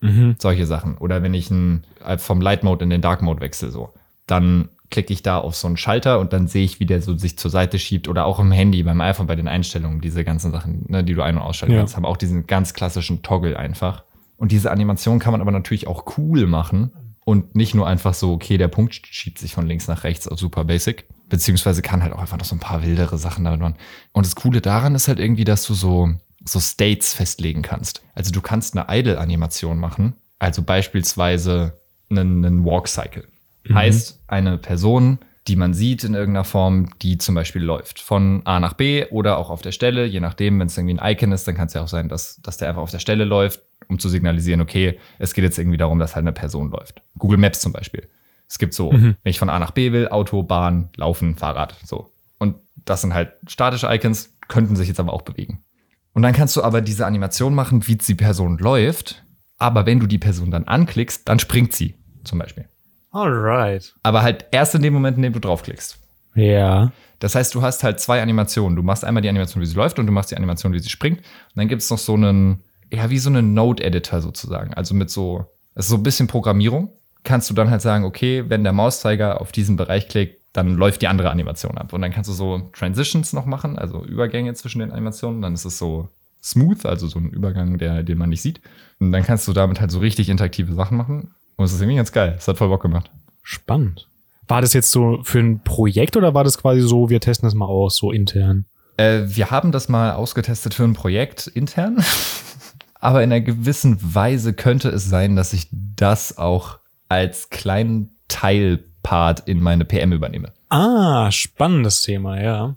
Mhm. 0.00 0.36
Solche 0.38 0.66
Sachen. 0.66 0.98
Oder 0.98 1.22
wenn 1.22 1.34
ich 1.34 1.50
ein, 1.50 1.84
äh, 2.04 2.18
vom 2.18 2.40
Light 2.40 2.62
Mode 2.62 2.84
in 2.84 2.90
den 2.90 3.00
Dark 3.00 3.22
Mode 3.22 3.40
wechsle, 3.40 3.70
so, 3.70 3.92
dann 4.26 4.68
klicke 4.94 5.12
ich 5.12 5.22
da 5.24 5.38
auf 5.38 5.56
so 5.56 5.66
einen 5.66 5.76
Schalter 5.76 6.20
und 6.20 6.32
dann 6.32 6.46
sehe 6.46 6.64
ich, 6.64 6.78
wie 6.78 6.86
der 6.86 7.02
so 7.02 7.18
sich 7.18 7.36
zur 7.36 7.50
Seite 7.50 7.80
schiebt 7.80 8.06
oder 8.06 8.24
auch 8.26 8.38
im 8.38 8.52
Handy, 8.52 8.80
beim 8.84 9.00
iPhone, 9.00 9.26
bei 9.26 9.34
den 9.34 9.48
Einstellungen, 9.48 10.00
diese 10.00 10.22
ganzen 10.22 10.52
Sachen, 10.52 10.84
ne, 10.88 11.02
die 11.02 11.14
du 11.14 11.22
ein- 11.22 11.34
und 11.36 11.42
ausschalten 11.42 11.74
Ja. 11.74 11.80
kannst, 11.80 11.96
haben 11.96 12.04
auch 12.04 12.16
diesen 12.16 12.46
ganz 12.46 12.74
klassischen 12.74 13.22
Toggle 13.22 13.58
einfach. 13.58 14.04
Und 14.36 14.52
diese 14.52 14.70
Animation 14.70 15.18
kann 15.18 15.32
man 15.32 15.40
aber 15.40 15.50
natürlich 15.50 15.88
auch 15.88 16.04
cool 16.16 16.46
machen 16.46 16.92
und 17.24 17.56
nicht 17.56 17.74
nur 17.74 17.88
einfach 17.88 18.14
so, 18.14 18.32
okay, 18.34 18.56
der 18.56 18.68
Punkt 18.68 18.94
schiebt 18.94 19.38
sich 19.38 19.52
von 19.52 19.66
links 19.66 19.88
nach 19.88 20.04
rechts 20.04 20.28
auf 20.28 20.38
super 20.38 20.64
basic, 20.64 21.06
beziehungsweise 21.28 21.82
kann 21.82 22.02
halt 22.04 22.12
auch 22.12 22.20
einfach 22.20 22.38
noch 22.38 22.44
so 22.44 22.54
ein 22.54 22.60
paar 22.60 22.84
wildere 22.84 23.18
Sachen 23.18 23.44
damit 23.44 23.60
machen. 23.60 23.74
Und 24.12 24.24
das 24.26 24.36
Coole 24.36 24.60
daran 24.60 24.94
ist 24.94 25.08
halt 25.08 25.18
irgendwie, 25.18 25.44
dass 25.44 25.64
du 25.66 25.74
so, 25.74 26.10
so 26.44 26.60
States 26.60 27.14
festlegen 27.14 27.62
kannst. 27.62 28.02
Also 28.14 28.30
du 28.30 28.40
kannst 28.40 28.76
eine 28.78 28.86
Idle-Animation 28.96 29.76
machen, 29.78 30.14
also 30.38 30.62
beispielsweise 30.62 31.80
einen, 32.10 32.44
einen 32.44 32.64
Walk-Cycle. 32.64 33.26
Heißt, 33.72 34.22
eine 34.26 34.58
Person, 34.58 35.18
die 35.46 35.56
man 35.56 35.74
sieht 35.74 36.04
in 36.04 36.14
irgendeiner 36.14 36.44
Form, 36.44 36.88
die 37.02 37.18
zum 37.18 37.34
Beispiel 37.34 37.62
läuft 37.62 38.00
von 38.00 38.42
A 38.44 38.60
nach 38.60 38.74
B 38.74 39.06
oder 39.10 39.38
auch 39.38 39.50
auf 39.50 39.62
der 39.62 39.72
Stelle, 39.72 40.06
je 40.06 40.20
nachdem, 40.20 40.58
wenn 40.58 40.68
es 40.68 40.76
irgendwie 40.76 40.98
ein 40.98 41.12
Icon 41.12 41.32
ist, 41.32 41.46
dann 41.46 41.54
kann 41.54 41.66
es 41.66 41.74
ja 41.74 41.82
auch 41.82 41.88
sein, 41.88 42.08
dass, 42.08 42.40
dass 42.42 42.56
der 42.56 42.68
einfach 42.68 42.82
auf 42.82 42.90
der 42.90 42.98
Stelle 42.98 43.24
läuft, 43.24 43.60
um 43.88 43.98
zu 43.98 44.08
signalisieren, 44.08 44.60
okay, 44.60 44.98
es 45.18 45.34
geht 45.34 45.44
jetzt 45.44 45.58
irgendwie 45.58 45.76
darum, 45.76 45.98
dass 45.98 46.14
halt 46.14 46.24
eine 46.24 46.32
Person 46.32 46.70
läuft. 46.70 47.02
Google 47.18 47.38
Maps 47.38 47.60
zum 47.60 47.72
Beispiel. 47.72 48.08
Es 48.48 48.58
gibt 48.58 48.74
so, 48.74 48.92
wenn 48.92 49.16
ich 49.24 49.38
von 49.38 49.50
A 49.50 49.58
nach 49.58 49.72
B 49.72 49.92
will, 49.92 50.08
Auto, 50.08 50.42
Bahn, 50.42 50.90
Laufen, 50.96 51.36
Fahrrad, 51.36 51.76
so. 51.84 52.12
Und 52.38 52.56
das 52.84 53.00
sind 53.00 53.14
halt 53.14 53.32
statische 53.46 53.88
Icons, 53.90 54.36
könnten 54.48 54.76
sich 54.76 54.88
jetzt 54.88 55.00
aber 55.00 55.12
auch 55.12 55.22
bewegen. 55.22 55.64
Und 56.12 56.22
dann 56.22 56.32
kannst 56.32 56.56
du 56.56 56.62
aber 56.62 56.80
diese 56.80 57.06
Animation 57.06 57.54
machen, 57.54 57.86
wie 57.86 57.96
die 57.96 58.14
Person 58.14 58.58
läuft, 58.58 59.24
aber 59.58 59.86
wenn 59.86 60.00
du 60.00 60.06
die 60.06 60.18
Person 60.18 60.50
dann 60.50 60.64
anklickst, 60.64 61.28
dann 61.28 61.38
springt 61.38 61.72
sie, 61.72 61.96
zum 62.22 62.38
Beispiel. 62.38 62.66
Alright. 63.14 63.94
Aber 64.02 64.22
halt 64.22 64.46
erst 64.50 64.74
in 64.74 64.82
dem 64.82 64.92
Moment, 64.92 65.16
in 65.16 65.22
dem 65.22 65.32
du 65.32 65.38
draufklickst. 65.38 65.98
Ja. 66.34 66.92
Das 67.20 67.36
heißt, 67.36 67.54
du 67.54 67.62
hast 67.62 67.84
halt 67.84 68.00
zwei 68.00 68.20
Animationen. 68.20 68.74
Du 68.74 68.82
machst 68.82 69.04
einmal 69.04 69.22
die 69.22 69.28
Animation, 69.28 69.62
wie 69.62 69.66
sie 69.66 69.76
läuft, 69.76 70.00
und 70.00 70.06
du 70.06 70.12
machst 70.12 70.32
die 70.32 70.36
Animation, 70.36 70.72
wie 70.72 70.80
sie 70.80 70.90
springt. 70.90 71.18
Und 71.18 71.54
dann 71.54 71.68
gibt 71.68 71.80
es 71.80 71.90
noch 71.90 71.98
so 71.98 72.14
einen, 72.14 72.64
ja, 72.92 73.08
wie 73.10 73.18
so 73.18 73.30
einen 73.30 73.54
Node-Editor 73.54 74.20
sozusagen. 74.20 74.74
Also 74.74 74.96
mit 74.96 75.10
so, 75.10 75.46
ist 75.76 75.88
so 75.88 75.94
ein 75.94 76.02
bisschen 76.02 76.26
Programmierung. 76.26 76.90
Kannst 77.22 77.48
du 77.48 77.54
dann 77.54 77.70
halt 77.70 77.82
sagen, 77.82 78.04
okay, 78.04 78.44
wenn 78.48 78.64
der 78.64 78.72
Mauszeiger 78.72 79.40
auf 79.40 79.52
diesen 79.52 79.76
Bereich 79.76 80.08
klickt, 80.08 80.40
dann 80.52 80.74
läuft 80.74 81.00
die 81.00 81.08
andere 81.08 81.30
Animation 81.30 81.78
ab. 81.78 81.92
Und 81.92 82.02
dann 82.02 82.10
kannst 82.10 82.28
du 82.28 82.34
so 82.34 82.68
Transitions 82.72 83.32
noch 83.32 83.46
machen, 83.46 83.78
also 83.78 84.04
Übergänge 84.04 84.54
zwischen 84.54 84.80
den 84.80 84.90
Animationen. 84.90 85.40
Dann 85.40 85.54
ist 85.54 85.64
es 85.64 85.78
so 85.78 86.08
smooth, 86.42 86.84
also 86.84 87.06
so 87.06 87.20
ein 87.20 87.30
Übergang, 87.30 87.78
der, 87.78 88.02
den 88.02 88.18
man 88.18 88.30
nicht 88.30 88.42
sieht. 88.42 88.60
Und 88.98 89.12
dann 89.12 89.22
kannst 89.22 89.46
du 89.46 89.52
damit 89.52 89.80
halt 89.80 89.92
so 89.92 90.00
richtig 90.00 90.28
interaktive 90.28 90.74
Sachen 90.74 90.98
machen. 90.98 91.34
Und 91.56 91.64
es 91.64 91.72
ist 91.72 91.80
irgendwie 91.80 91.96
ganz 91.96 92.12
geil. 92.12 92.34
Es 92.36 92.48
hat 92.48 92.58
voll 92.58 92.68
Bock 92.68 92.82
gemacht. 92.82 93.10
Spannend. 93.42 94.08
War 94.46 94.60
das 94.60 94.72
jetzt 94.72 94.90
so 94.90 95.20
für 95.22 95.38
ein 95.38 95.62
Projekt 95.62 96.16
oder 96.16 96.34
war 96.34 96.44
das 96.44 96.58
quasi 96.58 96.80
so, 96.80 97.08
wir 97.08 97.20
testen 97.20 97.46
das 97.46 97.54
mal 97.54 97.66
aus, 97.66 97.96
so 97.96 98.12
intern? 98.12 98.66
Äh, 98.96 99.22
wir 99.26 99.50
haben 99.50 99.72
das 99.72 99.88
mal 99.88 100.12
ausgetestet 100.12 100.74
für 100.74 100.84
ein 100.84 100.92
Projekt 100.92 101.46
intern. 101.46 102.04
Aber 103.00 103.22
in 103.22 103.32
einer 103.32 103.42
gewissen 103.42 103.98
Weise 104.14 104.54
könnte 104.54 104.88
es 104.88 105.08
sein, 105.08 105.36
dass 105.36 105.52
ich 105.52 105.68
das 105.70 106.38
auch 106.38 106.78
als 107.08 107.50
kleinen 107.50 108.16
Teilpart 108.28 109.40
in 109.46 109.60
meine 109.60 109.84
PM 109.84 110.12
übernehme. 110.12 110.52
Ah, 110.70 111.30
spannendes 111.30 112.02
Thema, 112.02 112.40
ja. 112.40 112.74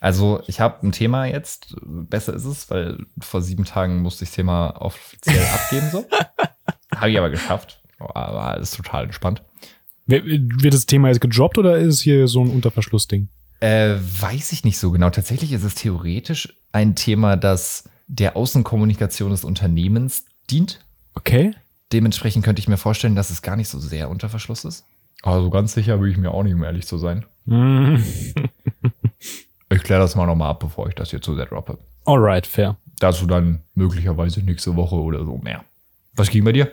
Also 0.00 0.42
ich 0.46 0.60
habe 0.60 0.86
ein 0.86 0.92
Thema 0.92 1.24
jetzt, 1.24 1.74
besser 1.82 2.34
ist 2.34 2.44
es, 2.44 2.70
weil 2.70 2.98
vor 3.20 3.42
sieben 3.42 3.64
Tagen 3.64 4.00
musste 4.02 4.24
ich 4.24 4.30
das 4.30 4.36
Thema 4.36 4.80
offiziell 4.80 5.44
abgeben. 5.54 5.88
So. 5.90 6.04
habe 6.94 7.10
ich 7.10 7.18
aber 7.18 7.30
geschafft. 7.30 7.80
War 7.98 8.54
alles 8.54 8.72
total 8.72 9.04
entspannt. 9.04 9.42
Wird 10.06 10.74
das 10.74 10.86
Thema 10.86 11.08
jetzt 11.08 11.20
gedroppt 11.20 11.58
oder 11.58 11.78
ist 11.78 11.94
es 11.94 12.00
hier 12.00 12.28
so 12.28 12.42
ein 12.42 12.50
Unterverschlussding? 12.50 13.28
Äh, 13.60 13.94
weiß 14.20 14.52
ich 14.52 14.64
nicht 14.64 14.78
so 14.78 14.90
genau. 14.90 15.10
Tatsächlich 15.10 15.52
ist 15.52 15.64
es 15.64 15.74
theoretisch 15.74 16.54
ein 16.72 16.94
Thema, 16.94 17.36
das 17.36 17.88
der 18.06 18.36
Außenkommunikation 18.36 19.30
des 19.30 19.44
Unternehmens 19.44 20.26
dient. 20.50 20.84
Okay. 21.14 21.54
Dementsprechend 21.92 22.44
könnte 22.44 22.60
ich 22.60 22.68
mir 22.68 22.76
vorstellen, 22.76 23.14
dass 23.14 23.30
es 23.30 23.40
gar 23.40 23.56
nicht 23.56 23.68
so 23.68 23.78
sehr 23.78 24.10
unter 24.10 24.28
Verschluss 24.28 24.64
ist. 24.64 24.84
Also 25.22 25.48
ganz 25.48 25.72
sicher 25.72 25.96
bin 25.96 26.10
ich 26.10 26.18
mir 26.18 26.32
auch 26.32 26.42
nicht, 26.42 26.54
um 26.54 26.64
ehrlich 26.64 26.86
zu 26.86 26.98
sein. 26.98 27.24
Mm. 27.46 27.96
Ich 29.74 29.82
kläre 29.82 30.00
das 30.00 30.14
mal 30.14 30.26
nochmal 30.26 30.50
ab, 30.50 30.60
bevor 30.60 30.88
ich 30.88 30.94
das 30.94 31.10
hier 31.10 31.20
zu 31.20 31.34
sehr 31.34 31.46
droppe. 31.46 31.78
Alright, 32.04 32.46
fair. 32.46 32.76
Dazu 33.00 33.26
dann 33.26 33.62
möglicherweise 33.74 34.40
nächste 34.40 34.76
Woche 34.76 34.94
oder 34.94 35.24
so 35.24 35.38
mehr. 35.38 35.64
Was 36.14 36.30
ging 36.30 36.44
bei 36.44 36.52
dir? 36.52 36.70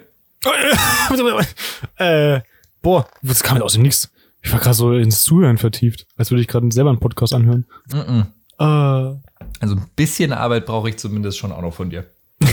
Äh, 1.98 2.42
boah, 2.82 3.08
das 3.22 3.44
kam 3.44 3.58
jetzt 3.58 3.64
aus 3.64 3.74
dem 3.74 3.84
Nix. 3.84 4.12
Ich 4.42 4.52
war 4.52 4.60
gerade 4.60 4.74
so 4.74 4.94
ins 4.94 5.22
Zuhören 5.24 5.58
vertieft, 5.58 6.08
als 6.18 6.32
würde 6.32 6.42
ich 6.42 6.48
gerade 6.48 6.72
selber 6.72 6.90
einen 6.90 7.00
Podcast 7.00 7.34
anhören. 7.34 7.66
Mm 7.92 7.98
-mm. 7.98 8.26
Äh, 8.60 9.18
Also 9.60 9.76
ein 9.76 9.86
bisschen 9.96 10.34
Arbeit 10.34 10.66
brauche 10.66 10.90
ich 10.90 10.98
zumindest 10.98 11.38
schon 11.38 11.52
auch 11.52 11.62
noch 11.62 11.74
von 11.74 11.90
dir. 11.90 12.06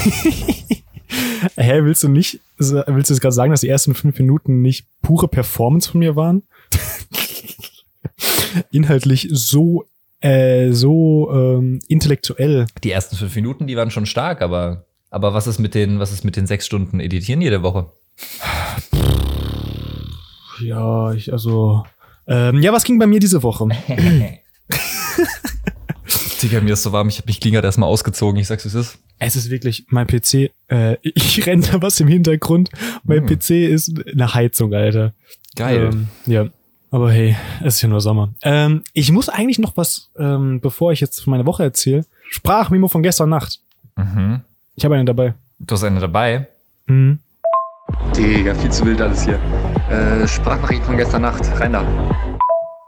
hä, 1.57 1.81
willst 1.83 2.03
du 2.03 2.09
nicht, 2.09 2.40
willst 2.59 3.11
du 3.11 3.14
jetzt 3.14 3.20
gerade 3.20 3.35
sagen, 3.35 3.51
dass 3.53 3.62
die 3.62 3.68
ersten 3.68 3.94
fünf 3.94 4.18
Minuten 4.18 4.61
nicht 4.61 4.87
pure 5.03 5.29
Performance 5.29 5.90
von 5.90 6.01
mir 6.01 6.16
waren? 6.16 6.42
Inhaltlich 8.70 9.29
so, 9.31 9.87
äh, 10.20 10.72
so 10.72 11.31
ähm, 11.33 11.81
intellektuell. 11.88 12.66
Die 12.85 12.90
ersten 12.90 13.16
fünf 13.16 13.35
Minuten, 13.35 13.66
die 13.66 13.77
waren 13.77 13.90
schon 13.90 14.07
stark, 14.07 14.42
aber, 14.42 14.85
aber 15.11 15.35
was 15.35 15.47
ist 15.47 15.59
mit 15.59 15.75
den, 15.75 15.99
was 15.99 16.12
ist 16.12 16.25
mit 16.25 16.37
den 16.37 16.47
sechs 16.47 16.66
Stunden 16.66 17.01
Editieren 17.01 17.40
jede 17.40 17.62
Woche? 17.62 17.90
Ja, 20.61 21.12
ich, 21.12 21.33
also. 21.33 21.85
Ähm, 22.27 22.61
ja, 22.62 22.73
was 22.73 22.85
ging 22.85 22.99
bei 22.99 23.07
mir 23.07 23.21
diese 23.21 23.42
Woche? 23.42 23.68
Digga, 26.42 26.61
mir 26.61 26.75
ist 26.75 26.83
so 26.85 26.92
warm, 26.92 27.09
ich 27.09 27.18
habe 27.18 27.27
mich 27.27 27.40
klingert 27.40 27.64
erstmal 27.64 27.88
ausgezogen. 27.88 28.40
Ich 28.40 28.47
sag's, 28.47 28.64
wie 28.64 28.68
es 28.68 28.75
ist. 28.75 28.99
Es 29.18 29.35
ist 29.35 29.51
wirklich 29.51 29.87
mein 29.88 30.07
PC. 30.07 30.51
Äh, 30.68 30.97
ich 31.03 31.44
renne 31.47 31.62
da 31.66 31.83
was 31.83 31.99
im 32.01 32.07
Hintergrund. 32.09 32.71
Mein 33.05 33.27
Hm. 33.29 33.38
PC 33.38 33.51
ist 33.51 33.92
eine 34.07 34.35
Heizung, 34.35 34.73
Alter. 34.73 35.14
Geil. 35.57 35.90
Ähm, 35.92 36.09
ja. 36.27 36.49
Aber 36.90 37.11
hey, 37.12 37.37
es 37.62 37.77
ist 37.77 37.83
ja 37.83 37.88
nur 37.88 38.01
Sommer. 38.01 38.35
Ähm, 38.42 38.83
ich 38.94 39.11
muss 39.12 39.29
eigentlich 39.29 39.59
noch 39.59 39.77
was, 39.77 40.11
ähm, 40.16 40.61
bevor 40.61 40.92
ich 40.92 41.01
jetzt 41.01 41.23
von 41.23 41.33
meiner 41.33 41.44
Woche 41.44 41.62
erzähle. 41.64 42.07
Sprachmemo 42.31 42.88
von 42.88 43.03
gestern 43.03 43.29
Nacht. 43.29 43.61
Mhm. 43.97 44.42
Ich 44.79 44.85
habe 44.85 44.95
eine 44.95 45.07
dabei. 45.07 45.35
Du 45.59 45.75
hast 45.75 45.83
eine 45.83 45.99
dabei. 45.99 46.47
Mhm. 46.87 47.19
Digga, 48.17 48.55
viel 48.55 48.71
zu 48.71 48.87
wild 48.87 49.01
alles 49.01 49.25
hier. 49.25 49.41
Äh, 49.91 50.29
Sprachnachricht 50.29 50.85
von 50.85 50.97
gestern 50.97 51.23
Nacht. 51.23 51.43
Rein 51.59 51.73
da. 51.73 51.85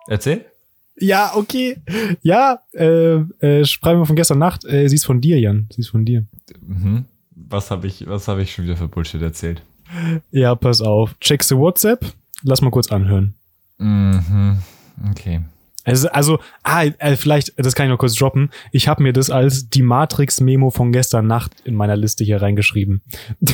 Erzähl. 0.07 0.45
Ja, 1.01 1.33
okay. 1.35 1.79
Ja, 2.23 2.61
äh, 2.75 3.15
äh, 3.45 3.65
Sprachmemo 3.65 4.05
von 4.05 4.15
gestern 4.15 4.39
Nacht. 4.39 4.65
Äh, 4.65 4.87
sie 4.87 4.95
ist 4.95 5.05
von 5.05 5.21
dir, 5.21 5.41
Jan. 5.41 5.67
Sie 5.73 5.81
ist 5.81 5.89
von 5.89 6.05
dir. 6.05 6.27
Mhm. 6.65 7.07
Was 7.35 7.73
habe 7.73 7.89
ich, 7.89 8.07
was 8.07 8.29
habe 8.29 8.43
ich 8.43 8.55
schon 8.55 8.67
wieder 8.67 8.77
für 8.77 8.87
Bullshit 8.87 9.21
erzählt? 9.21 9.61
Ja, 10.31 10.55
pass 10.55 10.81
auf. 10.81 11.19
Checkst 11.19 11.51
du 11.51 11.59
WhatsApp? 11.59 12.07
Lass 12.45 12.63
mal 12.63 12.71
kurz 12.71 12.93
anhören. 12.93 13.35
Mhm. 13.79 14.59
Okay. 15.11 15.41
Also, 15.91 16.09
also 16.11 16.39
ah, 16.63 16.85
äh, 16.85 17.17
vielleicht, 17.17 17.53
das 17.57 17.75
kann 17.75 17.87
ich 17.87 17.91
noch 17.91 17.99
kurz 17.99 18.15
droppen. 18.15 18.51
Ich 18.73 18.89
habe 18.89 19.03
mir 19.03 19.13
das 19.13 19.31
als 19.31 19.69
die 19.69 19.83
Matrix-Memo 19.83 20.71
von 20.71 20.93
gestern 20.93 21.27
Nacht 21.27 21.53
in 21.65 21.75
meiner 21.75 21.97
Liste 21.97 22.25
hier 22.25 22.41
reingeschrieben. 22.41 23.03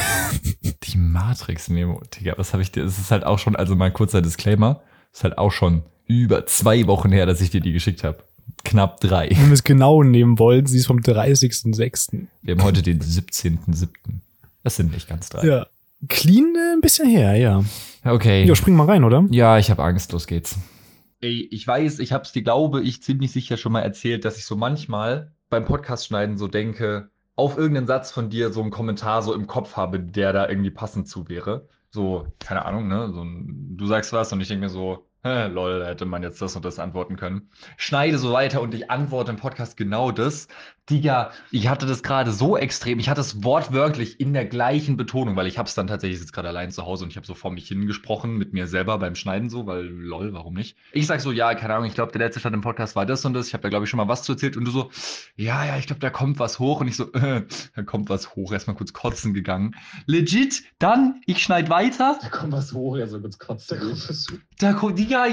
Die 0.82 0.98
Matrix-Memo, 0.98 2.00
Digga, 2.14 2.34
was 2.36 2.52
habe 2.52 2.62
ich 2.62 2.70
dir? 2.70 2.84
Es 2.84 2.98
ist 2.98 3.10
halt 3.10 3.24
auch 3.24 3.38
schon, 3.38 3.56
also 3.56 3.74
mal 3.74 3.86
ein 3.86 3.92
kurzer 3.92 4.22
Disclaimer, 4.22 4.82
ist 5.12 5.24
halt 5.24 5.36
auch 5.36 5.50
schon 5.50 5.82
über 6.06 6.46
zwei 6.46 6.86
Wochen 6.86 7.12
her, 7.12 7.26
dass 7.26 7.40
ich 7.40 7.50
dir 7.50 7.60
die 7.60 7.72
geschickt 7.72 8.04
habe. 8.04 8.18
Knapp 8.64 9.00
drei. 9.00 9.30
Wenn 9.30 9.46
wir 9.46 9.52
es 9.52 9.64
genau 9.64 10.02
nehmen 10.02 10.38
wollen, 10.38 10.66
sie 10.66 10.78
ist 10.78 10.86
vom 10.86 10.98
30.06. 10.98 12.26
Wir 12.42 12.54
haben 12.54 12.62
heute 12.62 12.82
den 12.82 13.00
17.07. 13.00 13.88
Das 14.62 14.76
sind 14.76 14.92
nicht 14.92 15.08
ganz 15.08 15.28
drei. 15.28 15.46
Ja. 15.46 15.66
Clean 16.08 16.54
äh, 16.54 16.74
ein 16.74 16.80
bisschen 16.80 17.08
her, 17.08 17.36
ja. 17.36 17.64
Okay. 18.04 18.44
Ja, 18.44 18.54
spring 18.54 18.74
mal 18.74 18.86
rein, 18.86 19.04
oder? 19.04 19.24
Ja, 19.30 19.58
ich 19.58 19.70
habe 19.70 19.82
Angst, 19.82 20.12
los 20.12 20.26
geht's. 20.26 20.58
Ey, 21.20 21.48
ich 21.50 21.66
weiß, 21.66 21.98
ich 22.00 22.12
hab's 22.12 22.32
dir, 22.32 22.42
glaube 22.42 22.82
ich, 22.82 23.02
ziemlich 23.02 23.32
sicher 23.32 23.56
schon 23.56 23.72
mal 23.72 23.80
erzählt, 23.80 24.24
dass 24.24 24.36
ich 24.38 24.44
so 24.44 24.56
manchmal 24.56 25.32
beim 25.48 25.64
Podcast 25.64 26.06
schneiden 26.06 26.36
so 26.36 26.46
denke, 26.48 27.10
auf 27.36 27.56
irgendeinen 27.56 27.86
Satz 27.86 28.10
von 28.10 28.28
dir 28.30 28.52
so 28.52 28.60
einen 28.62 28.70
Kommentar 28.70 29.22
so 29.22 29.34
im 29.34 29.46
Kopf 29.46 29.76
habe, 29.76 30.00
der 30.00 30.32
da 30.32 30.48
irgendwie 30.48 30.70
passend 30.70 31.08
zu 31.08 31.28
wäre. 31.28 31.68
So, 31.90 32.26
keine 32.38 32.64
Ahnung, 32.66 32.88
ne? 32.88 33.10
So 33.12 33.22
ein, 33.22 33.76
du 33.76 33.86
sagst 33.86 34.12
was 34.12 34.32
und 34.32 34.40
ich 34.40 34.48
denke 34.48 34.64
mir 34.64 34.70
so, 34.70 35.06
hä, 35.22 35.48
lol, 35.48 35.80
da 35.80 35.86
hätte 35.86 36.04
man 36.04 36.22
jetzt 36.22 36.40
das 36.42 36.56
und 36.56 36.64
das 36.64 36.78
antworten 36.78 37.16
können. 37.16 37.50
Schneide 37.76 38.18
so 38.18 38.32
weiter 38.32 38.60
und 38.60 38.74
ich 38.74 38.90
antworte 38.90 39.30
im 39.30 39.38
Podcast 39.38 39.76
genau 39.76 40.10
das. 40.12 40.48
Digga, 40.88 41.32
ich 41.50 41.68
hatte 41.68 41.84
das 41.86 42.04
gerade 42.04 42.30
so 42.30 42.56
extrem, 42.56 43.00
ich 43.00 43.08
hatte 43.08 43.20
es 43.20 43.42
wortwörtlich 43.42 44.20
in 44.20 44.32
der 44.32 44.44
gleichen 44.44 44.96
Betonung, 44.96 45.34
weil 45.34 45.48
ich 45.48 45.58
hab's 45.58 45.74
dann 45.74 45.88
tatsächlich 45.88 46.20
jetzt 46.20 46.32
gerade 46.32 46.48
allein 46.48 46.70
zu 46.70 46.86
Hause 46.86 47.02
und 47.02 47.10
ich 47.10 47.16
habe 47.16 47.26
so 47.26 47.34
vor 47.34 47.50
mich 47.50 47.66
hingesprochen 47.66 48.36
mit 48.36 48.52
mir 48.52 48.68
selber 48.68 48.96
beim 48.98 49.16
Schneiden 49.16 49.50
so, 49.50 49.66
weil 49.66 49.84
lol, 49.84 50.32
warum 50.32 50.54
nicht? 50.54 50.76
Ich 50.92 51.08
sag 51.08 51.20
so, 51.20 51.32
ja, 51.32 51.54
keine 51.56 51.74
Ahnung, 51.74 51.88
ich 51.88 51.94
glaube, 51.94 52.12
der 52.12 52.20
letzte 52.20 52.38
Stand 52.38 52.54
im 52.54 52.60
Podcast 52.60 52.94
war 52.94 53.04
das 53.04 53.24
und 53.24 53.34
das, 53.34 53.48
ich 53.48 53.54
habe 53.54 53.62
da 53.62 53.68
glaube 53.68 53.84
ich 53.84 53.90
schon 53.90 53.98
mal 53.98 54.06
was 54.06 54.22
zu 54.22 54.32
erzählt 54.32 54.56
und 54.56 54.64
du 54.64 54.70
so, 54.70 54.90
ja, 55.34 55.64
ja, 55.64 55.76
ich 55.76 55.86
glaube, 55.86 56.00
da 56.00 56.10
kommt 56.10 56.38
was 56.38 56.60
hoch 56.60 56.80
und 56.80 56.86
ich 56.86 56.96
so, 56.96 57.12
äh, 57.14 57.44
da 57.74 57.82
kommt 57.82 58.08
was 58.08 58.36
hoch, 58.36 58.52
erstmal 58.52 58.76
kurz 58.76 58.92
kotzen 58.92 59.34
gegangen. 59.34 59.74
Legit, 60.06 60.62
dann, 60.78 61.20
ich 61.26 61.42
schneid 61.42 61.68
weiter, 61.68 62.18
Da 62.22 62.28
kommt 62.28 62.52
was 62.52 62.72
hoch, 62.72 62.96
ja, 62.96 63.08
so 63.08 63.20
ganz 63.20 63.38
kotzen. 63.38 63.76
Da 63.76 63.84
kommt 63.84 64.08
was 64.08 64.26
hoch. 64.30 64.38
da 64.58 64.72
kommt, 64.72 64.98
Digga, 65.00 65.26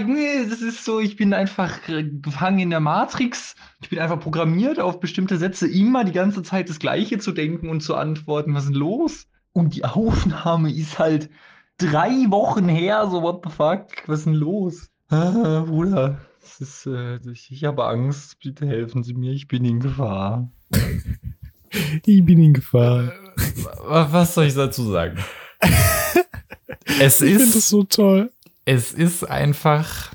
das 0.50 0.62
ist 0.62 0.84
so, 0.84 1.00
ich 1.00 1.16
bin 1.16 1.34
einfach 1.34 1.88
äh, 1.90 2.04
gefangen 2.04 2.58
in 2.60 2.70
der 2.72 2.80
Matrix. 2.80 3.56
Ich 3.82 3.90
bin 3.90 4.00
einfach 4.00 4.20
programmiert, 4.20 4.80
auf 4.80 5.00
bestimmte 5.00 5.38
Sätze 5.44 5.68
immer 5.68 6.06
die 6.06 6.14
ganze 6.14 6.42
Zeit 6.42 6.70
das 6.70 6.80
Gleiche 6.80 7.18
zu 7.20 7.34
denken 7.34 7.68
und 7.70 7.82
zu 7.82 7.96
antworten. 7.96 8.54
Was 8.54 8.64
ist 8.64 8.70
denn 8.70 8.80
los? 8.80 9.28
Und 9.52 9.76
die 9.76 9.84
Aufnahme 9.84 10.72
ist 10.72 11.00
halt 11.00 11.30
drei 11.78 12.12
Wochen 12.30 12.70
her, 12.70 13.08
so 13.12 13.22
what 13.22 13.42
the 13.44 13.52
fuck? 13.52 13.88
Was 14.08 14.20
ist 14.20 14.26
denn 14.28 14.36
los? 14.36 14.90
Ah, 15.10 15.64
Bruder, 15.68 16.22
das 16.42 16.62
ist, 16.62 16.86
äh, 16.88 17.18
ich, 17.30 17.52
ich 17.52 17.66
habe 17.66 17.86
Angst. 17.86 18.40
Bitte 18.40 18.66
helfen 18.66 19.04
Sie 19.04 19.14
mir, 19.14 19.32
ich 19.34 19.48
bin 19.50 19.66
in 19.66 19.80
Gefahr. 19.80 20.50
Ich 22.06 22.24
bin 22.24 22.38
in 22.38 22.54
Gefahr. 22.54 23.12
Was 23.88 24.36
soll 24.36 24.46
ich 24.46 24.54
dazu 24.54 24.92
sagen? 24.92 25.18
es 27.00 27.20
Ich 27.20 27.32
finde 27.32 27.46
das 27.48 27.56
ist, 27.56 27.70
so 27.70 27.84
toll. 27.84 28.32
es 28.64 28.92
ist 28.94 29.24
einfach, 29.28 30.12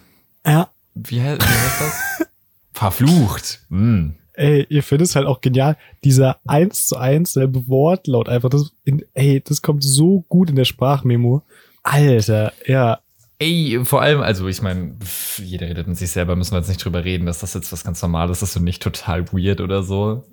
Ja. 0.47 0.71
wie, 0.95 1.17
wie 1.17 1.21
heißt 1.21 1.41
das? 1.41 2.29
Verflucht. 2.73 3.67
Hm. 3.71 4.15
Ey, 4.39 4.67
ihr 4.69 4.85
findet 4.85 5.09
es 5.09 5.17
halt 5.17 5.27
auch 5.27 5.41
genial. 5.41 5.77
Dieser 6.05 6.39
eins 6.47 6.87
zu 6.87 6.97
eins 6.97 7.33
selbe 7.33 7.67
Wortlaut 7.67 8.29
einfach. 8.29 8.49
Das, 8.49 8.71
in, 8.85 9.05
ey, 9.15 9.43
das 9.45 9.63
kommt 9.63 9.83
so 9.83 10.25
gut 10.29 10.49
in 10.49 10.55
der 10.55 10.65
Sprachmemo. 10.65 11.43
Alter, 11.83 12.53
ja. 12.65 13.01
Ey, 13.41 13.81
vor 13.83 14.01
allem, 14.01 14.21
also 14.21 14.47
ich 14.47 14.63
meine, 14.63 14.97
jeder 15.43 15.69
redet 15.69 15.89
mit 15.89 15.97
sich 15.97 16.13
selber, 16.13 16.37
müssen 16.37 16.53
wir 16.53 16.59
jetzt 16.59 16.69
nicht 16.69 16.85
drüber 16.85 17.05
reden, 17.05 17.27
dass 17.27 17.41
das 17.41 17.55
jetzt 17.55 17.73
was 17.73 17.83
ganz 17.83 18.01
Normales 18.01 18.41
ist 18.43 18.57
und 18.57 18.63
nicht 18.63 18.81
total 18.81 19.33
weird 19.33 19.61
oder 19.61 19.83
so. 19.83 20.25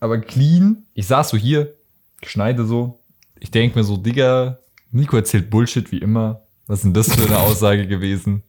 Aber 0.00 0.18
clean. 0.18 0.86
Ich 0.94 1.06
saß 1.06 1.28
so 1.28 1.36
hier, 1.36 1.72
schneide 2.24 2.66
so. 2.66 2.98
Ich 3.38 3.52
denke 3.52 3.78
mir 3.78 3.84
so, 3.84 3.96
Digga, 3.96 4.58
Nico 4.90 5.16
erzählt 5.16 5.50
Bullshit 5.50 5.92
wie 5.92 5.98
immer. 5.98 6.42
Was 6.66 6.80
ist 6.80 6.84
denn 6.86 6.94
das 6.94 7.14
für 7.14 7.26
eine 7.26 7.38
Aussage 7.38 7.86
gewesen? 7.86 8.42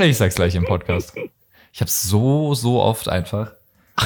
Ich 0.00 0.16
sag's 0.16 0.34
gleich 0.34 0.56
im 0.56 0.64
Podcast. 0.64 1.14
Ich 1.78 1.80
hab's 1.80 2.02
so, 2.02 2.54
so 2.54 2.82
oft 2.82 3.08
einfach. 3.08 3.52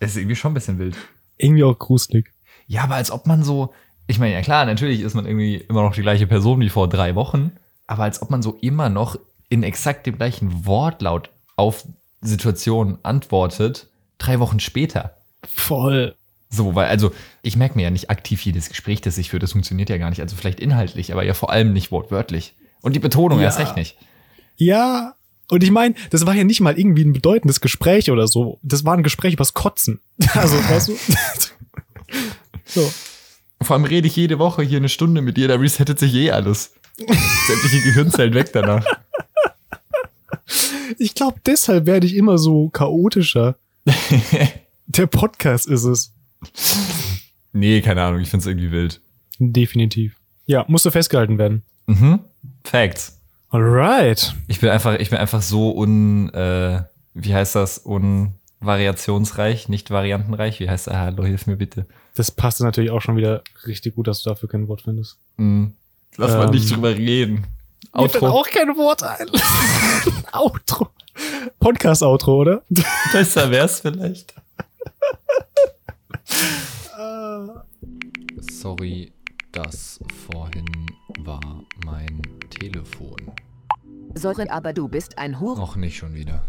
Es 0.00 0.10
ist 0.10 0.16
irgendwie 0.18 0.36
schon 0.36 0.50
ein 0.50 0.54
bisschen 0.54 0.78
wild. 0.78 0.96
Irgendwie 1.38 1.64
auch 1.64 1.78
gruselig. 1.78 2.30
Ja, 2.66 2.82
aber 2.84 2.96
als 2.96 3.10
ob 3.10 3.26
man 3.26 3.42
so, 3.42 3.72
ich 4.06 4.18
meine, 4.18 4.34
ja 4.34 4.42
klar, 4.42 4.66
natürlich 4.66 5.00
ist 5.00 5.14
man 5.14 5.24
irgendwie 5.24 5.56
immer 5.56 5.80
noch 5.82 5.94
die 5.94 6.02
gleiche 6.02 6.26
Person 6.26 6.60
wie 6.60 6.68
vor 6.68 6.86
drei 6.90 7.14
Wochen, 7.14 7.52
aber 7.86 8.02
als 8.02 8.20
ob 8.20 8.28
man 8.28 8.42
so 8.42 8.58
immer 8.60 8.90
noch 8.90 9.18
in 9.48 9.62
exakt 9.62 10.06
dem 10.06 10.18
gleichen 10.18 10.66
Wortlaut 10.66 11.30
auf 11.56 11.84
Situationen 12.20 12.98
antwortet, 13.02 13.88
drei 14.18 14.38
Wochen 14.38 14.60
später. 14.60 15.16
Voll. 15.48 16.14
So, 16.50 16.74
weil, 16.74 16.88
also, 16.88 17.10
ich 17.40 17.56
merke 17.56 17.76
mir 17.76 17.84
ja 17.84 17.90
nicht 17.90 18.10
aktiv 18.10 18.42
jedes 18.42 18.68
Gespräch, 18.68 19.00
das 19.00 19.16
ich 19.16 19.30
führe, 19.30 19.40
das 19.40 19.52
funktioniert 19.52 19.88
ja 19.88 19.96
gar 19.96 20.10
nicht. 20.10 20.20
Also 20.20 20.36
vielleicht 20.36 20.60
inhaltlich, 20.60 21.12
aber 21.14 21.24
ja 21.24 21.32
vor 21.32 21.50
allem 21.50 21.72
nicht 21.72 21.90
wortwörtlich. 21.90 22.54
Und 22.82 22.94
die 22.94 23.00
Betonung 23.00 23.38
Ja. 23.38 23.46
erst 23.46 23.58
recht 23.58 23.74
nicht. 23.74 23.96
Ja. 24.56 25.14
Und 25.50 25.62
ich 25.62 25.70
meine, 25.70 25.94
das 26.10 26.26
war 26.26 26.34
ja 26.34 26.44
nicht 26.44 26.60
mal 26.60 26.78
irgendwie 26.78 27.04
ein 27.04 27.12
bedeutendes 27.12 27.60
Gespräch 27.60 28.10
oder 28.10 28.28
so. 28.28 28.58
Das 28.62 28.84
war 28.84 28.94
ein 28.94 29.02
Gespräch 29.02 29.34
übers 29.34 29.54
Kotzen. 29.54 30.00
Also, 30.34 30.56
weißt 30.56 30.88
du? 30.88 30.96
so. 32.66 32.92
Vor 33.62 33.76
allem 33.76 33.84
rede 33.84 34.06
ich 34.06 34.16
jede 34.16 34.38
Woche 34.38 34.62
hier 34.62 34.78
eine 34.78 34.88
Stunde 34.88 35.20
mit 35.22 35.36
dir, 35.36 35.48
da 35.48 35.56
resettet 35.56 35.98
sich 35.98 36.14
eh 36.14 36.30
alles. 36.30 36.74
Sämtliche 36.96 37.82
Gehirnzellen 37.82 38.34
weg 38.34 38.52
danach. 38.52 38.84
Ich 40.98 41.14
glaube, 41.14 41.38
deshalb 41.44 41.86
werde 41.86 42.06
ich 42.06 42.16
immer 42.16 42.38
so 42.38 42.70
chaotischer. 42.70 43.56
Der 44.86 45.06
Podcast 45.06 45.68
ist 45.68 45.84
es. 45.84 46.14
nee, 47.52 47.82
keine 47.82 48.02
Ahnung, 48.02 48.20
ich 48.20 48.30
find's 48.30 48.46
irgendwie 48.46 48.72
wild. 48.72 49.00
Definitiv. 49.38 50.16
Ja, 50.46 50.64
musste 50.66 50.90
festgehalten 50.90 51.36
werden. 51.36 51.62
Mhm. 51.86 52.20
Facts. 52.64 53.17
Alright. 53.50 54.34
Ich 54.46 54.60
bin 54.60 54.68
einfach, 54.70 54.94
ich 54.98 55.10
bin 55.10 55.18
einfach 55.18 55.40
so 55.42 55.74
un, 55.74 56.28
äh, 56.34 56.82
wie 57.14 57.34
heißt 57.34 57.54
das, 57.54 57.78
unvariationsreich, 57.78 59.68
nicht 59.68 59.90
variantenreich. 59.90 60.60
Wie 60.60 60.68
heißt 60.68 60.86
das? 60.88 60.94
Hallo, 60.94 61.24
hilf 61.24 61.46
mir 61.46 61.56
bitte. 61.56 61.86
Das 62.14 62.30
passt 62.30 62.60
natürlich 62.60 62.90
auch 62.90 63.00
schon 63.00 63.16
wieder 63.16 63.42
richtig 63.66 63.94
gut, 63.94 64.06
dass 64.06 64.22
du 64.22 64.30
dafür 64.30 64.48
kein 64.48 64.68
Wort 64.68 64.82
findest. 64.82 65.16
Hm. 65.38 65.72
Lass 66.16 66.32
mal 66.32 66.44
Ähm, 66.46 66.50
nicht 66.50 66.70
drüber 66.70 66.90
reden. 66.94 67.46
Mir 67.94 68.02
Outro. 68.02 68.26
auch 68.28 68.46
kein 68.48 68.76
Wort 68.76 69.02
ein. 69.02 69.28
Outro. 70.32 70.88
Podcast-Outro, 71.58 72.36
oder? 72.40 72.62
Besser 73.12 73.50
wär's 73.50 73.80
vielleicht. 73.80 74.34
Sorry, 78.50 79.12
das 79.52 80.00
vorhin 80.30 80.66
war 81.24 81.40
mein 81.84 82.22
Telefon. 82.50 83.16
Sorry, 84.14 84.48
aber 84.48 84.72
du 84.72 84.88
bist 84.88 85.18
ein 85.18 85.38
Hure. 85.40 85.58
Noch 85.58 85.76
nicht 85.76 85.96
schon 85.96 86.14
wieder. 86.14 86.42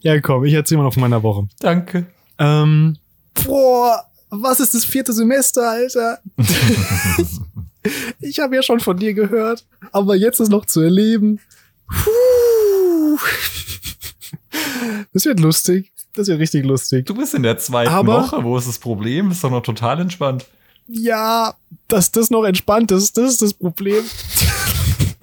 Ja, 0.00 0.20
komm, 0.20 0.44
ich 0.44 0.52
erzähl 0.54 0.76
mal 0.78 0.84
noch 0.84 0.94
von 0.94 1.00
meiner 1.02 1.22
Woche. 1.22 1.48
Danke. 1.60 2.06
Ähm, 2.38 2.98
boah, 3.44 4.04
was 4.30 4.60
ist 4.60 4.74
das 4.74 4.84
vierte 4.84 5.12
Semester, 5.12 5.68
Alter? 5.70 6.18
ich 8.20 8.40
habe 8.40 8.56
ja 8.56 8.62
schon 8.62 8.80
von 8.80 8.96
dir 8.96 9.14
gehört, 9.14 9.64
aber 9.92 10.16
jetzt 10.16 10.40
ist 10.40 10.48
noch 10.48 10.66
zu 10.66 10.80
erleben. 10.80 11.40
Puh. 11.88 13.18
Das 15.12 15.24
wird 15.24 15.38
lustig. 15.40 15.92
Das 16.14 16.26
wird 16.28 16.40
richtig 16.40 16.64
lustig. 16.64 17.06
Du 17.06 17.14
bist 17.14 17.34
in 17.34 17.42
der 17.42 17.58
zweiten 17.58 17.90
Aber- 17.92 18.22
Woche. 18.24 18.42
Wo 18.44 18.56
ist 18.58 18.66
das 18.68 18.78
Problem? 18.78 19.30
Ist 19.30 19.44
doch 19.44 19.50
noch 19.50 19.62
total 19.62 20.00
entspannt. 20.00 20.46
Ja, 20.88 21.54
dass 21.88 22.12
das 22.12 22.30
noch 22.30 22.44
entspannt 22.44 22.90
ist, 22.90 23.16
das 23.16 23.32
ist 23.32 23.42
das 23.42 23.54
Problem. 23.54 24.04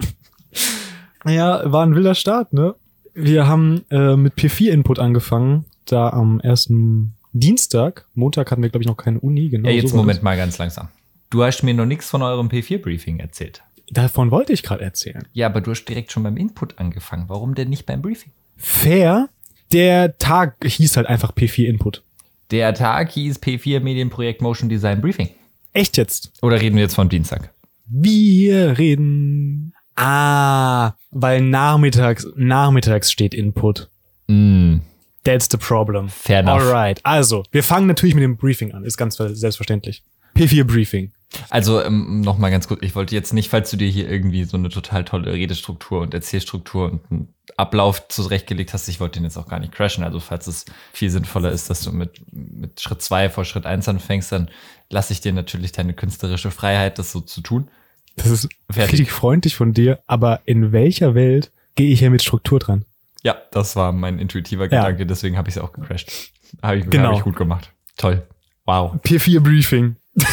ja, 1.26 1.70
war 1.70 1.84
ein 1.84 1.94
wilder 1.94 2.14
Start, 2.14 2.52
ne? 2.52 2.74
Wir 3.14 3.46
haben 3.46 3.84
äh, 3.90 4.16
mit 4.16 4.34
P4-Input 4.34 4.98
angefangen, 4.98 5.64
da 5.84 6.10
am 6.10 6.40
ersten 6.40 7.14
Dienstag. 7.32 8.06
Montag 8.14 8.50
hatten 8.50 8.62
wir, 8.62 8.70
glaube 8.70 8.82
ich, 8.82 8.88
noch 8.88 8.96
keine 8.96 9.20
Uni, 9.20 9.48
genau. 9.48 9.68
ja, 9.68 9.74
jetzt 9.74 9.90
so 9.90 9.96
Moment 9.96 10.22
mal 10.22 10.36
ganz 10.36 10.58
langsam. 10.58 10.88
Du 11.28 11.44
hast 11.44 11.62
mir 11.62 11.74
noch 11.74 11.86
nichts 11.86 12.08
von 12.08 12.22
eurem 12.22 12.48
P4-Briefing 12.48 13.20
erzählt. 13.20 13.62
Davon 13.90 14.30
wollte 14.30 14.52
ich 14.52 14.62
gerade 14.62 14.84
erzählen. 14.84 15.26
Ja, 15.32 15.46
aber 15.46 15.60
du 15.60 15.72
hast 15.72 15.84
direkt 15.84 16.12
schon 16.12 16.22
beim 16.22 16.36
Input 16.36 16.78
angefangen. 16.78 17.24
Warum 17.28 17.54
denn 17.54 17.68
nicht 17.68 17.86
beim 17.86 18.02
Briefing? 18.02 18.32
Fair, 18.56 19.28
der 19.72 20.16
Tag 20.18 20.56
hieß 20.64 20.96
halt 20.96 21.06
einfach 21.06 21.32
P4-Input. 21.32 22.02
Der 22.50 22.74
Tag 22.74 23.10
hieß 23.12 23.38
P4 23.38 23.80
Medienprojekt 23.80 24.42
Motion 24.42 24.68
Design 24.68 25.00
Briefing. 25.00 25.30
Echt 25.72 25.96
jetzt? 25.96 26.32
Oder 26.42 26.60
reden 26.60 26.76
wir 26.76 26.82
jetzt 26.82 26.94
von 26.94 27.08
Dienstag? 27.08 27.52
Wir 27.86 28.78
reden. 28.78 29.74
Ah, 29.96 30.92
weil 31.10 31.40
nachmittags, 31.42 32.26
nachmittags 32.36 33.12
steht 33.12 33.34
Input. 33.34 33.90
Mm, 34.28 34.78
That's 35.24 35.48
the 35.50 35.58
problem. 35.58 36.08
Fair 36.08 36.40
enough. 36.40 36.62
Alright, 36.62 37.00
also, 37.04 37.42
wir 37.50 37.62
fangen 37.62 37.86
natürlich 37.86 38.14
mit 38.14 38.24
dem 38.24 38.36
Briefing 38.36 38.72
an, 38.72 38.84
ist 38.84 38.96
ganz 38.96 39.16
selbstverständlich. 39.16 40.02
P4 40.34 40.64
Briefing. 40.64 41.12
Also 41.48 41.82
ähm, 41.82 42.22
noch 42.22 42.38
mal 42.38 42.50
ganz 42.50 42.66
kurz, 42.66 42.80
ich 42.82 42.94
wollte 42.94 43.14
jetzt 43.14 43.32
nicht, 43.32 43.50
falls 43.50 43.70
du 43.70 43.76
dir 43.76 43.88
hier 43.88 44.08
irgendwie 44.08 44.44
so 44.44 44.56
eine 44.56 44.68
total 44.68 45.04
tolle 45.04 45.32
Redestruktur 45.32 46.00
und 46.00 46.14
Erzählstruktur 46.14 46.90
und 46.90 47.00
einen 47.10 47.34
Ablauf 47.58 48.08
zurechtgelegt 48.08 48.72
hast, 48.72 48.88
ich 48.88 49.00
wollte 49.00 49.18
den 49.18 49.24
jetzt 49.24 49.36
auch 49.36 49.48
gar 49.48 49.58
nicht 49.60 49.72
crashen. 49.72 50.04
Also 50.04 50.20
falls 50.20 50.46
es 50.46 50.64
viel 50.92 51.10
sinnvoller 51.10 51.50
ist, 51.50 51.70
dass 51.70 51.82
du 51.82 51.92
mit, 51.92 52.20
mit 52.32 52.80
Schritt 52.80 53.02
zwei 53.02 53.30
vor 53.30 53.44
Schritt 53.44 53.66
eins 53.66 53.88
anfängst, 53.88 54.32
dann 54.32 54.50
lasse 54.88 55.12
ich 55.12 55.20
dir 55.20 55.32
natürlich 55.32 55.72
deine 55.72 55.92
künstlerische 55.94 56.50
Freiheit, 56.50 56.98
das 56.98 57.12
so 57.12 57.20
zu 57.20 57.40
tun. 57.40 57.68
Das 58.16 58.26
ist 58.28 58.48
Fertig. 58.70 58.92
richtig 59.00 59.12
freundlich 59.12 59.54
von 59.56 59.72
dir, 59.72 60.00
aber 60.06 60.40
in 60.44 60.72
welcher 60.72 61.14
Welt 61.14 61.50
gehe 61.76 61.90
ich 61.92 62.00
hier 62.00 62.10
mit 62.10 62.22
Struktur 62.22 62.58
dran? 62.58 62.84
Ja, 63.22 63.36
das 63.52 63.76
war 63.76 63.92
mein 63.92 64.18
intuitiver 64.18 64.64
Ja. 64.64 64.80
Gedanke, 64.82 65.06
deswegen 65.06 65.36
habe 65.36 65.48
ich 65.48 65.56
es 65.56 65.62
auch 65.62 65.72
gecrashed. 65.72 66.32
Habe 66.62 66.78
ich, 66.78 66.90
Genau. 66.90 67.10
hab 67.10 67.16
ich 67.18 67.22
gut 67.22 67.36
gemacht. 67.36 67.70
Toll. 67.96 68.22
Wow. 68.66 68.94
P4 69.04 69.40
Briefing. 69.40 69.96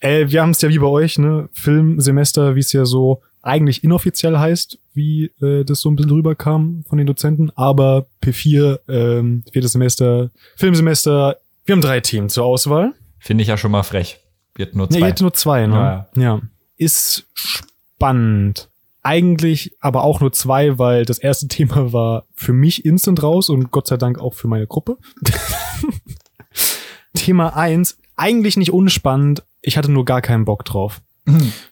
äh, 0.00 0.26
wir 0.28 0.42
haben 0.42 0.50
es 0.50 0.60
ja 0.62 0.68
wie 0.68 0.78
bei 0.78 0.86
euch, 0.86 1.18
ne? 1.18 1.48
Filmsemester, 1.52 2.54
wie 2.54 2.60
es 2.60 2.72
ja 2.72 2.84
so 2.84 3.22
eigentlich 3.46 3.84
inoffiziell 3.84 4.38
heißt, 4.38 4.78
wie 4.92 5.30
äh, 5.40 5.64
das 5.64 5.80
so 5.80 5.90
ein 5.90 5.96
bisschen 5.96 6.10
rüberkam 6.12 6.84
von 6.88 6.98
den 6.98 7.06
Dozenten, 7.06 7.50
aber 7.54 8.06
P4, 8.22 8.80
ähm, 8.88 9.44
viertes 9.52 9.72
Semester, 9.72 10.30
Filmsemester, 10.56 11.36
wir 11.64 11.72
haben 11.74 11.80
drei 11.82 12.00
Themen 12.00 12.28
zur 12.28 12.44
Auswahl. 12.44 12.92
Finde 13.18 13.42
ich 13.42 13.48
ja 13.48 13.56
schon 13.56 13.70
mal 13.70 13.82
frech. 13.82 14.20
Wird 14.54 14.74
nur 14.74 14.86
Ja, 14.86 14.90
zwei. 14.90 14.98
ihr 15.00 15.06
hättet 15.06 15.20
nur 15.22 15.32
zwei, 15.34 15.66
ne? 15.66 15.74
Ja, 15.74 16.22
ja. 16.22 16.40
Ist 16.76 17.26
spannend. 17.34 18.68
Eigentlich 19.02 19.72
aber 19.80 20.02
auch 20.04 20.20
nur 20.20 20.32
zwei, 20.32 20.78
weil 20.78 21.04
das 21.04 21.18
erste 21.18 21.48
Thema 21.48 21.92
war 21.92 22.26
für 22.34 22.52
mich 22.52 22.84
instant 22.84 23.22
raus 23.22 23.48
und 23.48 23.70
Gott 23.70 23.86
sei 23.86 23.96
Dank 23.96 24.18
auch 24.18 24.34
für 24.34 24.48
meine 24.48 24.66
Gruppe. 24.66 24.98
Thema 27.14 27.56
eins 27.56 27.98
eigentlich 28.16 28.56
nicht 28.56 28.72
unspannend. 28.72 29.42
Ich 29.62 29.76
hatte 29.76 29.90
nur 29.90 30.04
gar 30.04 30.22
keinen 30.22 30.44
Bock 30.44 30.64
drauf. 30.64 31.02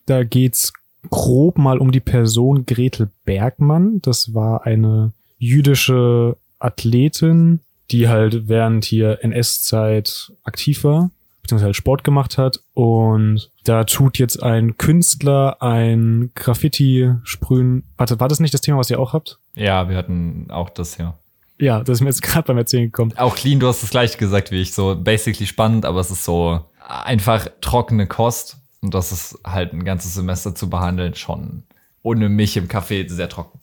Da 0.07 0.25
geht's 0.25 0.73
grob 1.11 1.59
mal 1.59 1.79
um 1.79 1.91
die 1.93 2.01
Person 2.01 2.67
Gretel 2.67 3.11
Bergmann. 3.25 4.01
Das 4.03 4.35
war 4.35 4.67
eine 4.67 5.13
jüdische 5.39 6.37
Athletin, 6.59 7.61
die 7.91 8.09
halt 8.09 8.49
während 8.49 8.85
hier 8.85 9.19
NS-Zeit 9.23 10.33
aktiv 10.45 10.85
war, 10.85 11.11
beziehungsweise 11.43 11.67
halt 11.67 11.77
Sport 11.77 12.05
gemacht 12.05 12.39
hat. 12.39 12.61
Und 12.73 13.51
da 13.65 13.85
tut 13.85 14.19
jetzt 14.19 14.43
ein 14.43 14.77
Künstler 14.79 15.63
ein 15.63 16.31
Graffiti 16.35 17.13
sprühen. 17.25 17.85
Warte, 17.97 18.21
war 18.21 18.29
das 18.29 18.41
nicht 18.41 18.55
das 18.55 18.63
Thema, 18.63 18.79
was 18.79 18.91
ihr 18.91 19.01
auch 19.01 19.13
habt? 19.13 19.39
ja, 19.55 19.89
wir 19.89 19.97
hatten 19.97 20.47
auch 20.51 20.71
das 20.71 20.99
ja. 20.99 21.17
Ja, 21.59 21.85
das 21.85 21.99
ist 21.99 22.01
mir 22.01 22.09
jetzt 22.09 22.23
gerade 22.25 22.47
beim 22.47 22.59
Erzählen 22.59 22.87
gekommen. 22.87 23.13
Auch 23.17 23.37
clean, 23.37 23.61
du 23.61 23.69
hast 23.69 23.83
das 23.83 23.91
gleiche 23.91 24.19
gesagt 24.19 24.51
wie 24.51 24.61
ich. 24.61 24.75
So 24.75 24.97
basically 24.97 25.47
spannend, 25.47 25.85
aber 25.85 26.01
es 26.01 26.11
ist 26.11 26.25
so 26.25 26.61
einfach 26.81 27.49
trockene 27.61 28.07
Kost. 28.07 28.59
Und 28.85 28.93
das 28.95 29.11
ist 29.13 29.39
halt 29.45 29.73
ein 29.73 29.85
ganzes 29.85 30.15
Semester 30.15 30.55
zu 30.55 30.69
behandeln, 30.69 31.15
schon 31.15 31.63
ohne 32.03 32.29
mich 32.29 32.57
im 32.57 32.69
Café 32.69 33.09
sehr 33.11 33.29
trocken. 33.31 33.59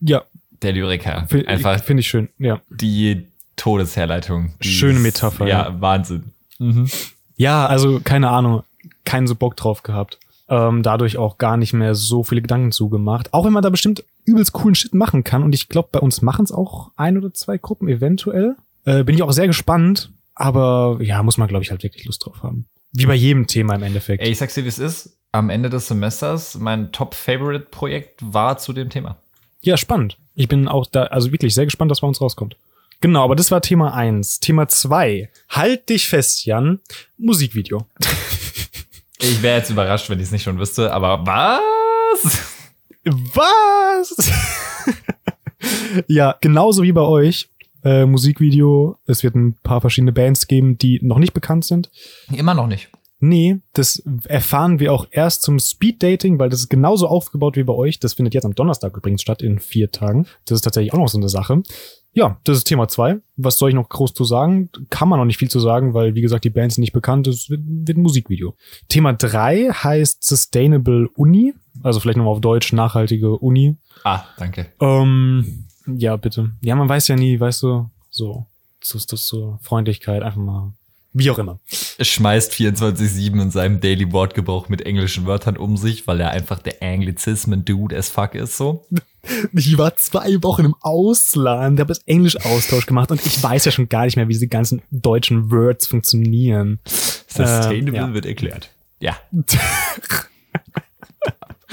Ja, 0.00 0.22
Der 0.62 0.72
Lyriker. 0.72 1.26
Einfach 1.46 1.82
finde 1.82 2.00
ich 2.00 2.08
schön. 2.08 2.28
Ja. 2.38 2.60
die 2.70 3.28
Todesherleitung. 3.56 4.54
Die 4.62 4.68
Schöne 4.68 4.96
ist- 4.98 5.02
Metapher, 5.02 5.46
Ja, 5.46 5.68
ja. 5.68 5.80
Wahnsinn. 5.80 6.32
Mhm. 6.58 6.88
Ja, 7.36 7.66
also 7.66 8.00
keine 8.00 8.30
Ahnung, 8.30 8.62
keinen 9.04 9.26
so 9.26 9.34
Bock 9.34 9.56
drauf 9.56 9.82
gehabt. 9.82 10.18
Ähm, 10.48 10.82
dadurch 10.82 11.16
auch 11.16 11.38
gar 11.38 11.56
nicht 11.56 11.72
mehr 11.72 11.94
so 11.94 12.22
viele 12.24 12.42
Gedanken 12.42 12.70
zugemacht. 12.72 13.32
Auch 13.32 13.44
wenn 13.46 13.52
man 13.52 13.62
da 13.62 13.70
bestimmt 13.70 14.04
übelst 14.26 14.52
coolen 14.52 14.74
Shit 14.74 14.92
machen 14.94 15.24
kann. 15.24 15.42
Und 15.42 15.54
ich 15.54 15.68
glaube, 15.68 15.88
bei 15.92 16.00
uns 16.00 16.20
machen 16.20 16.44
es 16.44 16.52
auch 16.52 16.90
ein 16.96 17.16
oder 17.16 17.32
zwei 17.32 17.56
Gruppen 17.58 17.88
eventuell. 17.88 18.56
Äh, 18.84 19.04
bin 19.04 19.14
ich 19.14 19.22
auch 19.22 19.32
sehr 19.32 19.46
gespannt. 19.46 20.10
Aber 20.34 20.98
ja, 21.00 21.22
muss 21.22 21.38
man, 21.38 21.48
glaube 21.48 21.62
ich, 21.64 21.70
halt 21.70 21.82
wirklich 21.82 22.04
Lust 22.06 22.26
drauf 22.26 22.42
haben. 22.42 22.66
Wie 22.96 23.06
bei 23.06 23.14
jedem 23.14 23.46
Thema 23.46 23.74
im 23.74 23.82
Endeffekt. 23.82 24.22
Ey, 24.22 24.30
ich 24.30 24.38
sag's 24.38 24.54
dir, 24.54 24.64
wie 24.64 24.68
es 24.68 24.78
ist. 24.78 25.18
Am 25.32 25.50
Ende 25.50 25.68
des 25.68 25.88
Semesters, 25.88 26.54
mein 26.54 26.92
Top-Favorite-Projekt 26.92 28.20
war 28.22 28.56
zu 28.56 28.72
dem 28.72 28.88
Thema. 28.88 29.16
Ja, 29.62 29.76
spannend. 29.76 30.16
Ich 30.36 30.46
bin 30.46 30.68
auch 30.68 30.86
da, 30.86 31.04
also 31.04 31.32
wirklich 31.32 31.54
sehr 31.54 31.64
gespannt, 31.64 31.90
was 31.90 32.00
bei 32.00 32.06
uns 32.06 32.20
rauskommt. 32.20 32.56
Genau, 33.00 33.24
aber 33.24 33.34
das 33.34 33.50
war 33.50 33.60
Thema 33.60 33.94
eins. 33.94 34.38
Thema 34.38 34.68
zwei. 34.68 35.28
Halt 35.48 35.88
dich 35.88 36.08
fest, 36.08 36.46
Jan. 36.46 36.80
Musikvideo. 37.18 37.86
Ich 39.20 39.40
wäre 39.40 39.56
jetzt 39.56 39.70
überrascht, 39.70 40.10
wenn 40.10 40.18
ich 40.18 40.26
es 40.26 40.32
nicht 40.32 40.42
schon 40.42 40.58
wüsste, 40.58 40.92
aber 40.92 41.24
was? 41.26 42.42
Was? 43.04 44.30
ja, 46.08 46.36
genauso 46.42 46.82
wie 46.82 46.92
bei 46.92 47.00
euch. 47.00 47.48
Äh, 47.84 48.06
Musikvideo. 48.06 48.96
Es 49.06 49.22
wird 49.22 49.34
ein 49.34 49.56
paar 49.62 49.80
verschiedene 49.80 50.12
Bands 50.12 50.46
geben, 50.46 50.78
die 50.78 51.00
noch 51.02 51.18
nicht 51.18 51.34
bekannt 51.34 51.64
sind. 51.64 51.90
Immer 52.32 52.54
noch 52.54 52.66
nicht. 52.66 52.90
Nee, 53.20 53.60
das 53.72 54.02
erfahren 54.26 54.80
wir 54.80 54.92
auch 54.92 55.06
erst 55.10 55.42
zum 55.42 55.58
Speeddating, 55.58 56.38
weil 56.38 56.50
das 56.50 56.60
ist 56.60 56.68
genauso 56.68 57.06
aufgebaut 57.08 57.56
wie 57.56 57.62
bei 57.62 57.72
euch. 57.72 57.98
Das 57.98 58.14
findet 58.14 58.34
jetzt 58.34 58.44
am 58.44 58.54
Donnerstag 58.54 58.96
übrigens 58.96 59.22
statt, 59.22 59.40
in 59.40 59.60
vier 59.60 59.90
Tagen. 59.90 60.26
Das 60.44 60.56
ist 60.56 60.62
tatsächlich 60.62 60.92
auch 60.92 60.98
noch 60.98 61.08
so 61.08 61.16
eine 61.16 61.28
Sache. 61.28 61.62
Ja, 62.12 62.38
das 62.44 62.58
ist 62.58 62.64
Thema 62.64 62.86
zwei. 62.86 63.16
Was 63.36 63.56
soll 63.56 63.70
ich 63.70 63.74
noch 63.74 63.88
groß 63.88 64.14
zu 64.14 64.24
sagen? 64.24 64.68
Kann 64.90 65.08
man 65.08 65.18
noch 65.18 65.24
nicht 65.24 65.38
viel 65.38 65.50
zu 65.50 65.58
sagen, 65.58 65.94
weil, 65.94 66.14
wie 66.14 66.20
gesagt, 66.20 66.44
die 66.44 66.50
Bands 66.50 66.74
sind 66.74 66.82
nicht 66.82 66.92
bekannt. 66.92 67.26
Es 67.26 67.48
wird, 67.48 67.62
wird 67.64 67.96
ein 67.96 68.02
Musikvideo. 68.02 68.54
Thema 68.88 69.14
drei 69.14 69.70
heißt 69.70 70.22
Sustainable 70.22 71.08
Uni. 71.16 71.54
Also 71.82 72.00
vielleicht 72.00 72.18
nochmal 72.18 72.34
auf 72.34 72.40
Deutsch 72.40 72.72
nachhaltige 72.72 73.38
Uni. 73.38 73.76
Ah, 74.04 74.24
danke. 74.36 74.66
Ähm, 74.80 75.63
ja, 75.86 76.16
bitte. 76.16 76.50
Ja, 76.60 76.74
man 76.76 76.88
weiß 76.88 77.08
ja 77.08 77.16
nie, 77.16 77.38
weißt 77.38 77.62
du, 77.62 77.90
so, 78.10 78.46
so 78.82 78.98
ist 78.98 79.12
das 79.12 79.26
so 79.26 79.58
Freundlichkeit, 79.62 80.22
einfach 80.22 80.40
mal, 80.40 80.72
wie 81.12 81.30
auch 81.30 81.38
immer. 81.38 81.60
Es 81.98 82.08
schmeißt 82.08 82.52
24-7 82.52 83.40
in 83.40 83.50
seinem 83.50 83.80
Daily 83.80 84.10
Wortgebrauch 84.12 84.68
mit 84.68 84.82
englischen 84.82 85.26
Wörtern 85.26 85.56
um 85.56 85.76
sich, 85.76 86.06
weil 86.06 86.20
er 86.20 86.30
einfach 86.30 86.58
der 86.60 86.82
Anglizismen-Dude 86.82 87.96
as 87.96 88.08
fuck 88.08 88.34
ist, 88.34 88.56
so. 88.56 88.86
Ich 89.54 89.78
war 89.78 89.96
zwei 89.96 90.42
Wochen 90.42 90.66
im 90.66 90.74
Ausland, 90.82 91.80
habe 91.80 91.88
das 91.88 92.00
Englisch-Austausch 92.00 92.84
gemacht 92.84 93.10
und 93.10 93.24
ich 93.24 93.42
weiß 93.42 93.64
ja 93.64 93.72
schon 93.72 93.88
gar 93.88 94.04
nicht 94.04 94.16
mehr, 94.16 94.28
wie 94.28 94.34
diese 94.34 94.48
ganzen 94.48 94.82
deutschen 94.90 95.50
Words 95.50 95.86
funktionieren. 95.86 96.78
Sustainable 96.84 97.88
Ähm, 97.88 97.94
ja. 97.94 98.12
wird 98.12 98.26
erklärt. 98.26 98.70
Ja. 99.00 99.16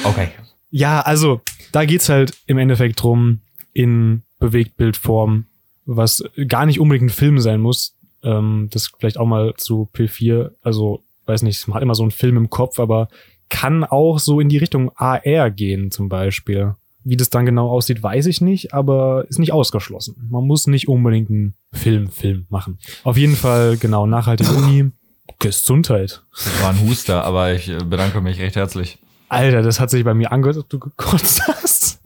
Okay. 0.04 0.30
Ja, 0.72 1.02
also, 1.02 1.42
da 1.72 1.86
geht's 1.86 2.10
halt 2.10 2.34
im 2.48 2.58
Endeffekt 2.58 3.04
drum, 3.04 3.42
in 3.74 4.24
Bewegtbildform, 4.40 5.46
was 5.86 6.24
gar 6.48 6.66
nicht 6.66 6.80
unbedingt 6.80 7.10
ein 7.10 7.16
Film 7.16 7.40
sein 7.40 7.62
muss. 7.62 7.96
Ähm, 8.24 8.70
das 8.72 8.92
vielleicht 9.00 9.18
auch 9.18 9.26
mal 9.26 9.54
zu 9.58 9.90
P4, 9.94 10.52
also, 10.62 11.04
weiß 11.26 11.44
nicht, 11.44 11.68
man 11.68 11.76
hat 11.76 11.84
immer 11.84 11.96
so 11.96 12.04
einen 12.04 12.12
Film 12.12 12.38
im 12.38 12.50
Kopf, 12.50 12.80
aber 12.80 13.08
kann 13.50 13.84
auch 13.84 14.20
so 14.20 14.40
in 14.40 14.50
die 14.50 14.58
Richtung 14.58 14.92
AR 14.96 15.52
gehen, 15.52 15.92
zum 15.92 16.10
Beispiel. 16.10 16.76
Wie 17.04 17.18
das 17.18 17.30
dann 17.30 17.46
genau 17.46 17.70
aussieht, 17.70 18.02
weiß 18.04 18.28
ich 18.28 18.42
nicht, 18.42 18.74
aber 18.74 19.26
ist 19.28 19.40
nicht 19.40 19.54
ausgeschlossen. 19.54 20.28
Man 20.30 20.46
muss 20.46 20.68
nicht 20.68 20.88
unbedingt 20.88 21.30
einen 21.30 21.56
Film, 21.74 22.10
Film 22.10 22.46
machen. 22.50 22.78
Auf 23.04 23.18
jeden 23.18 23.36
Fall, 23.36 23.78
genau, 23.78 24.06
nachhaltige 24.06 24.52
Uni, 24.52 24.92
Gesundheit. 25.40 26.24
Das 26.32 26.62
war 26.62 26.70
ein 26.70 26.82
Huster, 26.88 27.24
aber 27.24 27.54
ich 27.54 27.68
bedanke 27.90 28.22
mich 28.22 28.40
recht 28.40 28.56
herzlich. 28.56 29.00
Alter, 29.30 29.62
das 29.62 29.80
hat 29.80 29.90
sich 29.90 30.04
bei 30.04 30.14
mir 30.14 30.32
angehört, 30.32 30.58
ob 30.58 30.70
du 30.70 30.78
gekotzt 30.78 31.42
hast. 31.48 32.01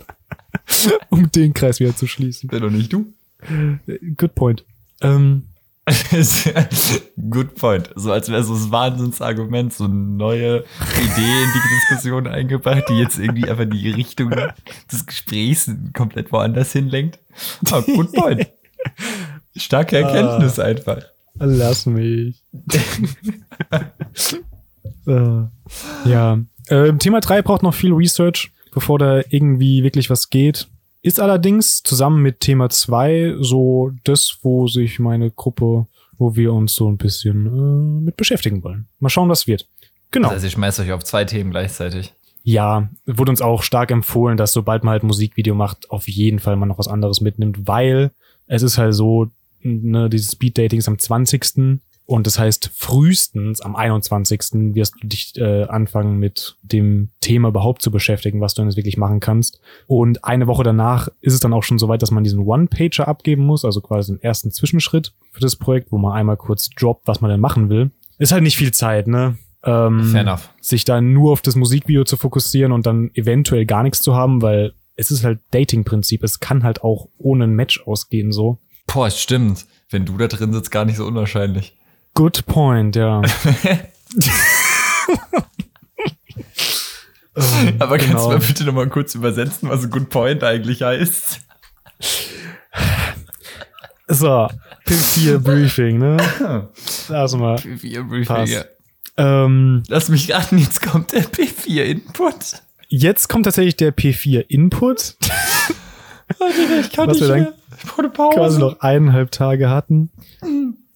um 1.09 1.31
den 1.31 1.53
Kreis 1.53 1.79
wieder 1.79 1.95
zu 1.95 2.07
schließen. 2.07 2.51
Wäre 2.51 2.61
doch 2.63 2.71
nicht 2.71 2.91
du. 2.91 3.13
Good 4.17 4.35
point. 4.35 4.65
Ähm, 5.01 5.43
Good 7.29 7.55
point. 7.55 7.89
So 7.95 8.11
als 8.11 8.29
wäre 8.29 8.43
so 8.43 8.55
das 8.55 8.71
Wahnsinnsargument, 8.71 9.71
so 9.71 9.83
eine 9.83 9.93
neue 9.93 10.63
Idee 10.95 11.43
in 11.43 11.49
die 11.53 11.69
Diskussion 11.75 12.27
eingebracht, 12.27 12.85
die 12.89 12.95
jetzt 12.95 13.19
irgendwie 13.19 13.47
einfach 13.47 13.65
die 13.65 13.91
Richtung 13.91 14.31
des 14.91 15.05
Gesprächs 15.05 15.69
komplett 15.93 16.31
woanders 16.31 16.71
hinlenkt. 16.71 17.19
Aber 17.67 17.83
good 17.83 18.11
point. 18.13 18.47
Starke 19.55 19.97
Erkenntnis 19.97 20.59
einfach. 20.59 21.03
lass 21.35 21.85
mich. 21.85 22.41
äh, 25.05 25.41
ja. 26.09 26.39
Ähm, 26.67 26.99
Thema 26.99 27.19
3 27.19 27.43
braucht 27.43 27.61
noch 27.61 27.75
viel 27.75 27.93
Research, 27.93 28.51
bevor 28.75 28.99
da 28.99 29.21
irgendwie 29.29 29.83
wirklich 29.83 30.09
was 30.09 30.29
geht. 30.29 30.67
Ist 31.01 31.19
allerdings 31.19 31.81
zusammen 31.81 32.21
mit 32.21 32.41
Thema 32.41 32.69
2 32.69 33.37
so 33.39 33.91
das, 34.03 34.39
wo 34.41 34.67
sich 34.67 34.99
meine 34.99 35.31
Gruppe, 35.31 35.87
wo 36.17 36.35
wir 36.35 36.51
uns 36.51 36.75
so 36.75 36.89
ein 36.89 36.97
bisschen 36.97 37.45
äh, 37.45 38.03
mit 38.03 38.17
beschäftigen 38.17 38.63
wollen. 38.63 38.87
Mal 38.99 39.09
schauen, 39.09 39.29
was 39.29 39.47
wird. 39.47 39.67
Genau. 40.11 40.29
Also 40.29 40.45
ihr 40.45 40.51
schmeißt 40.51 40.81
euch 40.81 40.91
auf 40.91 41.03
zwei 41.05 41.23
Themen 41.23 41.51
gleichzeitig. 41.51 42.13
Ja, 42.43 42.89
wurde 43.05 43.31
uns 43.31 43.41
auch 43.41 43.63
stark 43.63 43.91
empfohlen, 43.91 44.37
dass 44.37 44.51
sobald 44.51 44.83
man 44.83 44.91
halt 44.91 45.03
Musikvideo 45.03 45.55
macht, 45.55 45.89
auf 45.89 46.07
jeden 46.07 46.39
Fall 46.39 46.57
man 46.57 46.67
noch 46.67 46.77
was 46.77 46.87
anderes 46.87 47.21
mitnimmt, 47.21 47.67
weil 47.67 48.11
es 48.45 48.61
ist 48.61 48.77
halt 48.77 48.93
so, 48.93 49.27
ne, 49.61 50.09
dieses 50.09 50.33
Speed 50.33 50.57
Dating 50.57 50.79
ist 50.79 50.87
am 50.87 50.99
20. 50.99 51.79
Und 52.07 52.27
das 52.27 52.37
heißt, 52.37 52.69
frühestens 52.75 53.61
am 53.61 53.75
21. 53.75 54.75
wirst 54.75 54.93
du 55.01 55.07
dich 55.07 55.33
äh, 55.37 55.63
anfangen 55.63 56.17
mit 56.17 56.55
dem 56.61 57.09
Thema 57.19 57.47
überhaupt 57.47 57.81
zu 57.81 57.89
beschäftigen, 57.89 58.41
was 58.41 58.53
du 58.53 58.61
denn 58.61 58.69
jetzt 58.69 58.77
wirklich 58.77 58.97
machen 58.97 59.19
kannst. 59.19 59.59
Und 59.87 60.23
eine 60.23 60.45
Woche 60.45 60.63
danach 60.63 61.07
ist 61.21 61.33
es 61.33 61.39
dann 61.39 61.53
auch 61.53 61.63
schon 61.63 61.79
soweit, 61.79 62.03
dass 62.03 62.11
man 62.11 62.23
diesen 62.23 62.39
One-Pager 62.39 63.07
abgeben 63.07 63.43
muss, 63.45 63.65
also 63.65 63.81
quasi 63.81 64.13
den 64.13 64.21
ersten 64.21 64.51
Zwischenschritt 64.51 65.13
für 65.31 65.39
das 65.39 65.55
Projekt, 65.55 65.91
wo 65.91 65.97
man 65.97 66.13
einmal 66.13 66.37
kurz 66.37 66.69
droppt, 66.69 67.07
was 67.07 67.21
man 67.21 67.31
denn 67.31 67.39
machen 67.39 67.69
will. 67.69 67.89
Ist 68.19 68.31
halt 68.31 68.43
nicht 68.43 68.57
viel 68.57 68.71
Zeit, 68.71 69.07
ne? 69.07 69.37
Ähm, 69.63 70.03
Fair 70.03 70.21
enough. 70.21 70.49
sich 70.61 70.85
da 70.85 71.01
nur 71.01 71.31
auf 71.31 71.41
das 71.41 71.55
Musikvideo 71.55 72.03
zu 72.03 72.17
fokussieren 72.17 72.71
und 72.71 72.85
dann 72.85 73.09
eventuell 73.15 73.65
gar 73.65 73.81
nichts 73.81 73.99
zu 73.99 74.13
haben, 74.15 74.43
weil 74.43 74.73
es 74.95 75.09
ist 75.09 75.23
halt 75.23 75.39
Dating-Prinzip. 75.51 76.23
Es 76.23 76.39
kann 76.39 76.63
halt 76.63 76.83
auch 76.83 77.09
ohne 77.17 77.45
ein 77.45 77.55
Match 77.55 77.81
ausgehen, 77.87 78.31
so. 78.31 78.59
Boah, 78.85 79.09
stimmt. 79.09 79.65
Wenn 79.89 80.05
du 80.05 80.17
da 80.17 80.27
drin 80.27 80.53
sitzt, 80.53 80.69
gar 80.69 80.85
nicht 80.85 80.97
so 80.97 81.05
unwahrscheinlich. 81.05 81.75
Good 82.15 82.45
point, 82.45 82.95
ja. 82.95 83.21
Ähm, 87.35 87.75
Aber 87.79 87.97
kannst 87.97 88.11
genau. 88.13 88.23
du 88.31 88.37
mal 88.37 88.39
bitte 88.39 88.63
noch 88.63 88.73
mal 88.73 88.87
kurz 88.87 89.15
übersetzen, 89.15 89.69
was 89.69 89.89
Good 89.89 90.09
Point 90.09 90.43
eigentlich 90.43 90.81
heißt? 90.81 91.41
So, 94.07 94.47
P4 94.87 95.39
Briefing, 95.39 95.97
ne? 95.99 96.17
Lass 97.09 97.35
mal. 97.35 97.55
P4 97.55 98.25
Pass. 98.25 98.49
Briefing. 98.49 98.63
Ähm, 99.17 99.83
Lass 99.87 100.09
mich 100.09 100.31
raten, 100.33 100.57
jetzt 100.57 100.81
kommt 100.81 101.11
der 101.13 101.23
P4 101.25 101.83
Input. 101.83 102.35
jetzt 102.89 103.27
kommt 103.29 103.45
tatsächlich 103.45 103.75
der 103.77 103.95
P4 103.95 104.41
Input, 104.47 105.15
Ich 106.79 106.91
kann 106.91 107.09
Was 107.09 107.19
wir 107.19 107.27
dann 107.27 107.47
Ich 107.77 107.83
brauche 107.89 108.09
Pause. 108.09 108.37
quasi 108.37 108.59
noch 108.59 108.79
eineinhalb 108.79 109.31
Tage 109.31 109.69
hatten. 109.69 110.11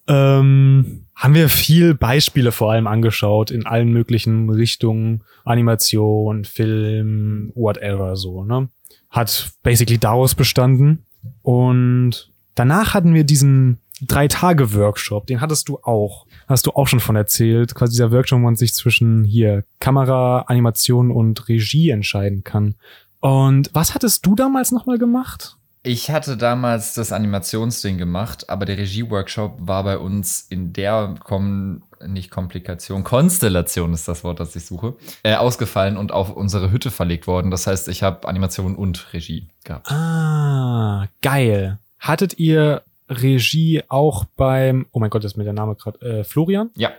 Ähm, 0.06 1.06
haben 1.20 1.34
wir 1.34 1.50
viel 1.50 1.94
Beispiele 1.94 2.50
vor 2.50 2.72
allem 2.72 2.86
angeschaut 2.86 3.50
in 3.50 3.66
allen 3.66 3.92
möglichen 3.92 4.48
Richtungen, 4.48 5.22
Animation, 5.44 6.46
Film, 6.46 7.52
whatever 7.54 8.16
so, 8.16 8.42
ne? 8.42 8.70
Hat 9.10 9.52
basically 9.62 9.98
daraus 9.98 10.34
bestanden. 10.34 11.04
Und 11.42 12.32
danach 12.54 12.94
hatten 12.94 13.12
wir 13.12 13.24
diesen 13.24 13.80
Drei-Tage-Workshop, 14.00 15.26
den 15.26 15.42
hattest 15.42 15.68
du 15.68 15.78
auch. 15.82 16.26
Hast 16.48 16.66
du 16.66 16.70
auch 16.70 16.88
schon 16.88 17.00
von 17.00 17.16
erzählt. 17.16 17.74
Quasi 17.74 17.92
dieser 17.92 18.12
Workshop, 18.12 18.38
wo 18.38 18.44
man 18.44 18.56
sich 18.56 18.72
zwischen 18.72 19.24
hier 19.24 19.64
Kamera, 19.78 20.44
Animation 20.46 21.10
und 21.10 21.50
Regie 21.50 21.90
entscheiden 21.90 22.44
kann. 22.44 22.76
Und 23.20 23.68
was 23.74 23.94
hattest 23.94 24.24
du 24.24 24.34
damals 24.34 24.72
nochmal 24.72 24.96
gemacht? 24.96 25.58
Ich 25.82 26.10
hatte 26.10 26.36
damals 26.36 26.92
das 26.92 27.10
Animationsding 27.10 27.96
gemacht, 27.96 28.50
aber 28.50 28.66
der 28.66 28.76
Regie-Workshop 28.76 29.56
war 29.60 29.82
bei 29.82 29.96
uns 29.96 30.46
in 30.50 30.74
der 30.74 31.14
Kom 31.24 31.82
nicht 32.06 32.30
Komplikation, 32.30 33.04
Konstellation 33.04 33.92
ist 33.92 34.08
das 34.08 34.24
Wort, 34.24 34.40
das 34.40 34.56
ich 34.56 34.64
suche, 34.64 34.94
äh, 35.22 35.34
ausgefallen 35.34 35.96
und 35.96 36.12
auf 36.12 36.30
unsere 36.30 36.70
Hütte 36.70 36.90
verlegt 36.90 37.26
worden. 37.26 37.50
Das 37.50 37.66
heißt, 37.66 37.88
ich 37.88 38.02
habe 38.02 38.26
Animation 38.28 38.74
und 38.74 39.12
Regie 39.12 39.48
gehabt. 39.64 39.90
Ah, 39.90 41.06
geil. 41.22 41.78
Hattet 41.98 42.38
ihr 42.38 42.82
Regie 43.08 43.82
auch 43.88 44.24
beim, 44.36 44.86
oh 44.92 44.98
mein 44.98 45.10
Gott, 45.10 45.24
das 45.24 45.32
ist 45.32 45.36
mir 45.36 45.44
der 45.44 45.52
Name 45.52 45.74
gerade, 45.74 46.00
äh, 46.00 46.24
Florian? 46.24 46.70
Ja. 46.74 46.90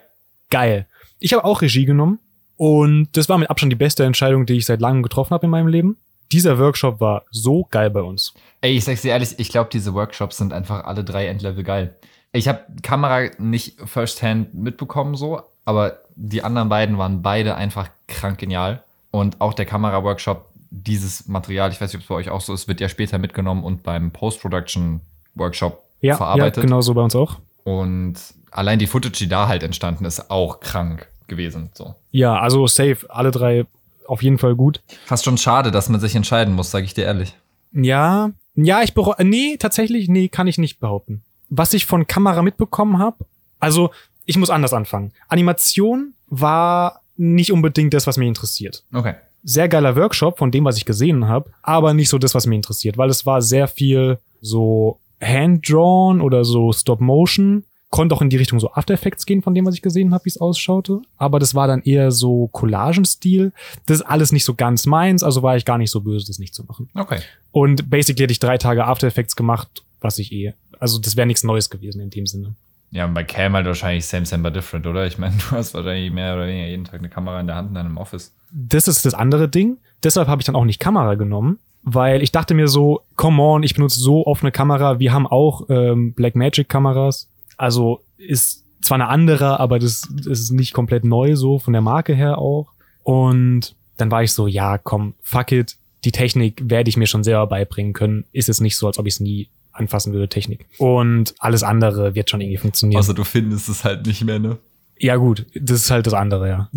Geil. 0.50 0.88
Ich 1.20 1.34
habe 1.34 1.46
auch 1.46 1.62
Regie 1.62 1.86
genommen 1.86 2.20
und 2.58 3.10
das 3.14 3.30
war 3.30 3.38
mit 3.38 3.50
Abstand 3.50 3.72
die 3.72 3.78
beste 3.78 4.04
Entscheidung, 4.04 4.46
die 4.46 4.58
ich 4.58 4.66
seit 4.66 4.82
langem 4.82 5.04
getroffen 5.04 5.34
habe 5.34 5.46
in 5.46 5.52
meinem 5.52 5.68
Leben. 5.68 5.98
Dieser 6.32 6.58
Workshop 6.60 7.00
war 7.00 7.24
so 7.32 7.68
geil 7.70 7.90
bei 7.90 8.02
uns. 8.02 8.34
Ey, 8.62 8.78
ich 8.78 8.86
sag's 8.86 9.02
dir 9.02 9.10
ehrlich, 9.10 9.38
ich 9.38 9.50
glaube, 9.50 9.70
diese 9.72 9.94
Workshops 9.94 10.38
sind 10.38 10.54
einfach 10.54 10.86
alle 10.86 11.04
drei 11.04 11.28
Endlevel 11.28 11.64
geil. 11.64 11.96
Ich 12.34 12.48
habe 12.48 12.62
Kamera 12.82 13.30
nicht 13.38 13.80
firsthand 13.86 14.54
mitbekommen 14.54 15.16
so, 15.16 15.42
aber 15.66 15.98
die 16.16 16.44
anderen 16.44 16.70
beiden 16.70 16.98
waren 16.98 17.22
beide 17.22 17.56
einfach 17.56 17.90
krank 18.08 18.38
genial. 18.38 18.84
Und 19.12 19.42
auch 19.42 19.54
der 19.54 19.66
Kamera-Workshop, 19.66 20.46
dieses 20.70 21.28
Material, 21.28 21.72
ich 21.72 21.82
weiß 21.82 21.92
nicht, 21.92 21.98
ob 21.98 22.02
es 22.04 22.08
bei 22.08 22.16
euch 22.16 22.30
auch 22.30 22.40
so 22.40 22.54
ist, 22.54 22.68
wird 22.70 22.80
ja 22.80 22.88
später 22.88 23.18
mitgenommen 23.18 23.64
und 23.64 23.84
beim 23.84 24.12
Post-Production-Workshop 24.12 25.84
Ja, 26.00 26.10
ja 26.12 26.16
verarbeitet. 26.18 26.64
genau 26.64 26.82
so 26.82 26.94
bei 26.94 27.02
uns 27.02 27.16
auch. 27.16 27.40
Und 27.64 28.16
allein 28.52 28.80
die 28.80 28.88
Footage, 28.88 29.18
die 29.20 29.28
da 29.28 29.48
halt 29.50 29.64
entstanden 29.64 30.06
ist, 30.06 30.32
auch 30.32 30.62
krank 30.62 31.08
gewesen. 31.28 31.70
So. 31.74 31.96
Ja, 32.12 32.40
also 32.40 32.68
safe, 32.68 33.06
alle 33.10 33.32
drei 33.32 33.66
auf 34.12 34.22
jeden 34.22 34.38
Fall 34.38 34.56
gut. 34.56 34.82
Fast 35.06 35.24
schon 35.24 35.38
schade, 35.38 35.72
dass 35.72 35.88
man 35.88 36.02
sich 36.02 36.16
entscheiden 36.16 36.54
muss, 36.54 36.70
sage 36.70 36.84
ich 36.84 36.94
dir 36.94 37.06
ehrlich. 37.06 37.34
Ja, 37.72 38.32
ja, 38.56 38.82
ich 38.82 38.94
bereue, 38.94 39.16
nee, 39.24 39.56
tatsächlich, 39.58 40.10
nee, 40.10 40.28
kann 40.28 40.48
ich 40.48 40.58
nicht 40.58 40.82
behaupten. 40.82 41.22
Was 41.48 41.74
ich 41.74 41.86
von 41.86 42.06
Kamera 42.08 42.42
mitbekommen 42.42 42.98
habe, 42.98 43.26
also 43.62 43.92
ich 44.26 44.38
muss 44.38 44.50
anders 44.50 44.74
anfangen. 44.74 45.14
Animation 45.30 46.14
war 46.28 47.00
nicht 47.16 47.54
unbedingt 47.54 47.94
das, 47.94 48.06
was 48.06 48.18
mich 48.18 48.28
interessiert. 48.28 48.84
Okay. 48.94 49.16
Sehr 49.44 49.70
geiler 49.70 49.96
Workshop 49.96 50.38
von 50.38 50.52
dem, 50.52 50.66
was 50.66 50.76
ich 50.76 50.84
gesehen 50.84 51.30
habe, 51.30 51.50
aber 51.62 51.94
nicht 51.94 52.10
so 52.10 52.18
das, 52.18 52.36
was 52.36 52.46
mich 52.46 52.58
interessiert, 52.58 52.98
weil 52.98 53.10
es 53.10 53.26
war 53.26 53.42
sehr 53.42 53.70
viel 53.70 54.20
so 54.42 55.00
hand-drawn 55.22 56.20
oder 56.20 56.44
so 56.44 56.74
Stop-Motion. 56.74 57.64
Konnte 57.92 58.16
auch 58.16 58.22
in 58.22 58.30
die 58.30 58.38
Richtung 58.38 58.60
so 58.60 58.72
After 58.74 58.94
Effects 58.94 59.26
gehen, 59.26 59.44
von 59.44 59.54
dem, 59.54 59.66
was 59.66 59.76
ich 59.76 59.84
gesehen 59.84 60.14
habe, 60.14 60.26
wie 60.26 60.30
es 60.30 60.42
ausschaute. 60.42 61.02
Aber 61.18 61.40
das 61.40 61.54
war 61.54 61.68
dann 61.68 61.84
eher 61.84 62.12
so 62.12 62.48
Collagenstil. 62.48 63.52
Das 63.86 63.98
ist 63.98 64.04
alles 64.04 64.32
nicht 64.32 64.46
so 64.46 64.56
ganz 64.56 64.88
meins, 64.88 65.22
also 65.22 65.44
war 65.44 65.58
ich 65.58 65.66
gar 65.66 65.78
nicht 65.78 65.92
so 65.92 66.02
böse, 66.02 66.26
das 66.26 66.40
nicht 66.40 66.56
zu 66.56 66.64
machen. 66.64 66.90
Okay. 66.96 67.20
Und 67.52 67.90
basically 67.90 68.24
hätte 68.24 68.32
ich 68.32 68.40
drei 68.40 68.58
Tage 68.58 68.86
After 68.86 69.08
Effects 69.08 69.36
gemacht, 69.36 69.84
was 70.00 70.18
ich 70.18 70.32
eh. 70.32 70.54
Also 70.80 70.98
das 70.98 71.16
wäre 71.16 71.28
nichts 71.28 71.44
Neues 71.44 71.70
gewesen 71.70 72.02
in 72.02 72.10
dem 72.10 72.26
Sinne. 72.26 72.56
Ja, 72.92 73.06
und 73.06 73.14
bei 73.14 73.24
Cam 73.24 73.54
halt 73.54 73.66
wahrscheinlich 73.66 74.06
same, 74.06 74.26
same, 74.26 74.44
but 74.44 74.56
different, 74.56 74.86
oder? 74.86 75.06
Ich 75.08 75.18
meine, 75.18 75.36
du 75.50 75.56
hast 75.56 75.74
wahrscheinlich 75.74 76.12
mehr 76.12 76.34
oder 76.34 76.48
weniger 76.48 76.68
jeden 76.68 76.84
Tag 76.84 77.00
eine 77.00 77.10
Kamera 77.10 77.40
in 77.40 77.48
der 77.48 77.56
Hand 77.56 77.70
in 77.70 77.76
deinem 77.76 77.98
Office. 77.98 78.34
Das 78.52 78.88
ist 78.88 79.06
das 79.06 79.14
andere 79.14 79.48
Ding. 79.48 79.78
Deshalb 80.04 80.28
habe 80.28 80.42
ich 80.42 80.46
dann 80.46 80.56
auch 80.56 80.66
nicht 80.66 80.80
Kamera 80.80 81.16
genommen, 81.16 81.60
weil 81.84 82.22
ich 82.22 82.32
dachte 82.32 82.54
mir 82.54 82.68
so, 82.68 83.02
come 83.16 83.42
on, 83.42 83.64
ich 83.64 83.76
benutze 83.76 84.00
so 84.00 84.26
oft 84.26 84.44
eine 84.44 84.52
Kamera. 84.52 85.00
Wir 85.00 85.14
haben 85.14 85.26
auch 85.26 85.70
ähm, 85.70 86.14
Blackmagic 86.14 86.68
Kameras. 86.68 87.30
Also 87.62 88.02
ist 88.18 88.64
zwar 88.82 88.96
eine 88.96 89.08
andere, 89.08 89.60
aber 89.60 89.78
das, 89.78 90.08
das 90.12 90.40
ist 90.40 90.50
nicht 90.50 90.74
komplett 90.74 91.06
neu 91.06 91.36
so 91.36 91.60
von 91.60 91.74
der 91.74 91.84
Marke 91.84 92.16
her 92.16 92.40
auch. 92.40 92.72
Und 93.04 93.76
dann 93.98 94.10
war 94.10 94.24
ich 94.24 94.34
so, 94.34 94.48
ja, 94.48 94.80
komm, 94.80 95.14
fuck 95.22 95.52
it. 95.52 95.78
Die 96.04 96.12
Technik 96.12 96.60
werde 96.66 96.90
ich 96.90 96.98
mir 96.98 97.06
schon 97.06 97.24
selber 97.24 97.46
beibringen 97.46 97.94
können. 97.94 98.26
Ist 98.32 98.50
es 98.50 98.62
nicht 98.62 98.78
so, 98.78 98.88
als 98.88 98.98
ob 98.98 99.06
ich 99.06 99.14
es 99.14 99.20
nie 99.20 99.48
anfassen 99.74 100.12
würde, 100.12 100.28
Technik. 100.28 100.66
Und 100.80 101.36
alles 101.38 101.62
andere 101.62 102.16
wird 102.16 102.32
schon 102.32 102.42
irgendwie 102.42 102.58
funktionieren. 102.58 103.00
Außer 103.00 103.14
du 103.14 103.24
findest 103.24 103.70
es 103.70 103.84
halt 103.84 104.08
nicht 104.08 104.24
mehr, 104.24 104.40
ne? 104.40 104.58
Ja, 104.98 105.18
gut, 105.18 105.46
das 105.54 105.82
ist 105.82 105.92
halt 105.92 106.08
das 106.08 106.16
andere, 106.16 106.50
ja. 106.50 106.70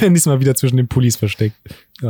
Diesmal 0.00 0.40
wieder 0.40 0.54
zwischen 0.54 0.78
den 0.78 0.88
Pullis 0.88 1.16
versteckt. 1.16 1.56
Äh, 2.00 2.06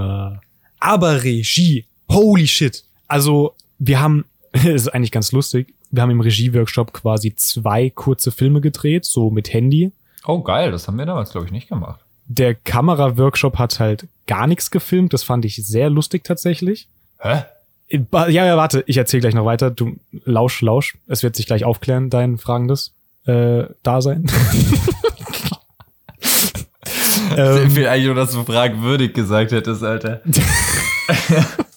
Aber 0.78 1.24
Regie, 1.24 1.86
holy 2.08 2.46
shit. 2.46 2.84
Also, 3.08 3.54
wir 3.80 3.98
haben, 3.98 4.24
ist 4.64 4.94
eigentlich 4.94 5.10
ganz 5.10 5.32
lustig, 5.32 5.74
wir 5.90 6.02
haben 6.02 6.10
im 6.10 6.20
Regie-Workshop 6.20 6.92
quasi 6.92 7.34
zwei 7.36 7.90
kurze 7.90 8.30
Filme 8.32 8.60
gedreht, 8.60 9.04
so 9.04 9.30
mit 9.30 9.52
Handy. 9.52 9.92
Oh, 10.26 10.42
geil, 10.42 10.70
das 10.72 10.86
haben 10.88 10.98
wir 10.98 11.06
damals, 11.06 11.30
glaube 11.30 11.46
ich, 11.46 11.52
nicht 11.52 11.68
gemacht. 11.68 12.00
Der 12.26 12.54
Kamera-Workshop 12.54 13.58
hat 13.58 13.78
halt 13.78 14.08
gar 14.26 14.46
nichts 14.46 14.70
gefilmt, 14.70 15.12
das 15.12 15.22
fand 15.22 15.44
ich 15.44 15.56
sehr 15.64 15.90
lustig 15.90 16.24
tatsächlich. 16.24 16.88
Hä? 17.20 17.44
Ja, 17.88 18.28
ja, 18.28 18.56
warte, 18.56 18.82
ich 18.88 18.96
erzähle 18.96 19.20
gleich 19.20 19.34
noch 19.34 19.44
weiter. 19.44 19.70
Du 19.70 19.96
lausch, 20.24 20.60
lausch. 20.60 20.98
Es 21.06 21.22
wird 21.22 21.36
sich 21.36 21.46
gleich 21.46 21.64
aufklären, 21.64 22.10
dein 22.10 22.36
fragendes 22.36 22.92
äh, 23.26 23.64
Dasein. 23.82 24.26
Ähm, 27.36 27.66
Ich 27.66 27.74
will 27.76 27.86
eigentlich 27.88 28.06
nur, 28.06 28.14
dass 28.14 28.32
du 28.32 28.44
fragwürdig 28.44 29.12
gesagt 29.12 29.52
hättest, 29.52 29.82
Alter. 29.82 30.22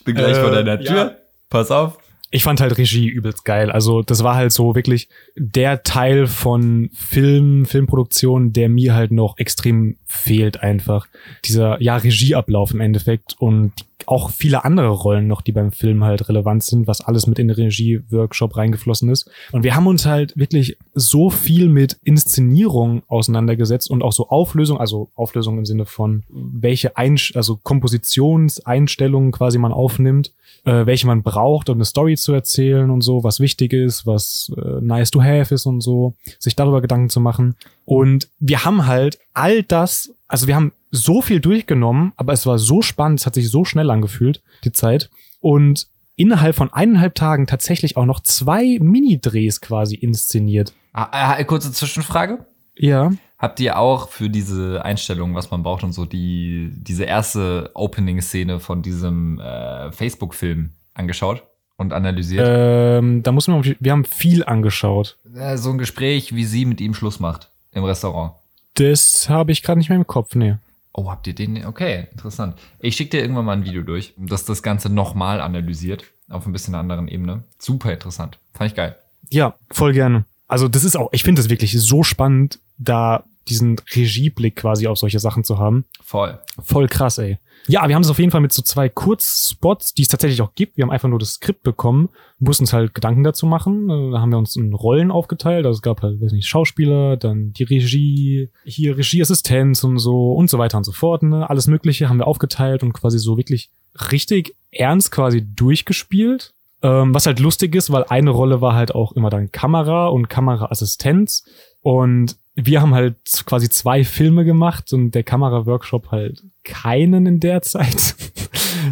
Ich 0.00 0.04
bin 0.04 0.14
gleich 0.16 0.36
Äh, 0.36 0.40
vor 0.40 0.50
deiner 0.50 0.78
Tür. 0.80 0.96
ja. 0.96 1.14
Pass 1.50 1.70
auf. 1.70 1.98
ich 2.32 2.44
fand 2.44 2.60
halt 2.60 2.78
Regie 2.78 3.08
übelst 3.08 3.44
geil. 3.44 3.70
Also 3.72 4.02
das 4.02 4.22
war 4.22 4.36
halt 4.36 4.52
so 4.52 4.74
wirklich 4.76 5.08
der 5.36 5.82
Teil 5.82 6.26
von 6.28 6.88
Film, 6.94 7.66
Filmproduktion, 7.66 8.52
der 8.52 8.68
mir 8.68 8.94
halt 8.94 9.10
noch 9.10 9.36
extrem 9.38 9.96
fehlt 10.06 10.62
einfach. 10.62 11.06
Dieser, 11.44 11.80
ja, 11.82 11.96
Regieablauf 11.96 12.70
im 12.72 12.80
Endeffekt 12.80 13.34
und 13.40 13.72
auch 14.06 14.30
viele 14.30 14.64
andere 14.64 14.88
Rollen 14.88 15.26
noch, 15.26 15.42
die 15.42 15.52
beim 15.52 15.72
Film 15.72 16.04
halt 16.04 16.28
relevant 16.28 16.62
sind, 16.62 16.86
was 16.86 17.00
alles 17.00 17.26
mit 17.26 17.38
in 17.38 17.48
den 17.48 17.56
Regie-Workshop 17.56 18.56
reingeflossen 18.56 19.08
ist. 19.08 19.30
Und 19.52 19.62
wir 19.64 19.74
haben 19.74 19.86
uns 19.86 20.06
halt 20.06 20.36
wirklich 20.36 20.76
so 20.94 21.30
viel 21.30 21.68
mit 21.68 21.98
Inszenierung 22.04 23.02
auseinandergesetzt 23.08 23.90
und 23.90 24.02
auch 24.02 24.12
so 24.12 24.28
Auflösung, 24.28 24.78
also 24.78 25.10
Auflösung 25.14 25.58
im 25.58 25.66
Sinne 25.66 25.86
von 25.86 26.24
welche 26.28 26.96
Einsch 26.96 27.34
also 27.36 27.56
Kompositionseinstellungen 27.56 29.32
quasi 29.32 29.58
man 29.58 29.72
aufnimmt, 29.72 30.32
äh, 30.64 30.86
welche 30.86 31.06
man 31.06 31.22
braucht, 31.22 31.68
um 31.68 31.76
eine 31.76 31.84
Story 31.84 32.16
zu 32.16 32.32
erzählen 32.32 32.90
und 32.90 33.02
so, 33.02 33.24
was 33.24 33.40
wichtig 33.40 33.72
ist, 33.72 34.06
was 34.06 34.52
äh, 34.56 34.80
nice 34.80 35.10
to 35.10 35.22
have 35.22 35.54
ist 35.54 35.66
und 35.66 35.80
so, 35.80 36.14
sich 36.38 36.56
darüber 36.56 36.80
Gedanken 36.80 37.10
zu 37.10 37.20
machen. 37.20 37.56
Und 37.84 38.28
wir 38.38 38.64
haben 38.64 38.86
halt 38.86 39.18
all 39.34 39.62
das, 39.62 40.12
also 40.30 40.46
wir 40.46 40.54
haben 40.54 40.72
so 40.92 41.22
viel 41.22 41.40
durchgenommen, 41.40 42.12
aber 42.16 42.32
es 42.32 42.46
war 42.46 42.58
so 42.58 42.82
spannend, 42.82 43.20
es 43.20 43.26
hat 43.26 43.34
sich 43.34 43.50
so 43.50 43.64
schnell 43.64 43.90
angefühlt, 43.90 44.42
die 44.64 44.72
Zeit. 44.72 45.10
Und 45.40 45.88
innerhalb 46.14 46.54
von 46.54 46.72
eineinhalb 46.72 47.16
Tagen 47.16 47.46
tatsächlich 47.46 47.96
auch 47.96 48.04
noch 48.04 48.20
zwei 48.20 48.78
Mini-Drehs 48.80 49.60
quasi 49.60 49.96
inszeniert. 49.96 50.72
Ah, 50.92 51.36
äh, 51.36 51.44
kurze 51.44 51.72
Zwischenfrage. 51.72 52.44
Ja. 52.76 53.10
Habt 53.38 53.58
ihr 53.58 53.78
auch 53.78 54.08
für 54.08 54.30
diese 54.30 54.84
Einstellung, 54.84 55.34
was 55.34 55.50
man 55.50 55.62
braucht 55.62 55.82
und 55.82 55.92
so, 55.92 56.04
die, 56.04 56.70
diese 56.74 57.04
erste 57.04 57.70
Opening-Szene 57.74 58.60
von 58.60 58.82
diesem 58.82 59.40
äh, 59.40 59.90
Facebook-Film 59.90 60.70
angeschaut 60.94 61.42
und 61.76 61.92
analysiert? 61.92 62.46
Ähm, 62.48 63.22
da 63.22 63.32
muss 63.32 63.48
man, 63.48 63.64
wir 63.64 63.92
haben 63.92 64.04
viel 64.04 64.44
angeschaut. 64.44 65.16
Äh, 65.34 65.56
so 65.56 65.70
ein 65.70 65.78
Gespräch, 65.78 66.34
wie 66.34 66.44
sie 66.44 66.66
mit 66.66 66.80
ihm 66.80 66.94
Schluss 66.94 67.18
macht 67.18 67.50
im 67.72 67.82
Restaurant. 67.82 68.34
Das 68.74 69.28
habe 69.28 69.52
ich 69.52 69.62
gerade 69.62 69.78
nicht 69.78 69.88
mehr 69.88 69.98
im 69.98 70.06
Kopf, 70.06 70.34
nee. 70.34 70.56
Oh, 70.92 71.10
habt 71.10 71.26
ihr 71.26 71.34
den? 71.34 71.64
Okay, 71.64 72.08
interessant. 72.10 72.56
Ich 72.80 72.96
schicke 72.96 73.10
dir 73.10 73.22
irgendwann 73.22 73.44
mal 73.44 73.52
ein 73.52 73.64
Video 73.64 73.82
durch, 73.82 74.14
das 74.16 74.44
das 74.44 74.62
Ganze 74.62 74.88
nochmal 74.90 75.40
analysiert. 75.40 76.04
Auf 76.28 76.46
ein 76.46 76.52
bisschen 76.52 76.74
anderen 76.74 77.08
Ebene. 77.08 77.44
Super 77.58 77.92
interessant. 77.92 78.38
Fand 78.54 78.70
ich 78.70 78.76
geil. 78.76 78.96
Ja, 79.30 79.54
voll 79.70 79.92
gerne. 79.92 80.24
Also 80.48 80.68
das 80.68 80.84
ist 80.84 80.96
auch, 80.96 81.08
ich 81.12 81.22
finde 81.22 81.40
es 81.40 81.48
wirklich 81.48 81.80
so 81.80 82.02
spannend, 82.02 82.58
da 82.76 83.24
diesen 83.50 83.76
Regieblick 83.94 84.56
quasi 84.56 84.86
auf 84.86 84.98
solche 84.98 85.18
Sachen 85.18 85.44
zu 85.44 85.58
haben. 85.58 85.84
Voll. 86.02 86.38
Voll 86.62 86.88
krass, 86.88 87.18
ey. 87.18 87.38
Ja, 87.66 87.86
wir 87.86 87.94
haben 87.94 88.02
es 88.02 88.10
auf 88.10 88.18
jeden 88.18 88.30
Fall 88.30 88.40
mit 88.40 88.52
so 88.52 88.62
zwei 88.62 88.88
Kurzspots, 88.88 89.92
die 89.92 90.02
es 90.02 90.08
tatsächlich 90.08 90.40
auch 90.40 90.54
gibt. 90.54 90.76
Wir 90.76 90.82
haben 90.82 90.90
einfach 90.90 91.08
nur 91.08 91.18
das 91.18 91.34
Skript 91.34 91.62
bekommen, 91.62 92.08
mussten 92.38 92.64
uns 92.64 92.72
halt 92.72 92.94
Gedanken 92.94 93.22
dazu 93.22 93.46
machen. 93.46 93.90
Äh, 93.90 94.12
Da 94.12 94.20
haben 94.20 94.30
wir 94.30 94.38
uns 94.38 94.56
in 94.56 94.72
Rollen 94.72 95.10
aufgeteilt. 95.10 95.66
Also 95.66 95.76
es 95.76 95.82
gab 95.82 96.02
halt, 96.02 96.20
weiß 96.20 96.32
nicht, 96.32 96.48
Schauspieler, 96.48 97.16
dann 97.16 97.52
die 97.52 97.64
Regie, 97.64 98.48
hier 98.64 98.96
Regieassistenz 98.96 99.84
und 99.84 99.98
so 99.98 100.32
und 100.32 100.48
so 100.48 100.58
weiter 100.58 100.78
und 100.78 100.84
so 100.84 100.92
fort. 100.92 101.22
Ne? 101.22 101.48
Alles 101.48 101.66
Mögliche 101.66 102.08
haben 102.08 102.18
wir 102.18 102.26
aufgeteilt 102.26 102.82
und 102.82 102.92
quasi 102.94 103.18
so 103.18 103.36
wirklich 103.36 103.70
richtig 104.10 104.56
ernst 104.70 105.10
quasi 105.10 105.46
durchgespielt. 105.54 106.54
Ähm, 106.82 107.14
was 107.14 107.26
halt 107.26 107.40
lustig 107.40 107.74
ist, 107.74 107.92
weil 107.92 108.04
eine 108.04 108.30
Rolle 108.30 108.62
war 108.62 108.74
halt 108.74 108.94
auch 108.94 109.12
immer 109.12 109.28
dann 109.28 109.52
Kamera 109.52 110.06
und 110.06 110.30
Kameraassistenz. 110.30 111.44
Und 111.82 112.36
wir 112.54 112.80
haben 112.80 112.94
halt 112.94 113.16
quasi 113.46 113.68
zwei 113.68 114.04
Filme 114.04 114.44
gemacht 114.44 114.92
und 114.92 115.12
der 115.12 115.22
Kameraworkshop 115.22 116.10
halt 116.10 116.42
keinen 116.64 117.26
in 117.26 117.40
der 117.40 117.62
Zeit. 117.62 118.16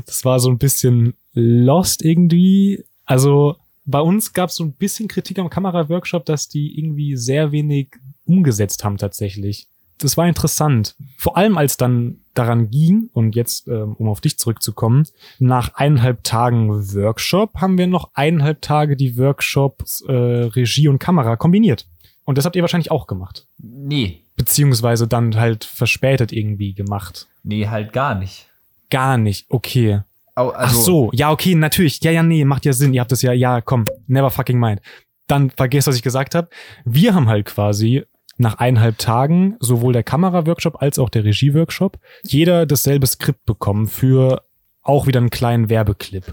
Das 0.05 0.25
war 0.25 0.39
so 0.39 0.51
ein 0.51 0.59
bisschen 0.59 1.15
lost 1.33 2.05
irgendwie. 2.05 2.85
Also 3.07 3.57
bei 3.87 4.01
uns 4.01 4.35
gab 4.35 4.51
es 4.51 4.57
so 4.57 4.65
ein 4.65 4.73
bisschen 4.73 5.09
Kritik 5.09 5.39
am 5.39 5.49
Kameraworkshop, 5.49 6.27
dass 6.27 6.49
die 6.49 6.79
irgendwie 6.79 7.17
sehr 7.17 7.53
wenig 7.53 7.89
umgesetzt 8.27 8.85
haben 8.85 8.99
tatsächlich. 8.99 9.67
Das 9.97 10.17
war 10.17 10.29
interessant. 10.29 10.95
Vor 11.17 11.37
allem 11.37 11.57
als 11.57 11.77
dann 11.77 12.19
daran 12.35 12.71
ging, 12.71 13.09
und 13.15 13.35
jetzt, 13.35 13.67
ähm, 13.67 13.95
um 13.99 14.09
auf 14.09 14.21
dich 14.21 14.39
zurückzukommen, 14.39 15.07
nach 15.39 15.75
eineinhalb 15.75 16.23
Tagen 16.23 16.69
Workshop 16.95 17.55
haben 17.57 17.79
wir 17.79 17.87
noch 17.87 18.11
eineinhalb 18.15 18.63
Tage 18.63 18.97
die 18.97 19.17
Workshops 19.17 20.03
äh, 20.03 20.13
Regie 20.13 20.89
und 20.89 20.99
Kamera 20.99 21.37
kombiniert. 21.37 21.87
Und 22.29 22.37
das 22.37 22.45
habt 22.45 22.57
ihr 22.57 22.63
wahrscheinlich 22.63 22.91
auch 22.91 23.07
gemacht. 23.07 23.47
Nee. 23.57 24.21
Beziehungsweise 24.37 25.09
dann 25.09 25.35
halt 25.37 25.65
verspätet 25.65 26.31
irgendwie 26.31 26.75
gemacht. 26.75 27.27
Nee, 27.43 27.69
halt 27.69 27.95
gar 27.95 28.15
nicht. 28.15 28.51
Gar 28.91 29.17
nicht, 29.17 29.47
okay. 29.49 30.03
Au- 30.35 30.53
Ach 30.55 30.71
so, 30.71 31.09
ja, 31.15 31.31
okay, 31.31 31.55
natürlich. 31.55 32.03
Ja, 32.03 32.11
ja, 32.11 32.23
nee, 32.23 32.45
macht 32.45 32.67
ja 32.67 32.75
Sinn. 32.75 32.93
Ihr 32.93 33.01
habt 33.01 33.13
das 33.13 33.23
ja, 33.23 33.33
ja, 33.33 33.63
komm, 33.63 33.87
never 34.09 34.29
fucking 34.29 34.61
mind. 34.61 34.83
Dann 35.27 35.49
vergesst, 35.49 35.89
was 35.89 35.97
ich 35.97 36.03
gesagt 36.03 36.35
habe. 36.35 36.51
Wir 36.85 37.15
haben 37.15 37.29
halt 37.31 37.47
quasi 37.47 38.05
nach 38.37 38.57
eineinhalb 38.59 38.99
Tagen 38.99 39.57
sowohl 39.61 39.95
der 39.95 40.03
Kameraworkshop 40.03 40.83
als 40.83 40.99
auch 40.99 41.09
der 41.09 41.25
Regieworkshop 41.25 41.99
jeder 42.25 42.67
dasselbe 42.67 43.07
Skript 43.07 43.47
bekommen 43.47 43.87
für 43.87 44.43
auch 44.83 45.07
wieder 45.07 45.21
einen 45.21 45.31
kleinen 45.31 45.71
Werbeclip. 45.71 46.25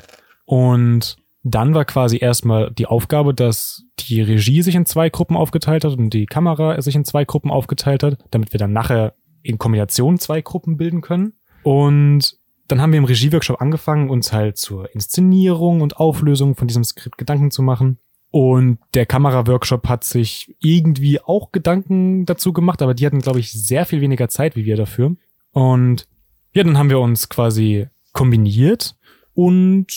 Und 0.44 1.16
dann 1.48 1.76
war 1.76 1.86
quasi 1.86 2.18
erstmal 2.18 2.72
die 2.72 2.88
Aufgabe, 2.88 3.36
dass 3.36 3.86
die 4.00 4.20
Regie 4.20 4.64
sich 4.64 4.74
in 4.74 4.88
zwei 4.88 5.12
Gruppen 5.12 5.38
aufgeteilt 5.38 5.86
hat 5.86 5.96
und 5.96 6.10
die 6.10 6.26
Kamera 6.26 6.82
sich 6.82 6.96
in 6.96 7.06
zwei 7.06 7.24
Gruppen 7.24 7.52
aufgeteilt 7.52 8.02
hat, 8.02 8.18
damit 8.32 8.52
wir 8.52 8.58
dann 8.58 8.74
nachher 8.74 9.14
in 9.44 9.60
Kombination 9.60 10.18
zwei 10.18 10.42
Gruppen 10.42 10.76
bilden 10.76 11.02
können. 11.02 11.34
Und 11.62 12.40
dann 12.68 12.82
haben 12.82 12.92
wir 12.92 12.98
im 12.98 13.06
Regieworkshop 13.06 13.62
angefangen, 13.62 14.10
uns 14.10 14.34
halt 14.34 14.58
zur 14.58 14.94
Inszenierung 14.96 15.82
und 15.82 15.98
Auflösung 15.98 16.56
von 16.56 16.68
diesem 16.68 16.84
Skript 16.84 17.20
Gedanken 17.20 17.52
zu 17.52 17.62
machen. 17.62 18.00
Und 18.32 18.80
der 18.96 19.06
Kameraworkshop 19.06 19.88
hat 19.88 20.04
sich 20.04 20.56
irgendwie 20.60 21.22
auch 21.22 21.52
Gedanken 21.52 22.26
dazu 22.26 22.54
gemacht, 22.54 22.82
aber 22.82 22.96
die 22.96 23.06
hatten, 23.06 23.20
glaube 23.20 23.40
ich, 23.40 23.52
sehr 23.52 23.86
viel 23.86 24.02
weniger 24.02 24.30
Zeit 24.30 24.56
wie 24.56 24.66
wir 24.66 24.78
dafür. 24.78 25.16
Und 25.52 26.08
ja, 26.54 26.64
dann 26.64 26.80
haben 26.80 26.90
wir 26.90 27.00
uns 27.00 27.30
quasi 27.30 27.88
kombiniert 28.14 28.96
und 29.36 29.88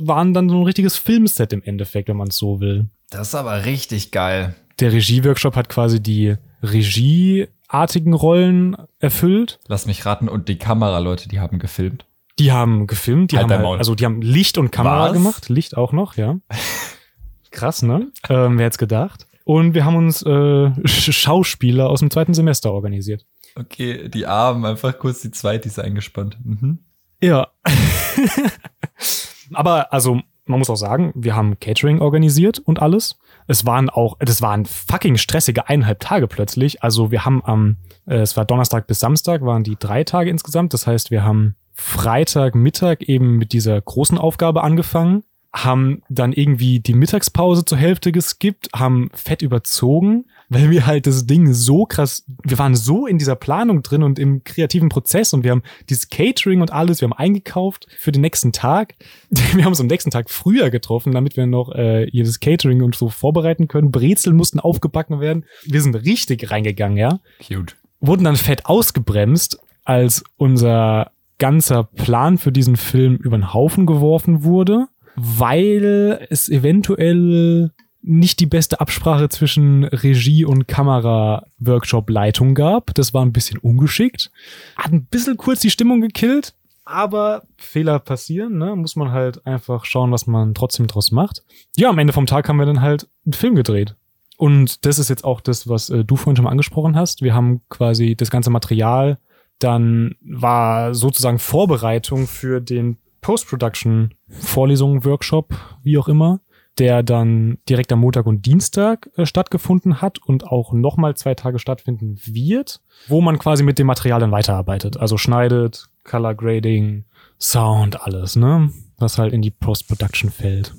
waren 0.00 0.34
dann 0.34 0.48
so 0.50 0.56
ein 0.58 0.64
richtiges 0.64 0.96
Filmset 0.98 1.52
im 1.54 1.62
Endeffekt, 1.62 2.08
wenn 2.08 2.16
man 2.16 2.28
es 2.28 2.36
so 2.36 2.60
will. 2.60 2.86
Das 3.10 3.28
ist 3.28 3.34
aber 3.34 3.64
richtig 3.64 4.10
geil. 4.10 4.54
Der 4.80 4.92
Regieworkshop 4.92 5.56
hat 5.56 5.68
quasi 5.70 6.00
die 6.02 6.34
regieartigen 6.62 8.12
Rollen 8.12 8.76
erfüllt. 8.98 9.58
Lass 9.68 9.86
mich 9.86 10.04
raten. 10.04 10.28
Und 10.28 10.48
die 10.48 10.58
Kameraleute, 10.58 11.28
die 11.28 11.40
haben 11.40 11.58
gefilmt. 11.58 12.04
Die 12.38 12.52
haben 12.52 12.86
gefilmt, 12.86 13.32
die 13.32 13.38
Halt 13.38 13.50
haben 13.50 13.66
halt, 13.66 13.78
also 13.78 13.94
die 13.96 14.04
haben 14.04 14.22
Licht 14.22 14.58
und 14.58 14.70
Kamera 14.70 15.06
Was? 15.06 15.12
gemacht, 15.12 15.48
Licht 15.48 15.76
auch 15.76 15.92
noch, 15.92 16.16
ja. 16.16 16.38
Krass, 17.50 17.82
ne? 17.82 18.12
ähm, 18.28 18.58
wer 18.58 18.66
hätte 18.66 18.78
gedacht? 18.78 19.26
Und 19.44 19.74
wir 19.74 19.84
haben 19.84 19.96
uns 19.96 20.22
äh, 20.22 20.28
Sch- 20.28 21.12
Schauspieler 21.12 21.88
aus 21.88 22.00
dem 22.00 22.10
zweiten 22.10 22.34
Semester 22.34 22.72
organisiert. 22.72 23.24
Okay, 23.56 24.08
die 24.08 24.26
Armen, 24.26 24.64
einfach 24.66 24.96
kurz 24.98 25.22
die 25.22 25.30
Zweitis 25.32 25.78
eingespannt. 25.80 26.36
Mhm. 26.44 26.78
Ja. 27.20 27.48
Aber 29.54 29.92
also 29.92 30.20
man 30.48 30.58
muss 30.58 30.70
auch 30.70 30.76
sagen, 30.76 31.12
wir 31.14 31.36
haben 31.36 31.60
Catering 31.60 32.00
organisiert 32.00 32.58
und 32.58 32.80
alles. 32.80 33.18
Es 33.46 33.66
waren 33.66 33.90
auch, 33.90 34.16
das 34.18 34.42
waren 34.42 34.66
fucking 34.66 35.16
stressige 35.16 35.68
eineinhalb 35.68 36.00
Tage 36.00 36.26
plötzlich. 36.26 36.82
Also 36.82 37.10
wir 37.10 37.24
haben 37.24 37.44
am, 37.44 37.76
äh, 38.06 38.16
es 38.16 38.36
war 38.36 38.44
Donnerstag 38.44 38.86
bis 38.86 39.00
Samstag, 39.00 39.42
waren 39.42 39.62
die 39.62 39.76
drei 39.78 40.04
Tage 40.04 40.30
insgesamt. 40.30 40.72
Das 40.74 40.86
heißt, 40.86 41.10
wir 41.10 41.22
haben 41.22 41.56
Freitag 41.72 42.54
Mittag 42.54 43.02
eben 43.02 43.36
mit 43.36 43.52
dieser 43.52 43.80
großen 43.80 44.18
Aufgabe 44.18 44.62
angefangen, 44.64 45.22
haben 45.64 46.02
dann 46.08 46.32
irgendwie 46.32 46.80
die 46.80 46.94
Mittagspause 46.94 47.64
zur 47.64 47.78
Hälfte 47.78 48.12
geskippt, 48.12 48.68
haben 48.74 49.10
fett 49.14 49.42
überzogen, 49.42 50.26
weil 50.48 50.70
wir 50.70 50.86
halt 50.86 51.06
das 51.06 51.26
Ding 51.26 51.52
so 51.52 51.84
krass, 51.84 52.24
wir 52.42 52.58
waren 52.58 52.74
so 52.74 53.06
in 53.06 53.18
dieser 53.18 53.36
Planung 53.36 53.82
drin 53.82 54.02
und 54.02 54.18
im 54.18 54.44
kreativen 54.44 54.88
Prozess 54.88 55.32
und 55.32 55.44
wir 55.44 55.50
haben 55.50 55.62
dieses 55.88 56.08
Catering 56.08 56.60
und 56.60 56.72
alles, 56.72 57.00
wir 57.00 57.08
haben 57.08 57.18
eingekauft 57.18 57.86
für 57.98 58.12
den 58.12 58.22
nächsten 58.22 58.52
Tag. 58.52 58.94
Wir 59.54 59.64
haben 59.64 59.72
uns 59.72 59.80
am 59.80 59.86
nächsten 59.86 60.10
Tag 60.10 60.30
früher 60.30 60.70
getroffen, 60.70 61.12
damit 61.12 61.36
wir 61.36 61.46
noch 61.46 61.74
äh, 61.74 62.08
jedes 62.10 62.40
Catering 62.40 62.82
und 62.82 62.94
so 62.94 63.08
vorbereiten 63.08 63.66
können. 63.66 63.90
Brezel 63.90 64.32
mussten 64.32 64.60
aufgebacken 64.60 65.20
werden. 65.20 65.44
Wir 65.64 65.82
sind 65.82 65.94
richtig 65.94 66.50
reingegangen, 66.50 66.96
ja 66.96 67.20
Cute. 67.46 67.76
wurden 68.00 68.24
dann 68.24 68.36
fett 68.36 68.66
ausgebremst, 68.66 69.58
als 69.84 70.22
unser 70.36 71.10
ganzer 71.38 71.84
Plan 71.84 72.38
für 72.38 72.52
diesen 72.52 72.76
Film 72.76 73.16
über 73.16 73.36
den 73.36 73.52
Haufen 73.54 73.86
geworfen 73.86 74.44
wurde, 74.44 74.88
weil 75.20 76.26
es 76.30 76.48
eventuell 76.48 77.72
nicht 78.00 78.40
die 78.40 78.46
beste 78.46 78.80
Absprache 78.80 79.28
zwischen 79.28 79.84
Regie 79.84 80.44
und 80.44 80.68
Kamera-Workshop-Leitung 80.68 82.54
gab. 82.54 82.94
Das 82.94 83.12
war 83.12 83.24
ein 83.24 83.32
bisschen 83.32 83.58
ungeschickt. 83.58 84.30
Hat 84.76 84.92
ein 84.92 85.06
bisschen 85.06 85.36
kurz 85.36 85.60
die 85.60 85.70
Stimmung 85.70 86.00
gekillt, 86.00 86.54
aber 86.84 87.42
Fehler 87.58 87.98
passieren, 87.98 88.56
ne? 88.56 88.76
Muss 88.76 88.96
man 88.96 89.10
halt 89.10 89.44
einfach 89.46 89.84
schauen, 89.84 90.10
was 90.10 90.26
man 90.26 90.54
trotzdem 90.54 90.86
draus 90.86 91.10
macht. 91.10 91.42
Ja, 91.76 91.90
am 91.90 91.98
Ende 91.98 92.12
vom 92.12 92.26
Tag 92.26 92.48
haben 92.48 92.56
wir 92.56 92.66
dann 92.66 92.80
halt 92.80 93.08
einen 93.26 93.34
Film 93.34 93.56
gedreht. 93.56 93.94
Und 94.38 94.86
das 94.86 94.98
ist 94.98 95.10
jetzt 95.10 95.24
auch 95.24 95.40
das, 95.40 95.68
was 95.68 95.90
äh, 95.90 96.04
du 96.04 96.16
vorhin 96.16 96.36
schon 96.36 96.44
mal 96.44 96.52
angesprochen 96.52 96.96
hast. 96.96 97.22
Wir 97.22 97.34
haben 97.34 97.60
quasi 97.68 98.14
das 98.14 98.30
ganze 98.30 98.50
Material, 98.50 99.18
dann 99.58 100.14
war 100.22 100.94
sozusagen 100.94 101.40
Vorbereitung 101.40 102.28
für 102.28 102.60
den 102.60 102.98
Post-Production-Vorlesungen, 103.20 105.04
Workshop, 105.04 105.54
wie 105.82 105.98
auch 105.98 106.08
immer, 106.08 106.40
der 106.78 107.02
dann 107.02 107.58
direkt 107.68 107.92
am 107.92 108.00
Montag 108.00 108.26
und 108.26 108.46
Dienstag 108.46 109.10
äh, 109.16 109.26
stattgefunden 109.26 110.00
hat 110.00 110.18
und 110.18 110.46
auch 110.46 110.72
nochmal 110.72 111.16
zwei 111.16 111.34
Tage 111.34 111.58
stattfinden 111.58 112.18
wird, 112.24 112.80
wo 113.08 113.20
man 113.20 113.38
quasi 113.38 113.62
mit 113.62 113.78
dem 113.78 113.86
Material 113.86 114.20
dann 114.20 114.30
weiterarbeitet. 114.30 114.96
Also 114.96 115.16
schneidet, 115.16 115.88
Color 116.04 116.34
Grading, 116.34 117.04
Sound, 117.40 118.00
alles, 118.00 118.36
ne? 118.36 118.70
Was 118.98 119.18
halt 119.18 119.32
in 119.32 119.42
die 119.42 119.50
Post-Production 119.50 120.30
fällt. 120.30 120.74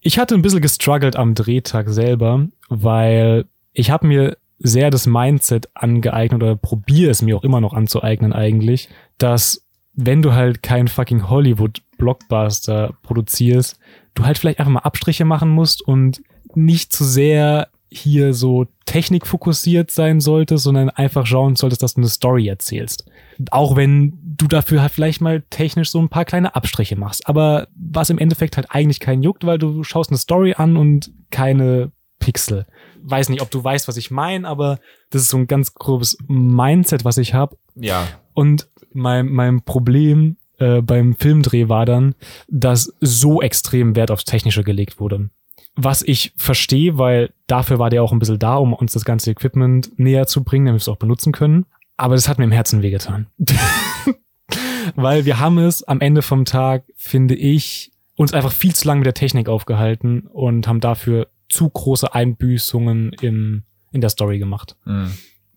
Ich 0.00 0.18
hatte 0.18 0.34
ein 0.34 0.42
bisschen 0.42 0.60
gestruggelt 0.60 1.16
am 1.16 1.34
Drehtag 1.34 1.88
selber, 1.88 2.46
weil 2.68 3.46
ich 3.72 3.90
habe 3.90 4.06
mir 4.06 4.36
sehr 4.58 4.90
das 4.90 5.06
Mindset 5.06 5.68
angeeignet 5.74 6.42
oder 6.42 6.56
probiere 6.56 7.10
es 7.10 7.22
mir 7.22 7.36
auch 7.36 7.42
immer 7.42 7.60
noch 7.60 7.74
anzueignen 7.74 8.32
eigentlich, 8.32 8.88
dass 9.18 9.66
wenn 9.94 10.22
du 10.22 10.32
halt 10.32 10.62
kein 10.62 10.88
fucking 10.88 11.28
Hollywood-Blockbuster 11.94 12.94
produzierst, 13.02 13.78
du 14.14 14.24
halt 14.24 14.38
vielleicht 14.38 14.58
einfach 14.58 14.72
mal 14.72 14.80
Abstriche 14.80 15.24
machen 15.24 15.50
musst 15.50 15.82
und 15.82 16.22
nicht 16.54 16.92
zu 16.92 17.04
sehr 17.04 17.68
hier 17.90 18.34
so 18.34 18.66
technikfokussiert 18.86 19.90
sein 19.90 20.20
solltest, 20.20 20.64
sondern 20.64 20.90
einfach 20.90 21.26
schauen 21.26 21.54
solltest, 21.54 21.82
dass 21.82 21.94
du 21.94 22.00
eine 22.00 22.08
Story 22.08 22.48
erzählst. 22.48 23.08
Auch 23.50 23.76
wenn 23.76 24.18
du 24.20 24.48
dafür 24.48 24.82
halt 24.82 24.92
vielleicht 24.92 25.20
mal 25.20 25.42
technisch 25.50 25.90
so 25.90 26.00
ein 26.00 26.08
paar 26.08 26.24
kleine 26.24 26.56
Abstriche 26.56 26.96
machst. 26.96 27.28
Aber 27.28 27.68
was 27.76 28.10
im 28.10 28.18
Endeffekt 28.18 28.56
halt 28.56 28.68
eigentlich 28.70 28.98
keinen 28.98 29.22
juckt, 29.22 29.46
weil 29.46 29.58
du 29.58 29.84
schaust 29.84 30.10
eine 30.10 30.18
Story 30.18 30.54
an 30.56 30.76
und 30.76 31.12
keine 31.30 31.92
Pixel. 32.18 32.66
Weiß 33.02 33.28
nicht, 33.28 33.42
ob 33.42 33.50
du 33.50 33.62
weißt, 33.62 33.86
was 33.86 33.96
ich 33.96 34.10
meine, 34.10 34.48
aber 34.48 34.80
das 35.10 35.22
ist 35.22 35.28
so 35.28 35.36
ein 35.36 35.46
ganz 35.46 35.74
grobes 35.74 36.16
Mindset, 36.26 37.04
was 37.04 37.18
ich 37.18 37.32
habe. 37.32 37.56
Ja. 37.76 38.08
Und 38.32 38.68
mein, 38.92 39.26
mein 39.26 39.62
Problem 39.62 40.36
äh, 40.58 40.80
beim 40.80 41.14
Filmdreh 41.14 41.68
war 41.68 41.86
dann, 41.86 42.14
dass 42.48 42.94
so 43.00 43.42
extrem 43.42 43.96
Wert 43.96 44.10
aufs 44.10 44.24
Technische 44.24 44.64
gelegt 44.64 45.00
wurde. 45.00 45.30
Was 45.76 46.02
ich 46.02 46.32
verstehe, 46.36 46.98
weil 46.98 47.32
dafür 47.46 47.78
war 47.78 47.90
der 47.90 48.02
auch 48.02 48.12
ein 48.12 48.18
bisschen 48.20 48.38
da, 48.38 48.56
um 48.56 48.72
uns 48.72 48.92
das 48.92 49.04
ganze 49.04 49.30
Equipment 49.30 49.98
näher 49.98 50.26
zu 50.26 50.44
bringen, 50.44 50.66
damit 50.66 50.80
wir 50.80 50.84
es 50.84 50.88
auch 50.88 50.98
benutzen 50.98 51.32
können. 51.32 51.66
Aber 51.96 52.14
das 52.14 52.28
hat 52.28 52.38
mir 52.38 52.44
im 52.44 52.52
Herzen 52.52 52.82
wehgetan. 52.82 53.26
weil 54.94 55.24
wir 55.24 55.40
haben 55.40 55.58
es 55.58 55.82
am 55.82 56.00
Ende 56.00 56.22
vom 56.22 56.44
Tag, 56.44 56.84
finde 56.96 57.34
ich, 57.34 57.92
uns 58.16 58.32
einfach 58.32 58.52
viel 58.52 58.74
zu 58.74 58.86
lange 58.86 59.00
mit 59.00 59.06
der 59.06 59.14
Technik 59.14 59.48
aufgehalten 59.48 60.28
und 60.28 60.68
haben 60.68 60.80
dafür 60.80 61.28
zu 61.48 61.68
große 61.68 62.14
Einbüßungen 62.14 63.12
im, 63.20 63.64
in 63.90 64.00
der 64.00 64.10
Story 64.10 64.38
gemacht. 64.38 64.76
Mhm. 64.84 65.12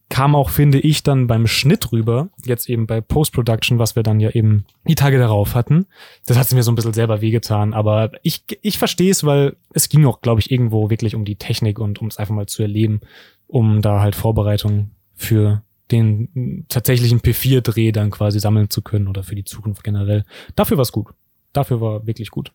Kam 0.09 0.35
auch, 0.35 0.49
finde 0.49 0.79
ich, 0.79 1.03
dann 1.03 1.27
beim 1.27 1.47
Schnitt 1.47 1.91
rüber, 1.91 2.29
jetzt 2.45 2.69
eben 2.69 2.87
bei 2.87 3.01
Post-Production, 3.01 3.77
was 3.77 3.95
wir 3.97 4.03
dann 4.03 4.21
ja 4.21 4.29
eben 4.29 4.65
die 4.87 4.95
Tage 4.95 5.17
darauf 5.17 5.53
hatten. 5.53 5.87
Das 6.25 6.37
hat 6.37 6.51
mir 6.53 6.63
so 6.63 6.71
ein 6.71 6.75
bisschen 6.75 6.93
selber 6.93 7.19
wehgetan, 7.19 7.73
aber 7.73 8.11
ich, 8.23 8.43
ich 8.61 8.77
verstehe 8.77 9.11
es, 9.11 9.25
weil 9.25 9.57
es 9.73 9.89
ging 9.89 10.05
auch, 10.05 10.21
glaube 10.21 10.39
ich, 10.39 10.49
irgendwo 10.49 10.89
wirklich 10.89 11.13
um 11.13 11.25
die 11.25 11.35
Technik 11.35 11.79
und 11.79 11.99
um 11.99 12.07
es 12.07 12.17
einfach 12.17 12.33
mal 12.33 12.45
zu 12.45 12.61
erleben, 12.61 13.01
um 13.47 13.81
da 13.81 13.99
halt 13.99 14.15
Vorbereitungen 14.15 14.91
für 15.13 15.61
den 15.91 16.65
tatsächlichen 16.69 17.19
P4-Dreh 17.19 17.91
dann 17.91 18.09
quasi 18.09 18.39
sammeln 18.39 18.69
zu 18.69 18.81
können 18.81 19.07
oder 19.07 19.23
für 19.23 19.35
die 19.35 19.45
Zukunft 19.45 19.83
generell. 19.83 20.23
Dafür 20.55 20.77
war 20.77 20.83
es 20.83 20.91
gut. 20.91 21.07
Dafür 21.53 21.81
war 21.81 22.05
wirklich 22.05 22.29
gut. 22.29 22.51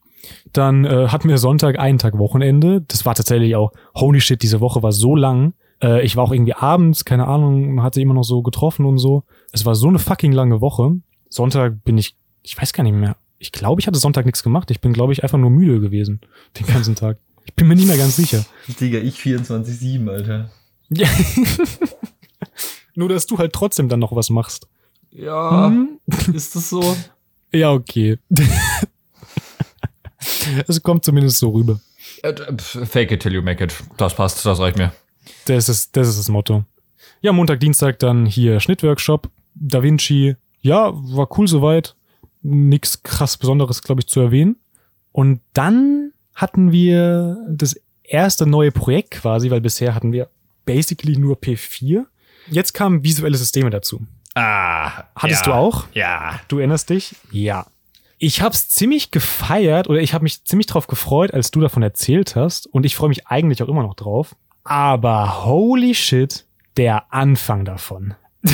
Dann 0.52 0.84
äh, 0.84 1.08
hatten 1.08 1.28
wir 1.28 1.38
Sonntag 1.38 1.78
einen 1.78 1.98
Tag 1.98 2.18
Wochenende. 2.18 2.82
Das 2.82 3.04
war 3.04 3.14
tatsächlich 3.14 3.56
auch, 3.56 3.72
holy 3.94 4.20
shit, 4.20 4.42
diese 4.42 4.60
Woche 4.60 4.82
war 4.82 4.92
so 4.92 5.16
lang. 5.16 5.54
Äh, 5.82 6.04
ich 6.04 6.16
war 6.16 6.24
auch 6.24 6.32
irgendwie 6.32 6.54
abends, 6.54 7.04
keine 7.04 7.26
Ahnung, 7.26 7.82
hat 7.82 7.94
sich 7.94 8.02
immer 8.02 8.14
noch 8.14 8.24
so 8.24 8.42
getroffen 8.42 8.86
und 8.86 8.98
so. 8.98 9.24
Es 9.52 9.66
war 9.66 9.74
so 9.74 9.88
eine 9.88 9.98
fucking 9.98 10.32
lange 10.32 10.60
Woche. 10.60 10.92
Sonntag 11.28 11.84
bin 11.84 11.98
ich, 11.98 12.16
ich 12.42 12.60
weiß 12.60 12.72
gar 12.72 12.84
nicht 12.84 12.94
mehr. 12.94 13.16
Ich 13.38 13.52
glaube, 13.52 13.80
ich 13.80 13.86
hatte 13.86 13.98
Sonntag 13.98 14.24
nichts 14.26 14.42
gemacht. 14.42 14.70
Ich 14.70 14.80
bin, 14.80 14.92
glaube 14.92 15.12
ich, 15.12 15.22
einfach 15.24 15.38
nur 15.38 15.50
müde 15.50 15.80
gewesen. 15.80 16.20
Den 16.58 16.66
ganzen 16.66 16.94
Tag. 16.94 17.18
Ich 17.44 17.54
bin 17.54 17.66
mir 17.66 17.74
nicht 17.74 17.88
mehr 17.88 17.96
ganz 17.96 18.16
sicher. 18.16 18.44
Digga, 18.80 18.98
ich 18.98 19.16
24-7, 19.18 20.08
Alter. 20.08 20.50
Ja. 20.90 21.08
nur, 22.94 23.08
dass 23.08 23.26
du 23.26 23.38
halt 23.38 23.52
trotzdem 23.52 23.88
dann 23.88 23.98
noch 24.00 24.14
was 24.14 24.30
machst. 24.30 24.68
Ja, 25.10 25.66
Hm? 25.68 25.98
ist 26.32 26.54
das 26.56 26.70
so? 26.70 26.96
Ja, 27.54 27.70
okay. 27.72 28.18
Es 30.66 30.82
kommt 30.82 31.04
zumindest 31.04 31.36
so 31.38 31.50
rüber. 31.50 31.80
Äh, 32.22 32.32
Fake 32.58 33.12
it 33.12 33.20
till 33.20 33.34
you 33.34 33.42
make 33.42 33.62
it. 33.62 33.74
Das 33.98 34.14
passt, 34.14 34.46
das 34.46 34.58
reicht 34.58 34.78
mir. 34.78 34.92
Das 35.46 35.68
ist, 35.68 35.96
das 35.96 36.08
ist 36.08 36.18
das 36.18 36.28
Motto. 36.28 36.64
Ja, 37.20 37.32
Montag, 37.32 37.60
Dienstag 37.60 37.98
dann 37.98 38.26
hier 38.26 38.60
Schnittworkshop, 38.60 39.30
Da 39.54 39.82
Vinci. 39.82 40.36
Ja, 40.60 40.92
war 40.92 41.28
cool 41.38 41.48
soweit. 41.48 41.94
Nix 42.42 43.02
krass 43.02 43.36
Besonderes, 43.36 43.82
glaube 43.82 44.00
ich, 44.00 44.08
zu 44.08 44.20
erwähnen. 44.20 44.56
Und 45.12 45.40
dann 45.52 46.12
hatten 46.34 46.72
wir 46.72 47.36
das 47.48 47.80
erste 48.02 48.46
neue 48.46 48.72
Projekt 48.72 49.12
quasi, 49.12 49.50
weil 49.50 49.60
bisher 49.60 49.94
hatten 49.94 50.12
wir 50.12 50.28
basically 50.64 51.16
nur 51.16 51.36
P4. 51.36 52.04
Jetzt 52.48 52.72
kamen 52.72 53.04
visuelle 53.04 53.36
Systeme 53.36 53.70
dazu. 53.70 54.00
Ah. 54.34 55.04
Hattest 55.14 55.46
ja. 55.46 55.52
du 55.52 55.58
auch? 55.58 55.86
Ja. 55.92 56.40
Du 56.48 56.58
erinnerst 56.58 56.90
dich? 56.90 57.14
Ja. 57.30 57.66
Ich 58.18 58.40
hab's 58.40 58.68
ziemlich 58.68 59.10
gefeiert 59.10 59.88
oder 59.88 60.00
ich 60.00 60.14
habe 60.14 60.22
mich 60.22 60.44
ziemlich 60.44 60.66
drauf 60.66 60.86
gefreut, 60.86 61.34
als 61.34 61.50
du 61.50 61.60
davon 61.60 61.82
erzählt 61.82 62.36
hast. 62.36 62.66
Und 62.66 62.86
ich 62.86 62.96
freue 62.96 63.08
mich 63.08 63.26
eigentlich 63.26 63.62
auch 63.62 63.68
immer 63.68 63.82
noch 63.82 63.94
drauf. 63.94 64.36
Aber 64.64 65.44
holy 65.44 65.94
shit, 65.94 66.44
der 66.76 67.12
Anfang 67.12 67.64
davon. 67.64 68.14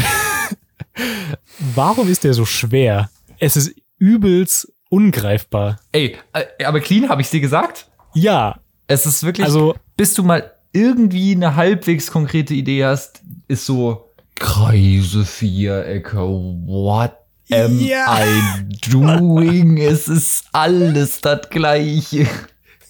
Warum 1.74 2.08
ist 2.08 2.24
der 2.24 2.34
so 2.34 2.44
schwer? 2.44 3.10
Es 3.38 3.56
ist 3.56 3.74
übelst 3.98 4.72
ungreifbar. 4.90 5.78
Ey, 5.92 6.16
äh, 6.32 6.64
aber 6.64 6.80
clean, 6.80 7.08
habe 7.08 7.20
ich 7.22 7.30
dir 7.30 7.40
gesagt? 7.40 7.88
Ja, 8.14 8.58
Es 8.86 9.04
ist 9.06 9.22
wirklich, 9.22 9.46
also 9.46 9.74
bis 9.96 10.14
du 10.14 10.22
mal 10.22 10.52
irgendwie 10.72 11.32
eine 11.34 11.56
halbwegs 11.56 12.10
konkrete 12.10 12.54
Idee 12.54 12.84
hast, 12.84 13.22
ist 13.48 13.66
so 13.66 14.12
Kreise, 14.36 15.24
Vierecke, 15.24 16.16
what 16.18 17.12
am 17.50 17.78
Ja. 17.80 18.06
I 18.24 18.68
doing? 18.90 19.76
es 19.78 20.08
ist 20.08 20.44
alles 20.52 21.20
das 21.20 21.48
Gleiche. 21.50 22.26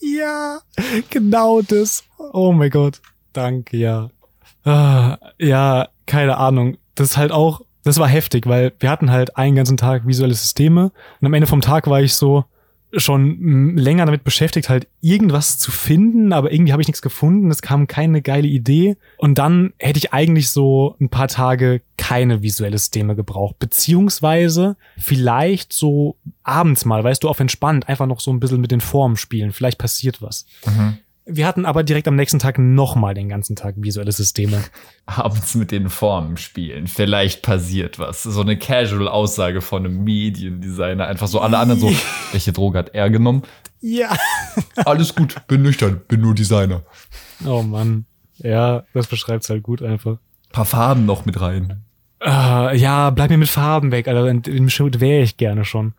Ja, 0.00 0.60
genau 1.10 1.62
das. 1.62 2.04
Oh 2.32 2.52
mein 2.52 2.70
Gott. 2.70 3.00
Danke, 3.32 3.76
ja. 3.76 4.10
Ah, 4.64 5.18
ja, 5.38 5.88
keine 6.06 6.36
Ahnung. 6.36 6.76
Das 6.94 7.10
ist 7.10 7.16
halt 7.16 7.32
auch, 7.32 7.62
das 7.84 7.98
war 7.98 8.08
heftig, 8.08 8.46
weil 8.46 8.72
wir 8.80 8.90
hatten 8.90 9.10
halt 9.10 9.36
einen 9.36 9.56
ganzen 9.56 9.76
Tag 9.76 10.06
visuelle 10.06 10.34
Systeme 10.34 10.92
und 11.20 11.26
am 11.26 11.34
Ende 11.34 11.46
vom 11.46 11.60
Tag 11.60 11.86
war 11.86 12.00
ich 12.00 12.14
so 12.14 12.44
schon 12.92 13.38
mm, 13.38 13.76
länger 13.76 14.06
damit 14.06 14.24
beschäftigt, 14.24 14.68
halt 14.68 14.88
irgendwas 15.00 15.58
zu 15.58 15.70
finden, 15.70 16.32
aber 16.32 16.52
irgendwie 16.52 16.72
habe 16.72 16.80
ich 16.80 16.88
nichts 16.88 17.02
gefunden. 17.02 17.50
Es 17.50 17.62
kam 17.62 17.86
keine 17.86 18.22
geile 18.22 18.48
Idee. 18.48 18.96
Und 19.18 19.38
dann 19.38 19.74
hätte 19.78 19.98
ich 19.98 20.12
eigentlich 20.12 20.50
so 20.50 20.96
ein 21.00 21.10
paar 21.10 21.28
Tage 21.28 21.82
keine 21.96 22.42
visuelle 22.42 22.78
Systeme 22.78 23.14
gebraucht. 23.14 23.58
Beziehungsweise 23.58 24.76
vielleicht 24.96 25.72
so 25.72 26.16
abends 26.42 26.84
mal, 26.84 27.04
weißt 27.04 27.22
du, 27.22 27.28
auf 27.28 27.40
entspannt, 27.40 27.88
einfach 27.88 28.06
noch 28.06 28.20
so 28.20 28.30
ein 28.30 28.40
bisschen 28.40 28.60
mit 28.60 28.70
den 28.70 28.80
Formen 28.80 29.16
spielen. 29.16 29.52
Vielleicht 29.52 29.78
passiert 29.78 30.22
was. 30.22 30.46
Wir 31.30 31.46
hatten 31.46 31.66
aber 31.66 31.82
direkt 31.82 32.08
am 32.08 32.16
nächsten 32.16 32.38
Tag 32.38 32.58
nochmal 32.58 33.12
den 33.12 33.28
ganzen 33.28 33.54
Tag 33.54 33.74
visuelle 33.76 34.12
Systeme. 34.12 34.64
Abends 35.06 35.54
mit 35.54 35.70
den 35.70 35.90
Formen 35.90 36.38
spielen. 36.38 36.86
Vielleicht 36.86 37.42
passiert 37.42 37.98
was. 37.98 38.22
So 38.22 38.40
eine 38.40 38.56
Casual-Aussage 38.56 39.60
von 39.60 39.84
einem 39.84 40.04
Mediendesigner. 40.04 41.06
Einfach 41.06 41.28
so 41.28 41.40
alle 41.40 41.58
anderen 41.58 41.80
so, 41.80 41.92
welche 42.32 42.52
Droge 42.52 42.78
hat 42.78 42.94
er 42.94 43.10
genommen? 43.10 43.42
Ja. 43.80 44.16
Alles 44.76 45.14
gut, 45.14 45.46
bin 45.46 45.62
nüchtern, 45.62 46.00
bin 46.08 46.22
nur 46.22 46.34
Designer. 46.34 46.82
Oh 47.46 47.62
Mann. 47.62 48.06
Ja, 48.38 48.84
das 48.94 49.06
beschreibt's 49.06 49.50
halt 49.50 49.62
gut 49.62 49.82
einfach. 49.82 50.18
Paar 50.50 50.64
Farben 50.64 51.04
noch 51.04 51.26
mit 51.26 51.40
rein. 51.40 51.84
Ah, 52.20 52.72
ja, 52.72 53.10
bleib 53.10 53.30
mir 53.30 53.38
mit 53.38 53.48
Farben 53.48 53.92
weg, 53.92 54.08
Alter. 54.08 54.26
In 54.26 54.42
dem 54.42 54.70
Schritt 54.70 55.00
wäre 55.00 55.22
ich 55.22 55.36
gerne 55.36 55.64
schon. 55.64 55.94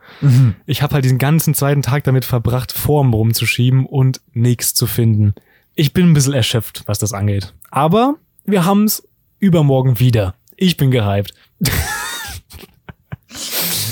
Ich 0.65 0.81
habe 0.81 0.93
halt 0.93 1.05
diesen 1.05 1.17
ganzen 1.17 1.53
zweiten 1.53 1.81
Tag 1.81 2.03
damit 2.03 2.25
verbracht, 2.25 2.71
Formen 2.73 3.13
rumzuschieben 3.13 3.85
und 3.85 4.19
nichts 4.33 4.73
zu 4.73 4.85
finden. 4.85 5.33
Ich 5.75 5.93
bin 5.93 6.09
ein 6.09 6.13
bisschen 6.13 6.33
erschöpft, 6.33 6.83
was 6.87 6.99
das 6.99 7.13
angeht. 7.13 7.53
Aber 7.71 8.15
wir 8.45 8.65
haben's 8.65 9.07
übermorgen 9.39 9.99
wieder. 9.99 10.35
Ich 10.57 10.75
bin 10.75 10.91
gehypt. 10.91 11.33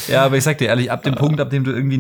Ja, 0.08 0.24
aber 0.24 0.38
ich 0.38 0.44
sag 0.44 0.58
dir 0.58 0.68
ehrlich, 0.68 0.92
ab 0.92 1.04
dem 1.04 1.16
Punkt, 1.16 1.40
ab 1.40 1.50
dem 1.50 1.64
du 1.64 1.72
irgendwie 1.72 1.96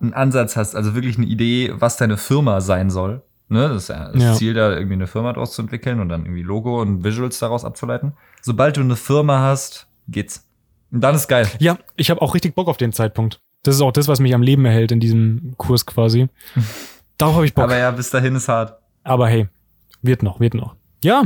einen 0.00 0.14
Ansatz 0.14 0.56
hast, 0.56 0.74
also 0.74 0.94
wirklich 0.94 1.18
eine 1.18 1.26
Idee, 1.26 1.72
was 1.74 1.96
deine 1.96 2.16
Firma 2.16 2.60
sein 2.60 2.90
soll, 2.90 3.22
ne, 3.52 3.68
das 3.68 3.86
das 3.86 4.22
Ja. 4.22 4.34
Ziel, 4.34 4.54
da 4.54 4.72
irgendwie 4.72 4.94
eine 4.94 5.06
Firma 5.06 5.32
draus 5.32 5.52
zu 5.52 5.62
entwickeln 5.62 6.00
und 6.00 6.08
dann 6.08 6.24
irgendwie 6.24 6.42
Logo 6.42 6.80
und 6.80 7.04
Visuals 7.04 7.38
daraus 7.38 7.64
abzuleiten. 7.64 8.12
Sobald 8.40 8.76
du 8.76 8.80
eine 8.80 8.96
Firma 8.96 9.40
hast, 9.40 9.86
geht's. 10.08 10.46
Und 10.90 11.00
dann 11.00 11.14
ist 11.14 11.28
geil. 11.28 11.48
Ja, 11.58 11.78
ich 11.96 12.10
habe 12.10 12.20
auch 12.22 12.34
richtig 12.34 12.54
Bock 12.54 12.68
auf 12.68 12.76
den 12.76 12.92
Zeitpunkt. 12.92 13.40
Das 13.62 13.76
ist 13.76 13.80
auch 13.80 13.92
das, 13.92 14.08
was 14.08 14.18
mich 14.20 14.34
am 14.34 14.42
Leben 14.42 14.64
erhält 14.64 14.90
in 14.92 15.00
diesem 15.00 15.54
Kurs 15.56 15.86
quasi. 15.86 16.28
Darauf 17.18 17.36
habe 17.36 17.46
ich 17.46 17.54
Bock. 17.54 17.64
Aber 17.64 17.76
ja, 17.78 17.90
bis 17.92 18.10
dahin 18.10 18.34
ist 18.34 18.48
hart. 18.48 18.78
Aber 19.04 19.28
hey, 19.28 19.48
wird 20.02 20.22
noch, 20.22 20.40
wird 20.40 20.54
noch. 20.54 20.74
Ja, 21.04 21.24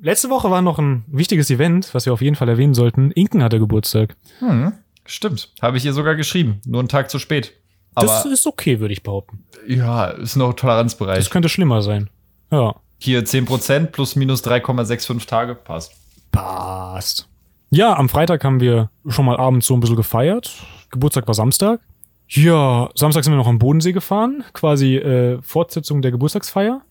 letzte 0.00 0.30
Woche 0.30 0.50
war 0.50 0.62
noch 0.62 0.78
ein 0.78 1.04
wichtiges 1.08 1.50
Event, 1.50 1.92
was 1.94 2.06
wir 2.06 2.12
auf 2.12 2.22
jeden 2.22 2.36
Fall 2.36 2.48
erwähnen 2.48 2.74
sollten. 2.74 3.10
Inken 3.10 3.42
hatte 3.42 3.58
Geburtstag. 3.58 4.16
Hm, 4.38 4.72
stimmt. 5.04 5.52
Habe 5.60 5.76
ich 5.76 5.84
ihr 5.84 5.92
sogar 5.92 6.14
geschrieben. 6.14 6.60
Nur 6.64 6.80
einen 6.80 6.88
Tag 6.88 7.10
zu 7.10 7.18
spät. 7.18 7.54
Aber 7.94 8.06
das 8.06 8.24
ist 8.24 8.46
okay, 8.46 8.80
würde 8.80 8.92
ich 8.92 9.02
behaupten. 9.02 9.44
ja, 9.66 10.06
ist 10.06 10.36
noch 10.36 10.52
Toleranzbereich. 10.54 11.18
Das 11.18 11.30
könnte 11.30 11.48
schlimmer 11.48 11.82
sein. 11.82 12.08
Ja, 12.50 12.74
Hier 12.98 13.22
10% 13.24 13.86
plus 13.86 14.16
minus 14.16 14.44
3,65 14.44 15.26
Tage. 15.26 15.54
Passt. 15.54 15.92
passt. 16.30 17.28
Ja, 17.70 17.96
am 17.96 18.08
Freitag 18.08 18.44
haben 18.44 18.60
wir 18.60 18.90
schon 19.08 19.24
mal 19.24 19.36
abends 19.38 19.66
so 19.66 19.74
ein 19.74 19.80
bisschen 19.80 19.96
gefeiert. 19.96 20.52
Geburtstag 20.90 21.26
war 21.26 21.34
Samstag. 21.34 21.80
Ja, 22.28 22.88
Samstag 22.94 23.24
sind 23.24 23.32
wir 23.32 23.38
noch 23.38 23.46
am 23.46 23.58
Bodensee 23.58 23.92
gefahren. 23.92 24.44
Quasi 24.52 24.96
äh, 24.96 25.40
Fortsetzung 25.42 26.02
der 26.02 26.10
Geburtstagsfeier. 26.10 26.82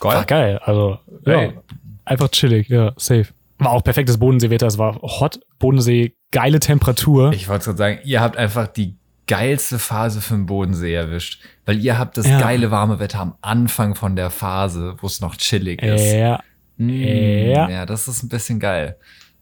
War 0.00 0.24
geil. 0.24 0.58
Also, 0.62 0.98
ja, 1.24 1.52
einfach 2.04 2.28
chillig. 2.28 2.68
Ja, 2.68 2.92
safe. 2.96 3.26
War 3.58 3.72
auch 3.72 3.82
perfektes 3.82 4.18
Bodenseewetter. 4.18 4.66
Es 4.66 4.76
war 4.76 5.00
hot. 5.00 5.40
Bodensee, 5.58 6.14
geile 6.30 6.60
Temperatur. 6.60 7.32
Ich 7.32 7.48
wollte 7.48 7.64
gerade 7.66 7.78
sagen, 7.78 7.98
ihr 8.04 8.20
habt 8.20 8.36
einfach 8.36 8.66
die 8.68 8.96
geilste 9.26 9.78
Phase 9.78 10.20
für 10.20 10.34
den 10.34 10.46
Bodensee 10.46 10.94
erwischt. 10.94 11.42
Weil 11.64 11.78
ihr 11.80 11.98
habt 11.98 12.16
das 12.16 12.28
Ja. 12.28 12.38
geile 12.40 12.70
warme 12.70 12.98
Wetter 12.98 13.20
am 13.20 13.34
Anfang 13.42 13.94
von 13.94 14.14
der 14.16 14.30
Phase, 14.30 14.94
wo 15.00 15.06
es 15.06 15.20
noch 15.20 15.36
chillig 15.36 15.82
ist. 15.82 16.12
ja, 16.12 16.40
Mm, 16.78 16.90
ja. 16.90 17.68
ja, 17.70 17.86
das 17.86 18.06
ist 18.06 18.22
ein 18.22 18.28
bisschen 18.28 18.60
geil. 18.60 18.96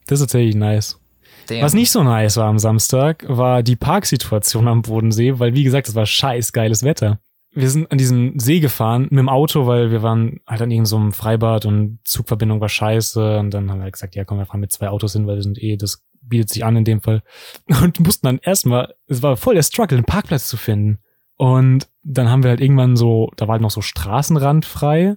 das 0.07 0.20
ist 0.20 0.26
tatsächlich 0.26 0.55
nice. 0.55 1.01
Damn. 1.49 1.62
Was 1.62 1.74
nicht 1.74 1.91
so 1.91 2.03
nice 2.05 2.37
war 2.37 2.47
am 2.47 2.59
Samstag, 2.59 3.24
war 3.28 3.62
die 3.62 3.76
Parksituation 3.76 4.68
am 4.68 4.82
Bodensee, 4.82 5.39
weil 5.39 5.53
wie 5.55 5.64
gesagt, 5.64 5.89
es 5.89 5.95
war 5.95 6.07
scheiß 6.07 6.53
geiles 6.53 6.85
Wetter. 6.85 7.18
Wir 7.55 7.71
sind 7.71 7.91
an 7.91 7.99
diesem 7.99 8.39
See 8.39 8.61
gefahren 8.61 9.03
mit 9.03 9.19
dem 9.19 9.29
Auto, 9.29 9.67
weil 9.67 9.91
wir 9.91 10.03
waren 10.03 10.41
halt 10.47 10.61
an 10.61 10.71
irgendeinem 10.71 11.13
so 11.13 11.17
Freibad 11.17 11.67
und 11.67 12.01
Zugverbindung 12.05 12.61
war 12.61 12.69
scheiße 12.69 13.39
und 13.39 13.51
dann 13.51 13.71
haben 13.71 13.79
wir 13.79 13.85
halt 13.85 13.93
gesagt, 13.93 14.17
ja 14.17 14.25
komm, 14.25 14.39
wir 14.39 14.47
fahren 14.47 14.61
mit 14.61 14.73
zwei 14.73 14.89
Autos 14.89 15.13
hin, 15.13 15.27
weil 15.27 15.37
wir 15.37 15.43
sind 15.43 15.63
eh, 15.63 15.77
das 15.77 16.05
bietet 16.29 16.51
sich 16.51 16.65
an 16.65 16.77
in 16.77 16.85
dem 16.85 17.01
Fall. 17.01 17.23
Und 17.83 18.01
mussten 18.01 18.27
dann 18.27 18.39
erstmal, 18.39 18.95
es 19.07 19.23
war 19.23 19.37
voll 19.37 19.55
der 19.55 19.63
Struggle, 19.63 19.99
einen 19.99 20.07
Parkplatz 20.07 20.49
zu 20.49 20.57
finden. 20.57 20.99
Und 21.37 21.89
dann 22.03 22.31
haben 22.31 22.43
wir 22.43 22.51
halt 22.51 22.61
irgendwann 22.61 22.97
so, 22.97 23.31
da 23.37 23.47
war 23.47 23.55
halt 23.55 23.63
noch 23.63 23.71
so 23.71 23.81
Straßenrand 23.81 24.65
frei 24.65 25.17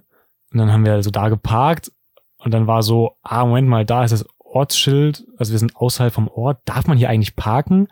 und 0.50 0.58
dann 0.58 0.72
haben 0.72 0.84
wir 0.84 0.92
halt 0.92 1.04
so 1.04 1.10
da 1.10 1.28
geparkt 1.28 1.92
und 2.38 2.52
dann 2.52 2.66
war 2.66 2.82
so, 2.82 3.16
ah, 3.22 3.44
Moment 3.44 3.68
mal, 3.68 3.84
da 3.84 4.04
ist 4.04 4.10
das 4.10 4.26
Ortsschild, 4.38 5.26
also 5.36 5.52
wir 5.52 5.58
sind 5.58 5.76
außerhalb 5.76 6.12
vom 6.12 6.28
Ort, 6.28 6.60
darf 6.64 6.86
man 6.86 6.98
hier 6.98 7.08
eigentlich 7.08 7.36
parken? 7.36 7.88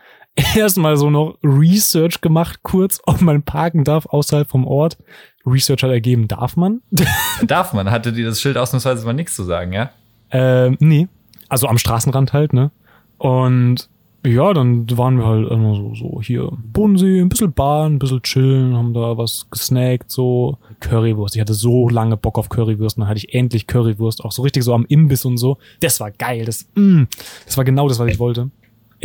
Erstmal 0.54 0.96
so 0.96 1.10
noch 1.10 1.38
Research 1.42 2.20
gemacht, 2.20 2.60
kurz, 2.62 3.00
ob 3.06 3.20
man 3.22 3.42
parken 3.42 3.84
darf 3.84 4.06
außerhalb 4.06 4.48
vom 4.48 4.66
Ort. 4.66 4.98
Research 5.46 5.82
hat 5.82 5.90
ergeben, 5.90 6.28
darf 6.28 6.56
man? 6.56 6.82
Darf 7.46 7.72
man? 7.72 7.90
Hatte 7.90 8.12
die 8.12 8.24
das 8.24 8.40
Schild 8.40 8.58
ausnahmsweise 8.58 9.06
mal 9.06 9.12
nichts 9.12 9.36
zu 9.36 9.44
sagen, 9.44 9.72
ja? 9.72 9.90
ähm, 10.30 10.76
nee. 10.80 11.08
Also 11.48 11.68
am 11.68 11.78
Straßenrand 11.78 12.32
halt, 12.32 12.52
ne? 12.52 12.72
Und 13.18 13.88
ja, 14.26 14.52
dann 14.52 14.90
waren 14.98 15.18
wir 15.18 15.26
halt 15.26 15.48
immer 15.50 15.76
so, 15.76 15.94
so 15.94 16.20
hier 16.20 16.50
Bodensee, 16.72 17.20
ein 17.20 17.28
bisschen 17.28 17.52
Bahn, 17.52 17.94
ein 17.94 17.98
bisschen 18.00 18.22
chillen, 18.22 18.74
haben 18.76 18.92
da 18.92 19.16
was 19.16 19.46
gesnackt, 19.50 20.10
so 20.10 20.58
Currywurst. 20.80 21.36
Ich 21.36 21.40
hatte 21.40 21.54
so 21.54 21.88
lange 21.88 22.16
Bock 22.16 22.36
auf 22.38 22.48
Currywurst, 22.48 22.96
und 22.96 23.02
dann 23.02 23.08
hatte 23.08 23.18
ich 23.18 23.32
endlich 23.32 23.68
Currywurst, 23.68 24.24
auch 24.24 24.32
so 24.32 24.42
richtig 24.42 24.64
so 24.64 24.74
am 24.74 24.84
Imbiss 24.86 25.24
und 25.24 25.38
so. 25.38 25.58
Das 25.78 26.00
war 26.00 26.10
geil, 26.10 26.44
das, 26.44 26.66
mm, 26.74 27.04
das 27.44 27.56
war 27.56 27.64
genau 27.64 27.88
das, 27.88 28.00
was 28.00 28.10
ich 28.10 28.18
wollte. 28.18 28.50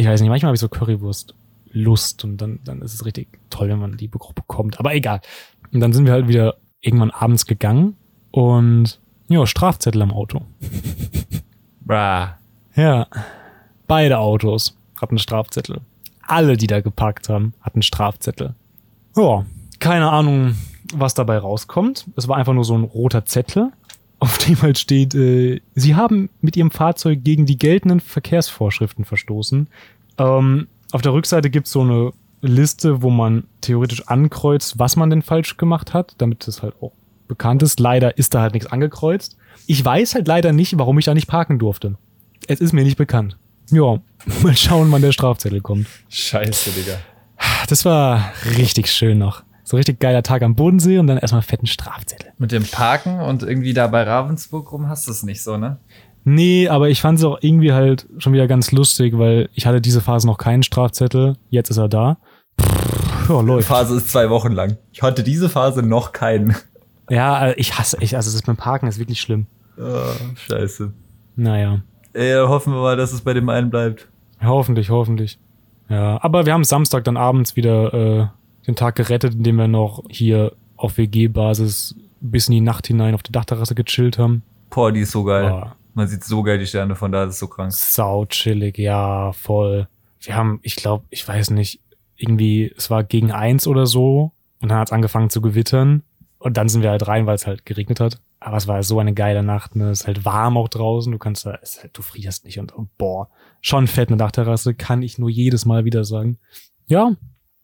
Ich 0.02 0.08
weiß 0.08 0.20
nicht, 0.22 0.30
manchmal 0.32 0.48
habe 0.50 0.56
ich 0.56 0.62
so 0.62 0.68
Currywurst 0.68 1.36
Lust 1.74 2.24
und 2.24 2.38
dann, 2.38 2.60
dann 2.64 2.82
ist 2.82 2.94
es 2.96 3.06
richtig 3.06 3.28
toll, 3.52 3.70
wenn 3.70 3.78
man 3.78 3.98
die 3.98 4.10
bek- 4.10 4.34
bekommt. 4.34 4.80
Aber 4.80 4.96
egal. 4.96 5.22
Und 5.72 5.80
dann 5.80 5.94
sind 5.94 6.06
wir 6.06 6.12
halt 6.14 6.28
wieder 6.28 6.56
irgendwann 6.82 7.12
abends 7.12 7.46
gegangen 7.46 7.96
und 8.32 9.00
ja, 9.30 9.46
Strafzettel 9.46 10.02
am 10.02 10.12
Auto. 10.12 10.42
Bra. 11.82 12.38
Ja. 12.76 13.08
Beide 13.88 14.18
Autos 14.18 14.76
hatten 15.00 15.18
Strafzettel. 15.20 15.82
Alle, 16.26 16.58
die 16.58 16.68
da 16.68 16.82
geparkt 16.82 17.30
haben, 17.30 17.54
hatten 17.62 17.82
Strafzettel. 17.84 18.56
Ja, 19.16 19.46
keine 19.80 20.10
Ahnung, 20.10 20.56
was 20.94 21.14
dabei 21.14 21.38
rauskommt. 21.38 22.08
Es 22.16 22.28
war 22.28 22.38
einfach 22.38 22.54
nur 22.54 22.64
so 22.66 22.76
ein 22.76 22.84
roter 22.84 23.26
Zettel, 23.26 23.72
auf 24.22 24.38
dem 24.38 24.62
halt 24.62 24.78
steht, 24.78 25.16
äh, 25.16 25.62
Sie 25.74 25.96
haben 25.96 26.30
mit 26.42 26.56
Ihrem 26.56 26.70
Fahrzeug 26.70 27.24
gegen 27.24 27.48
die 27.48 27.58
geltenden 27.58 28.00
Verkehrsvorschriften 28.00 29.04
verstoßen. 29.04 29.68
Ähm, 30.20 30.68
auf 30.92 31.02
der 31.02 31.14
Rückseite 31.14 31.50
gibt's 31.50 31.72
so 31.72 31.82
eine 31.82 32.12
Liste, 32.42 33.02
wo 33.02 33.10
man 33.10 33.46
theoretisch 33.62 34.08
ankreuzt, 34.08 34.78
was 34.78 34.96
man 34.96 35.10
denn 35.10 35.24
falsch 35.24 35.58
gemacht 35.58 35.96
hat, 35.96 36.14
damit 36.20 36.48
es 36.48 36.62
halt 36.62 36.76
auch 36.82 36.92
bekannt 37.28 37.64
ist. 37.64 37.80
Leider 37.80 38.16
ist 38.20 38.36
da 38.36 38.42
halt 38.42 38.54
nichts 38.54 38.72
angekreuzt. 38.72 39.38
Ich 39.66 39.84
weiß 39.84 40.14
halt 40.14 40.28
leider 40.28 40.54
nicht, 40.54 40.78
warum 40.78 41.00
ich 41.00 41.06
da 41.06 41.16
nicht 41.16 41.28
parken 41.28 41.58
durfte. 41.58 41.98
Es 42.48 42.62
ist 42.62 42.74
mir 42.74 42.84
nicht 42.84 42.98
bekannt. 42.98 43.38
Ja, 43.72 44.02
mal 44.44 44.56
schauen, 44.56 44.92
wann 44.92 45.02
der 45.02 45.14
Strafzettel 45.14 45.62
kommt. 45.62 45.88
Scheiße, 46.10 46.70
Digga. 46.72 47.00
Das 47.68 47.86
war 47.86 48.32
richtig 48.56 48.92
schön 48.92 49.18
noch. 49.18 49.42
So 49.72 49.78
richtig 49.78 50.02
geiler 50.02 50.22
Tag 50.22 50.42
am 50.42 50.54
Bodensee 50.54 50.98
und 50.98 51.08
dann 51.08 51.18
erstmal 51.18 51.44
fetten 51.44 51.66
Strafzettel. 51.66 52.34
Mit 52.38 52.52
dem 52.52 52.64
Parken 52.64 53.22
und 53.22 53.42
irgendwie 53.42 53.74
da 53.74 53.88
bei 53.88 54.04
Ravensburg 54.04 54.70
rum 54.74 54.90
hast 54.90 55.08
du 55.08 55.12
es 55.12 55.24
nicht 55.24 55.42
so, 55.42 55.56
ne? 55.56 55.78
Nee, 56.26 56.68
aber 56.68 56.90
ich 56.90 57.00
fand 57.00 57.20
es 57.20 57.24
auch 57.24 57.38
irgendwie 57.40 57.72
halt 57.72 58.06
schon 58.18 58.34
wieder 58.34 58.48
ganz 58.50 58.74
lustig, 58.74 59.18
weil 59.18 59.48
ich 59.54 59.66
hatte 59.66 59.80
diese 59.80 60.02
Phase 60.02 60.28
noch 60.28 60.38
keinen 60.38 60.62
Strafzettel. 60.64 61.38
Jetzt 61.50 61.70
ist 61.70 61.78
er 61.78 61.88
da. 61.88 62.18
Pff, 62.60 63.28
Die 63.30 63.46
läuft. 63.46 63.70
Phase 63.70 63.96
ist 63.96 64.10
zwei 64.12 64.30
Wochen 64.30 64.52
lang. 64.52 64.76
Ich 64.92 65.02
hatte 65.04 65.24
diese 65.24 65.48
Phase 65.48 65.84
noch 65.84 66.12
keinen. 66.12 66.54
Ja, 67.10 67.48
äh, 67.48 67.54
ich 67.56 67.80
hasse, 67.80 67.96
ich, 68.02 68.18
also 68.18 68.30
das 68.30 68.46
mit 68.46 68.48
dem 68.58 68.58
Parken 68.58 68.88
ist 68.88 69.00
wirklich 69.00 69.22
schlimm. 69.22 69.48
Oh, 69.78 70.02
scheiße. 70.36 70.92
Naja, 71.38 71.80
Ey, 72.12 72.34
hoffen 72.46 72.74
wir 72.74 72.82
mal, 72.82 72.98
dass 72.98 73.14
es 73.14 73.22
bei 73.22 73.34
dem 73.34 73.48
einen 73.48 73.70
bleibt. 73.70 74.10
hoffentlich, 74.44 74.90
hoffentlich. 74.90 75.40
Ja, 75.88 76.22
aber 76.22 76.46
wir 76.46 76.52
haben 76.52 76.66
Samstag 76.66 77.06
dann 77.06 77.16
abends 77.16 77.56
wieder 77.56 77.94
äh, 77.94 78.28
den 78.68 78.76
Tag 78.76 78.96
gerettet, 78.96 79.36
indem 79.36 79.56
wir 79.58 79.68
noch 79.68 80.04
hier 80.10 80.54
auf 80.78 80.98
WG-Basis 80.98 81.96
bis 82.20 82.48
in 82.48 82.54
die 82.54 82.62
Nacht 82.62 82.88
hinein 82.88 83.16
auf 83.16 83.24
der 83.24 83.32
Dachterrasse 83.32 83.76
gechillt 83.76 84.18
haben. 84.18 84.44
Boah, 84.70 84.92
die 84.92 85.02
ist 85.02 85.12
so 85.12 85.24
geil. 85.24 85.52
War 85.52 85.76
Man 85.94 86.08
sieht 86.08 86.24
so 86.24 86.44
geil 86.44 86.60
die 86.60 86.68
Sterne 86.68 86.96
von 86.96 87.12
da, 87.12 87.26
das 87.26 87.36
ist 87.36 87.40
so 87.40 87.48
krank. 87.48 87.72
sau 87.72 88.26
chillig, 88.26 88.78
ja, 88.78 89.32
voll. 89.34 89.88
Wir 90.20 90.36
haben, 90.36 90.60
ich 90.62 90.76
glaube, 90.76 91.06
ich 91.10 91.28
weiß 91.28 91.50
nicht, 91.52 91.82
irgendwie, 92.16 92.72
es 92.78 92.90
war 92.90 93.04
gegen 93.04 93.32
eins 93.32 93.68
oder 93.68 93.88
so 93.88 94.32
und 94.62 94.70
dann 94.70 94.78
hat 94.78 94.90
es 94.90 94.94
angefangen 94.94 95.30
zu 95.30 95.42
gewittern 95.42 96.04
und 96.38 96.58
dann 96.58 96.70
sind 96.70 96.84
wir 96.84 96.92
halt 96.92 97.08
rein, 97.08 97.26
weil 97.26 97.36
es 97.36 97.48
halt 97.48 97.66
geregnet 97.66 98.00
hat. 98.00 98.20
Aber 98.40 98.58
es 98.58 98.68
war 98.68 98.82
so 98.82 99.00
eine 99.00 99.14
geile 99.14 99.44
Nacht, 99.44 99.76
ne? 99.76 99.90
Es 99.90 100.02
ist 100.02 100.08
halt 100.08 100.26
warm 100.26 100.58
auch 100.58 100.68
draußen, 100.68 101.12
du 101.12 101.20
kannst 101.20 101.46
da, 101.46 101.52
halt, 101.52 101.92
du 101.94 102.02
frierst 102.02 102.46
nicht 102.46 102.60
und 102.60 102.76
oh, 102.76 102.88
boah, 102.98 103.30
schon 103.62 103.88
fett 103.88 104.10
eine 104.10 104.18
Dachterrasse, 104.18 104.74
kann 104.74 105.04
ich 105.04 105.20
nur 105.20 105.30
jedes 105.30 105.66
Mal 105.66 105.86
wieder 105.86 106.04
sagen. 106.04 106.38
Ja, 106.88 107.12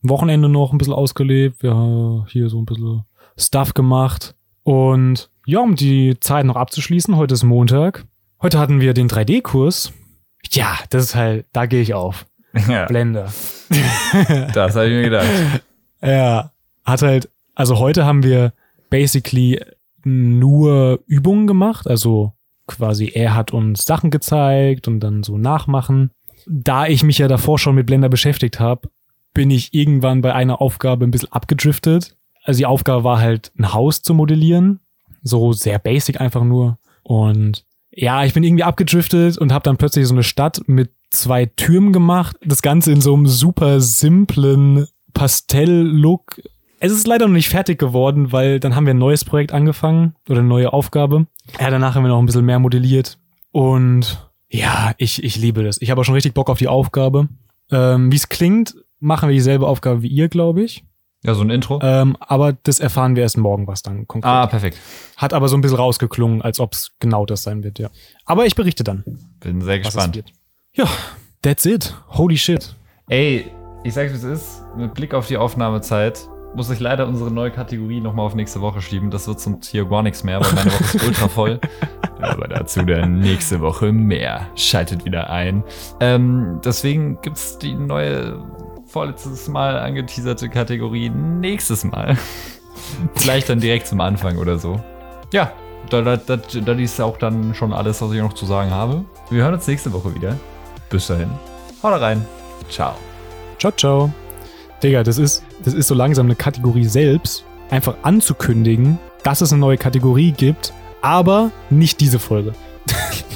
Wochenende 0.01 0.49
noch 0.49 0.71
ein 0.71 0.77
bisschen 0.77 0.93
ausgelebt, 0.93 1.63
wir 1.63 1.75
haben 1.75 2.25
hier 2.29 2.49
so 2.49 2.59
ein 2.59 2.65
bisschen 2.65 3.03
Stuff 3.37 3.73
gemacht 3.73 4.35
und 4.63 5.29
ja, 5.45 5.59
um 5.59 5.75
die 5.75 6.19
Zeit 6.19 6.45
noch 6.45 6.57
abzuschließen, 6.57 7.15
heute 7.15 7.33
ist 7.33 7.43
Montag. 7.43 8.05
Heute 8.41 8.59
hatten 8.59 8.81
wir 8.81 8.93
den 8.93 9.07
3D-Kurs. 9.07 9.93
Ja, 10.51 10.77
das 10.89 11.05
ist 11.05 11.15
halt, 11.15 11.45
da 11.53 11.65
gehe 11.65 11.81
ich 11.81 11.93
auf. 11.93 12.25
Ja, 12.67 12.85
Blender. 12.85 13.31
das 14.53 14.75
habe 14.75 14.87
ich 14.87 14.93
mir 14.93 15.03
gedacht. 15.03 15.27
Ja, 16.01 16.51
hat 16.85 17.01
halt, 17.01 17.29
also 17.55 17.79
heute 17.79 18.05
haben 18.05 18.23
wir 18.23 18.53
basically 18.89 19.59
nur 20.03 20.99
Übungen 21.07 21.47
gemacht, 21.47 21.87
also 21.87 22.33
quasi 22.67 23.11
er 23.13 23.33
hat 23.33 23.51
uns 23.51 23.85
Sachen 23.85 24.11
gezeigt 24.11 24.87
und 24.87 24.99
dann 24.99 25.23
so 25.23 25.37
nachmachen. 25.37 26.11
Da 26.45 26.85
ich 26.85 27.03
mich 27.03 27.17
ja 27.17 27.27
davor 27.27 27.57
schon 27.57 27.75
mit 27.75 27.87
Blender 27.87 28.09
beschäftigt 28.09 28.59
habe, 28.59 28.89
bin 29.33 29.51
ich 29.51 29.73
irgendwann 29.73 30.21
bei 30.21 30.33
einer 30.33 30.61
Aufgabe 30.61 31.05
ein 31.05 31.11
bisschen 31.11 31.31
abgedriftet. 31.31 32.17
Also 32.43 32.59
die 32.59 32.65
Aufgabe 32.65 33.03
war 33.03 33.19
halt 33.19 33.51
ein 33.57 33.73
Haus 33.73 34.01
zu 34.01 34.13
modellieren, 34.13 34.79
so 35.21 35.53
sehr 35.53 35.79
basic 35.79 36.21
einfach 36.21 36.43
nur 36.43 36.77
und 37.03 37.65
ja, 37.91 38.23
ich 38.25 38.33
bin 38.33 38.43
irgendwie 38.43 38.63
abgedriftet 38.63 39.37
und 39.37 39.51
habe 39.51 39.63
dann 39.63 39.77
plötzlich 39.77 40.05
so 40.05 40.13
eine 40.13 40.23
Stadt 40.23 40.61
mit 40.67 40.91
zwei 41.09 41.47
Türmen 41.47 41.93
gemacht. 41.93 42.37
Das 42.43 42.61
Ganze 42.61 42.91
in 42.91 43.01
so 43.01 43.13
einem 43.13 43.27
super 43.27 43.81
simplen 43.81 44.87
Pastell-Look. 45.13 46.41
Es 46.79 46.91
ist 46.91 47.07
leider 47.07 47.27
noch 47.27 47.33
nicht 47.33 47.49
fertig 47.49 47.79
geworden, 47.79 48.31
weil 48.31 48.59
dann 48.59 48.75
haben 48.75 48.85
wir 48.85 48.93
ein 48.93 48.99
neues 48.99 49.25
Projekt 49.25 49.51
angefangen 49.51 50.15
oder 50.29 50.39
eine 50.39 50.47
neue 50.47 50.73
Aufgabe. 50.73 51.25
Ja, 51.59 51.71
danach 51.71 51.95
haben 51.95 52.03
wir 52.03 52.09
noch 52.09 52.19
ein 52.19 52.27
bisschen 52.27 52.45
mehr 52.45 52.59
modelliert. 52.59 53.17
Und 53.51 54.29
ja, 54.49 54.93
ich, 54.97 55.23
ich 55.23 55.37
liebe 55.37 55.63
das. 55.63 55.81
Ich 55.81 55.89
habe 55.89 56.01
auch 56.01 56.05
schon 56.05 56.13
richtig 56.13 56.35
Bock 56.35 56.51
auf 56.51 56.59
die 56.59 56.67
Aufgabe. 56.67 57.29
Ähm, 57.71 58.11
Wie 58.11 58.15
es 58.15 58.29
klingt, 58.29 58.75
machen 58.99 59.29
wir 59.29 59.33
dieselbe 59.33 59.67
Aufgabe 59.67 60.01
wie 60.01 60.07
ihr, 60.07 60.29
glaube 60.29 60.63
ich. 60.63 60.83
Ja, 61.23 61.33
so 61.33 61.41
ein 61.41 61.49
Intro. 61.49 61.79
Ähm, 61.81 62.15
aber 62.19 62.53
das 62.53 62.79
erfahren 62.79 63.15
wir 63.15 63.23
erst 63.23 63.37
morgen, 63.37 63.67
was 63.67 63.81
dann 63.81 64.07
konkret. 64.07 64.29
ah, 64.31 64.45
perfekt. 64.47 64.77
Hat 65.17 65.33
aber 65.33 65.47
so 65.49 65.57
ein 65.57 65.61
bisschen 65.61 65.77
rausgeklungen, 65.77 66.41
als 66.41 66.59
ob 66.59 66.73
es 66.73 66.91
genau 66.99 67.25
das 67.25 67.43
sein 67.43 67.63
wird, 67.63 67.79
ja. 67.79 67.89
Aber 68.25 68.45
ich 68.45 68.55
berichte 68.55 68.83
dann, 68.83 69.03
Bin 69.39 69.61
sehr 69.61 69.79
gespannt. 69.79 70.23
Ja, 70.73 70.85
that's 71.41 71.65
it. 71.65 71.95
Holy 72.09 72.37
shit. 72.37 72.75
Ey, 73.09 73.51
ich 73.83 73.93
sag's 73.95 74.11
wie 74.13 74.17
es 74.17 74.23
ist. 74.23 74.63
Mit 74.77 74.93
Blick 74.93 75.13
auf 75.13 75.27
die 75.27 75.37
Aufnahmezeit 75.37 76.27
muss 76.55 76.69
ich 76.69 76.79
leider 76.79 77.07
unsere 77.07 77.31
neue 77.31 77.51
Kategorie 77.51 77.99
nochmal 77.99 78.25
auf 78.25 78.35
nächste 78.35 78.61
Woche 78.61 78.81
schieben. 78.81 79.11
Das 79.11 79.27
wird 79.27 79.39
zum 79.39 79.59
Tier 79.59 79.85
gar 79.85 80.03
nichts 80.03 80.23
mehr, 80.23 80.39
weil 80.39 80.53
meine 80.53 80.71
Woche 80.71 80.83
ist 80.97 81.03
ultra 81.03 81.27
voll. 81.29 81.59
Aber 82.21 82.47
dazu 82.47 82.83
dann 82.83 83.19
nächste 83.19 83.59
Woche 83.59 83.91
mehr. 83.91 84.47
Schaltet 84.55 85.03
wieder 85.03 85.29
ein. 85.29 85.63
Ähm, 85.99 86.59
deswegen 86.63 87.19
gibt 87.21 87.37
es 87.37 87.57
die 87.57 87.73
neue, 87.75 88.43
vorletztes 88.97 89.47
Mal 89.47 89.77
angeteaserte 89.77 90.49
Kategorie 90.49 91.11
nächstes 91.11 91.83
Mal. 91.83 92.17
Vielleicht 93.13 93.47
dann 93.47 93.59
direkt 93.59 93.85
zum 93.85 94.01
Anfang 94.01 94.39
oder 94.39 94.57
so. 94.57 94.81
Ja, 95.31 95.51
da, 95.91 96.01
da, 96.01 96.17
da, 96.17 96.37
das 96.37 96.79
ist 96.79 96.99
auch 96.99 97.19
dann 97.19 97.53
schon 97.53 97.73
alles, 97.73 98.01
was 98.01 98.11
ich 98.11 98.19
noch 98.19 98.33
zu 98.33 98.47
sagen 98.47 98.71
habe. 98.71 99.05
Wir 99.29 99.43
hören 99.43 99.53
uns 99.53 99.67
nächste 99.67 99.93
Woche 99.93 100.15
wieder. 100.15 100.35
Bis 100.89 101.05
dahin. 101.05 101.29
Haut 101.83 102.01
rein. 102.01 102.25
Ciao. 102.69 102.95
Ciao, 103.59 103.71
ciao. 103.73 104.11
Digga, 104.81 105.03
das 105.03 105.19
ist, 105.19 105.43
das 105.63 105.75
ist 105.75 105.89
so 105.89 105.93
langsam 105.93 106.25
eine 106.25 106.35
Kategorie 106.35 106.85
selbst, 106.85 107.45
einfach 107.69 107.97
anzukündigen, 108.01 108.97
dass 109.21 109.41
es 109.41 109.51
eine 109.51 109.59
neue 109.59 109.77
Kategorie 109.77 110.31
gibt, 110.31 110.73
aber 111.03 111.51
nicht 111.69 111.99
diese 111.99 112.17
Folge. 112.17 112.53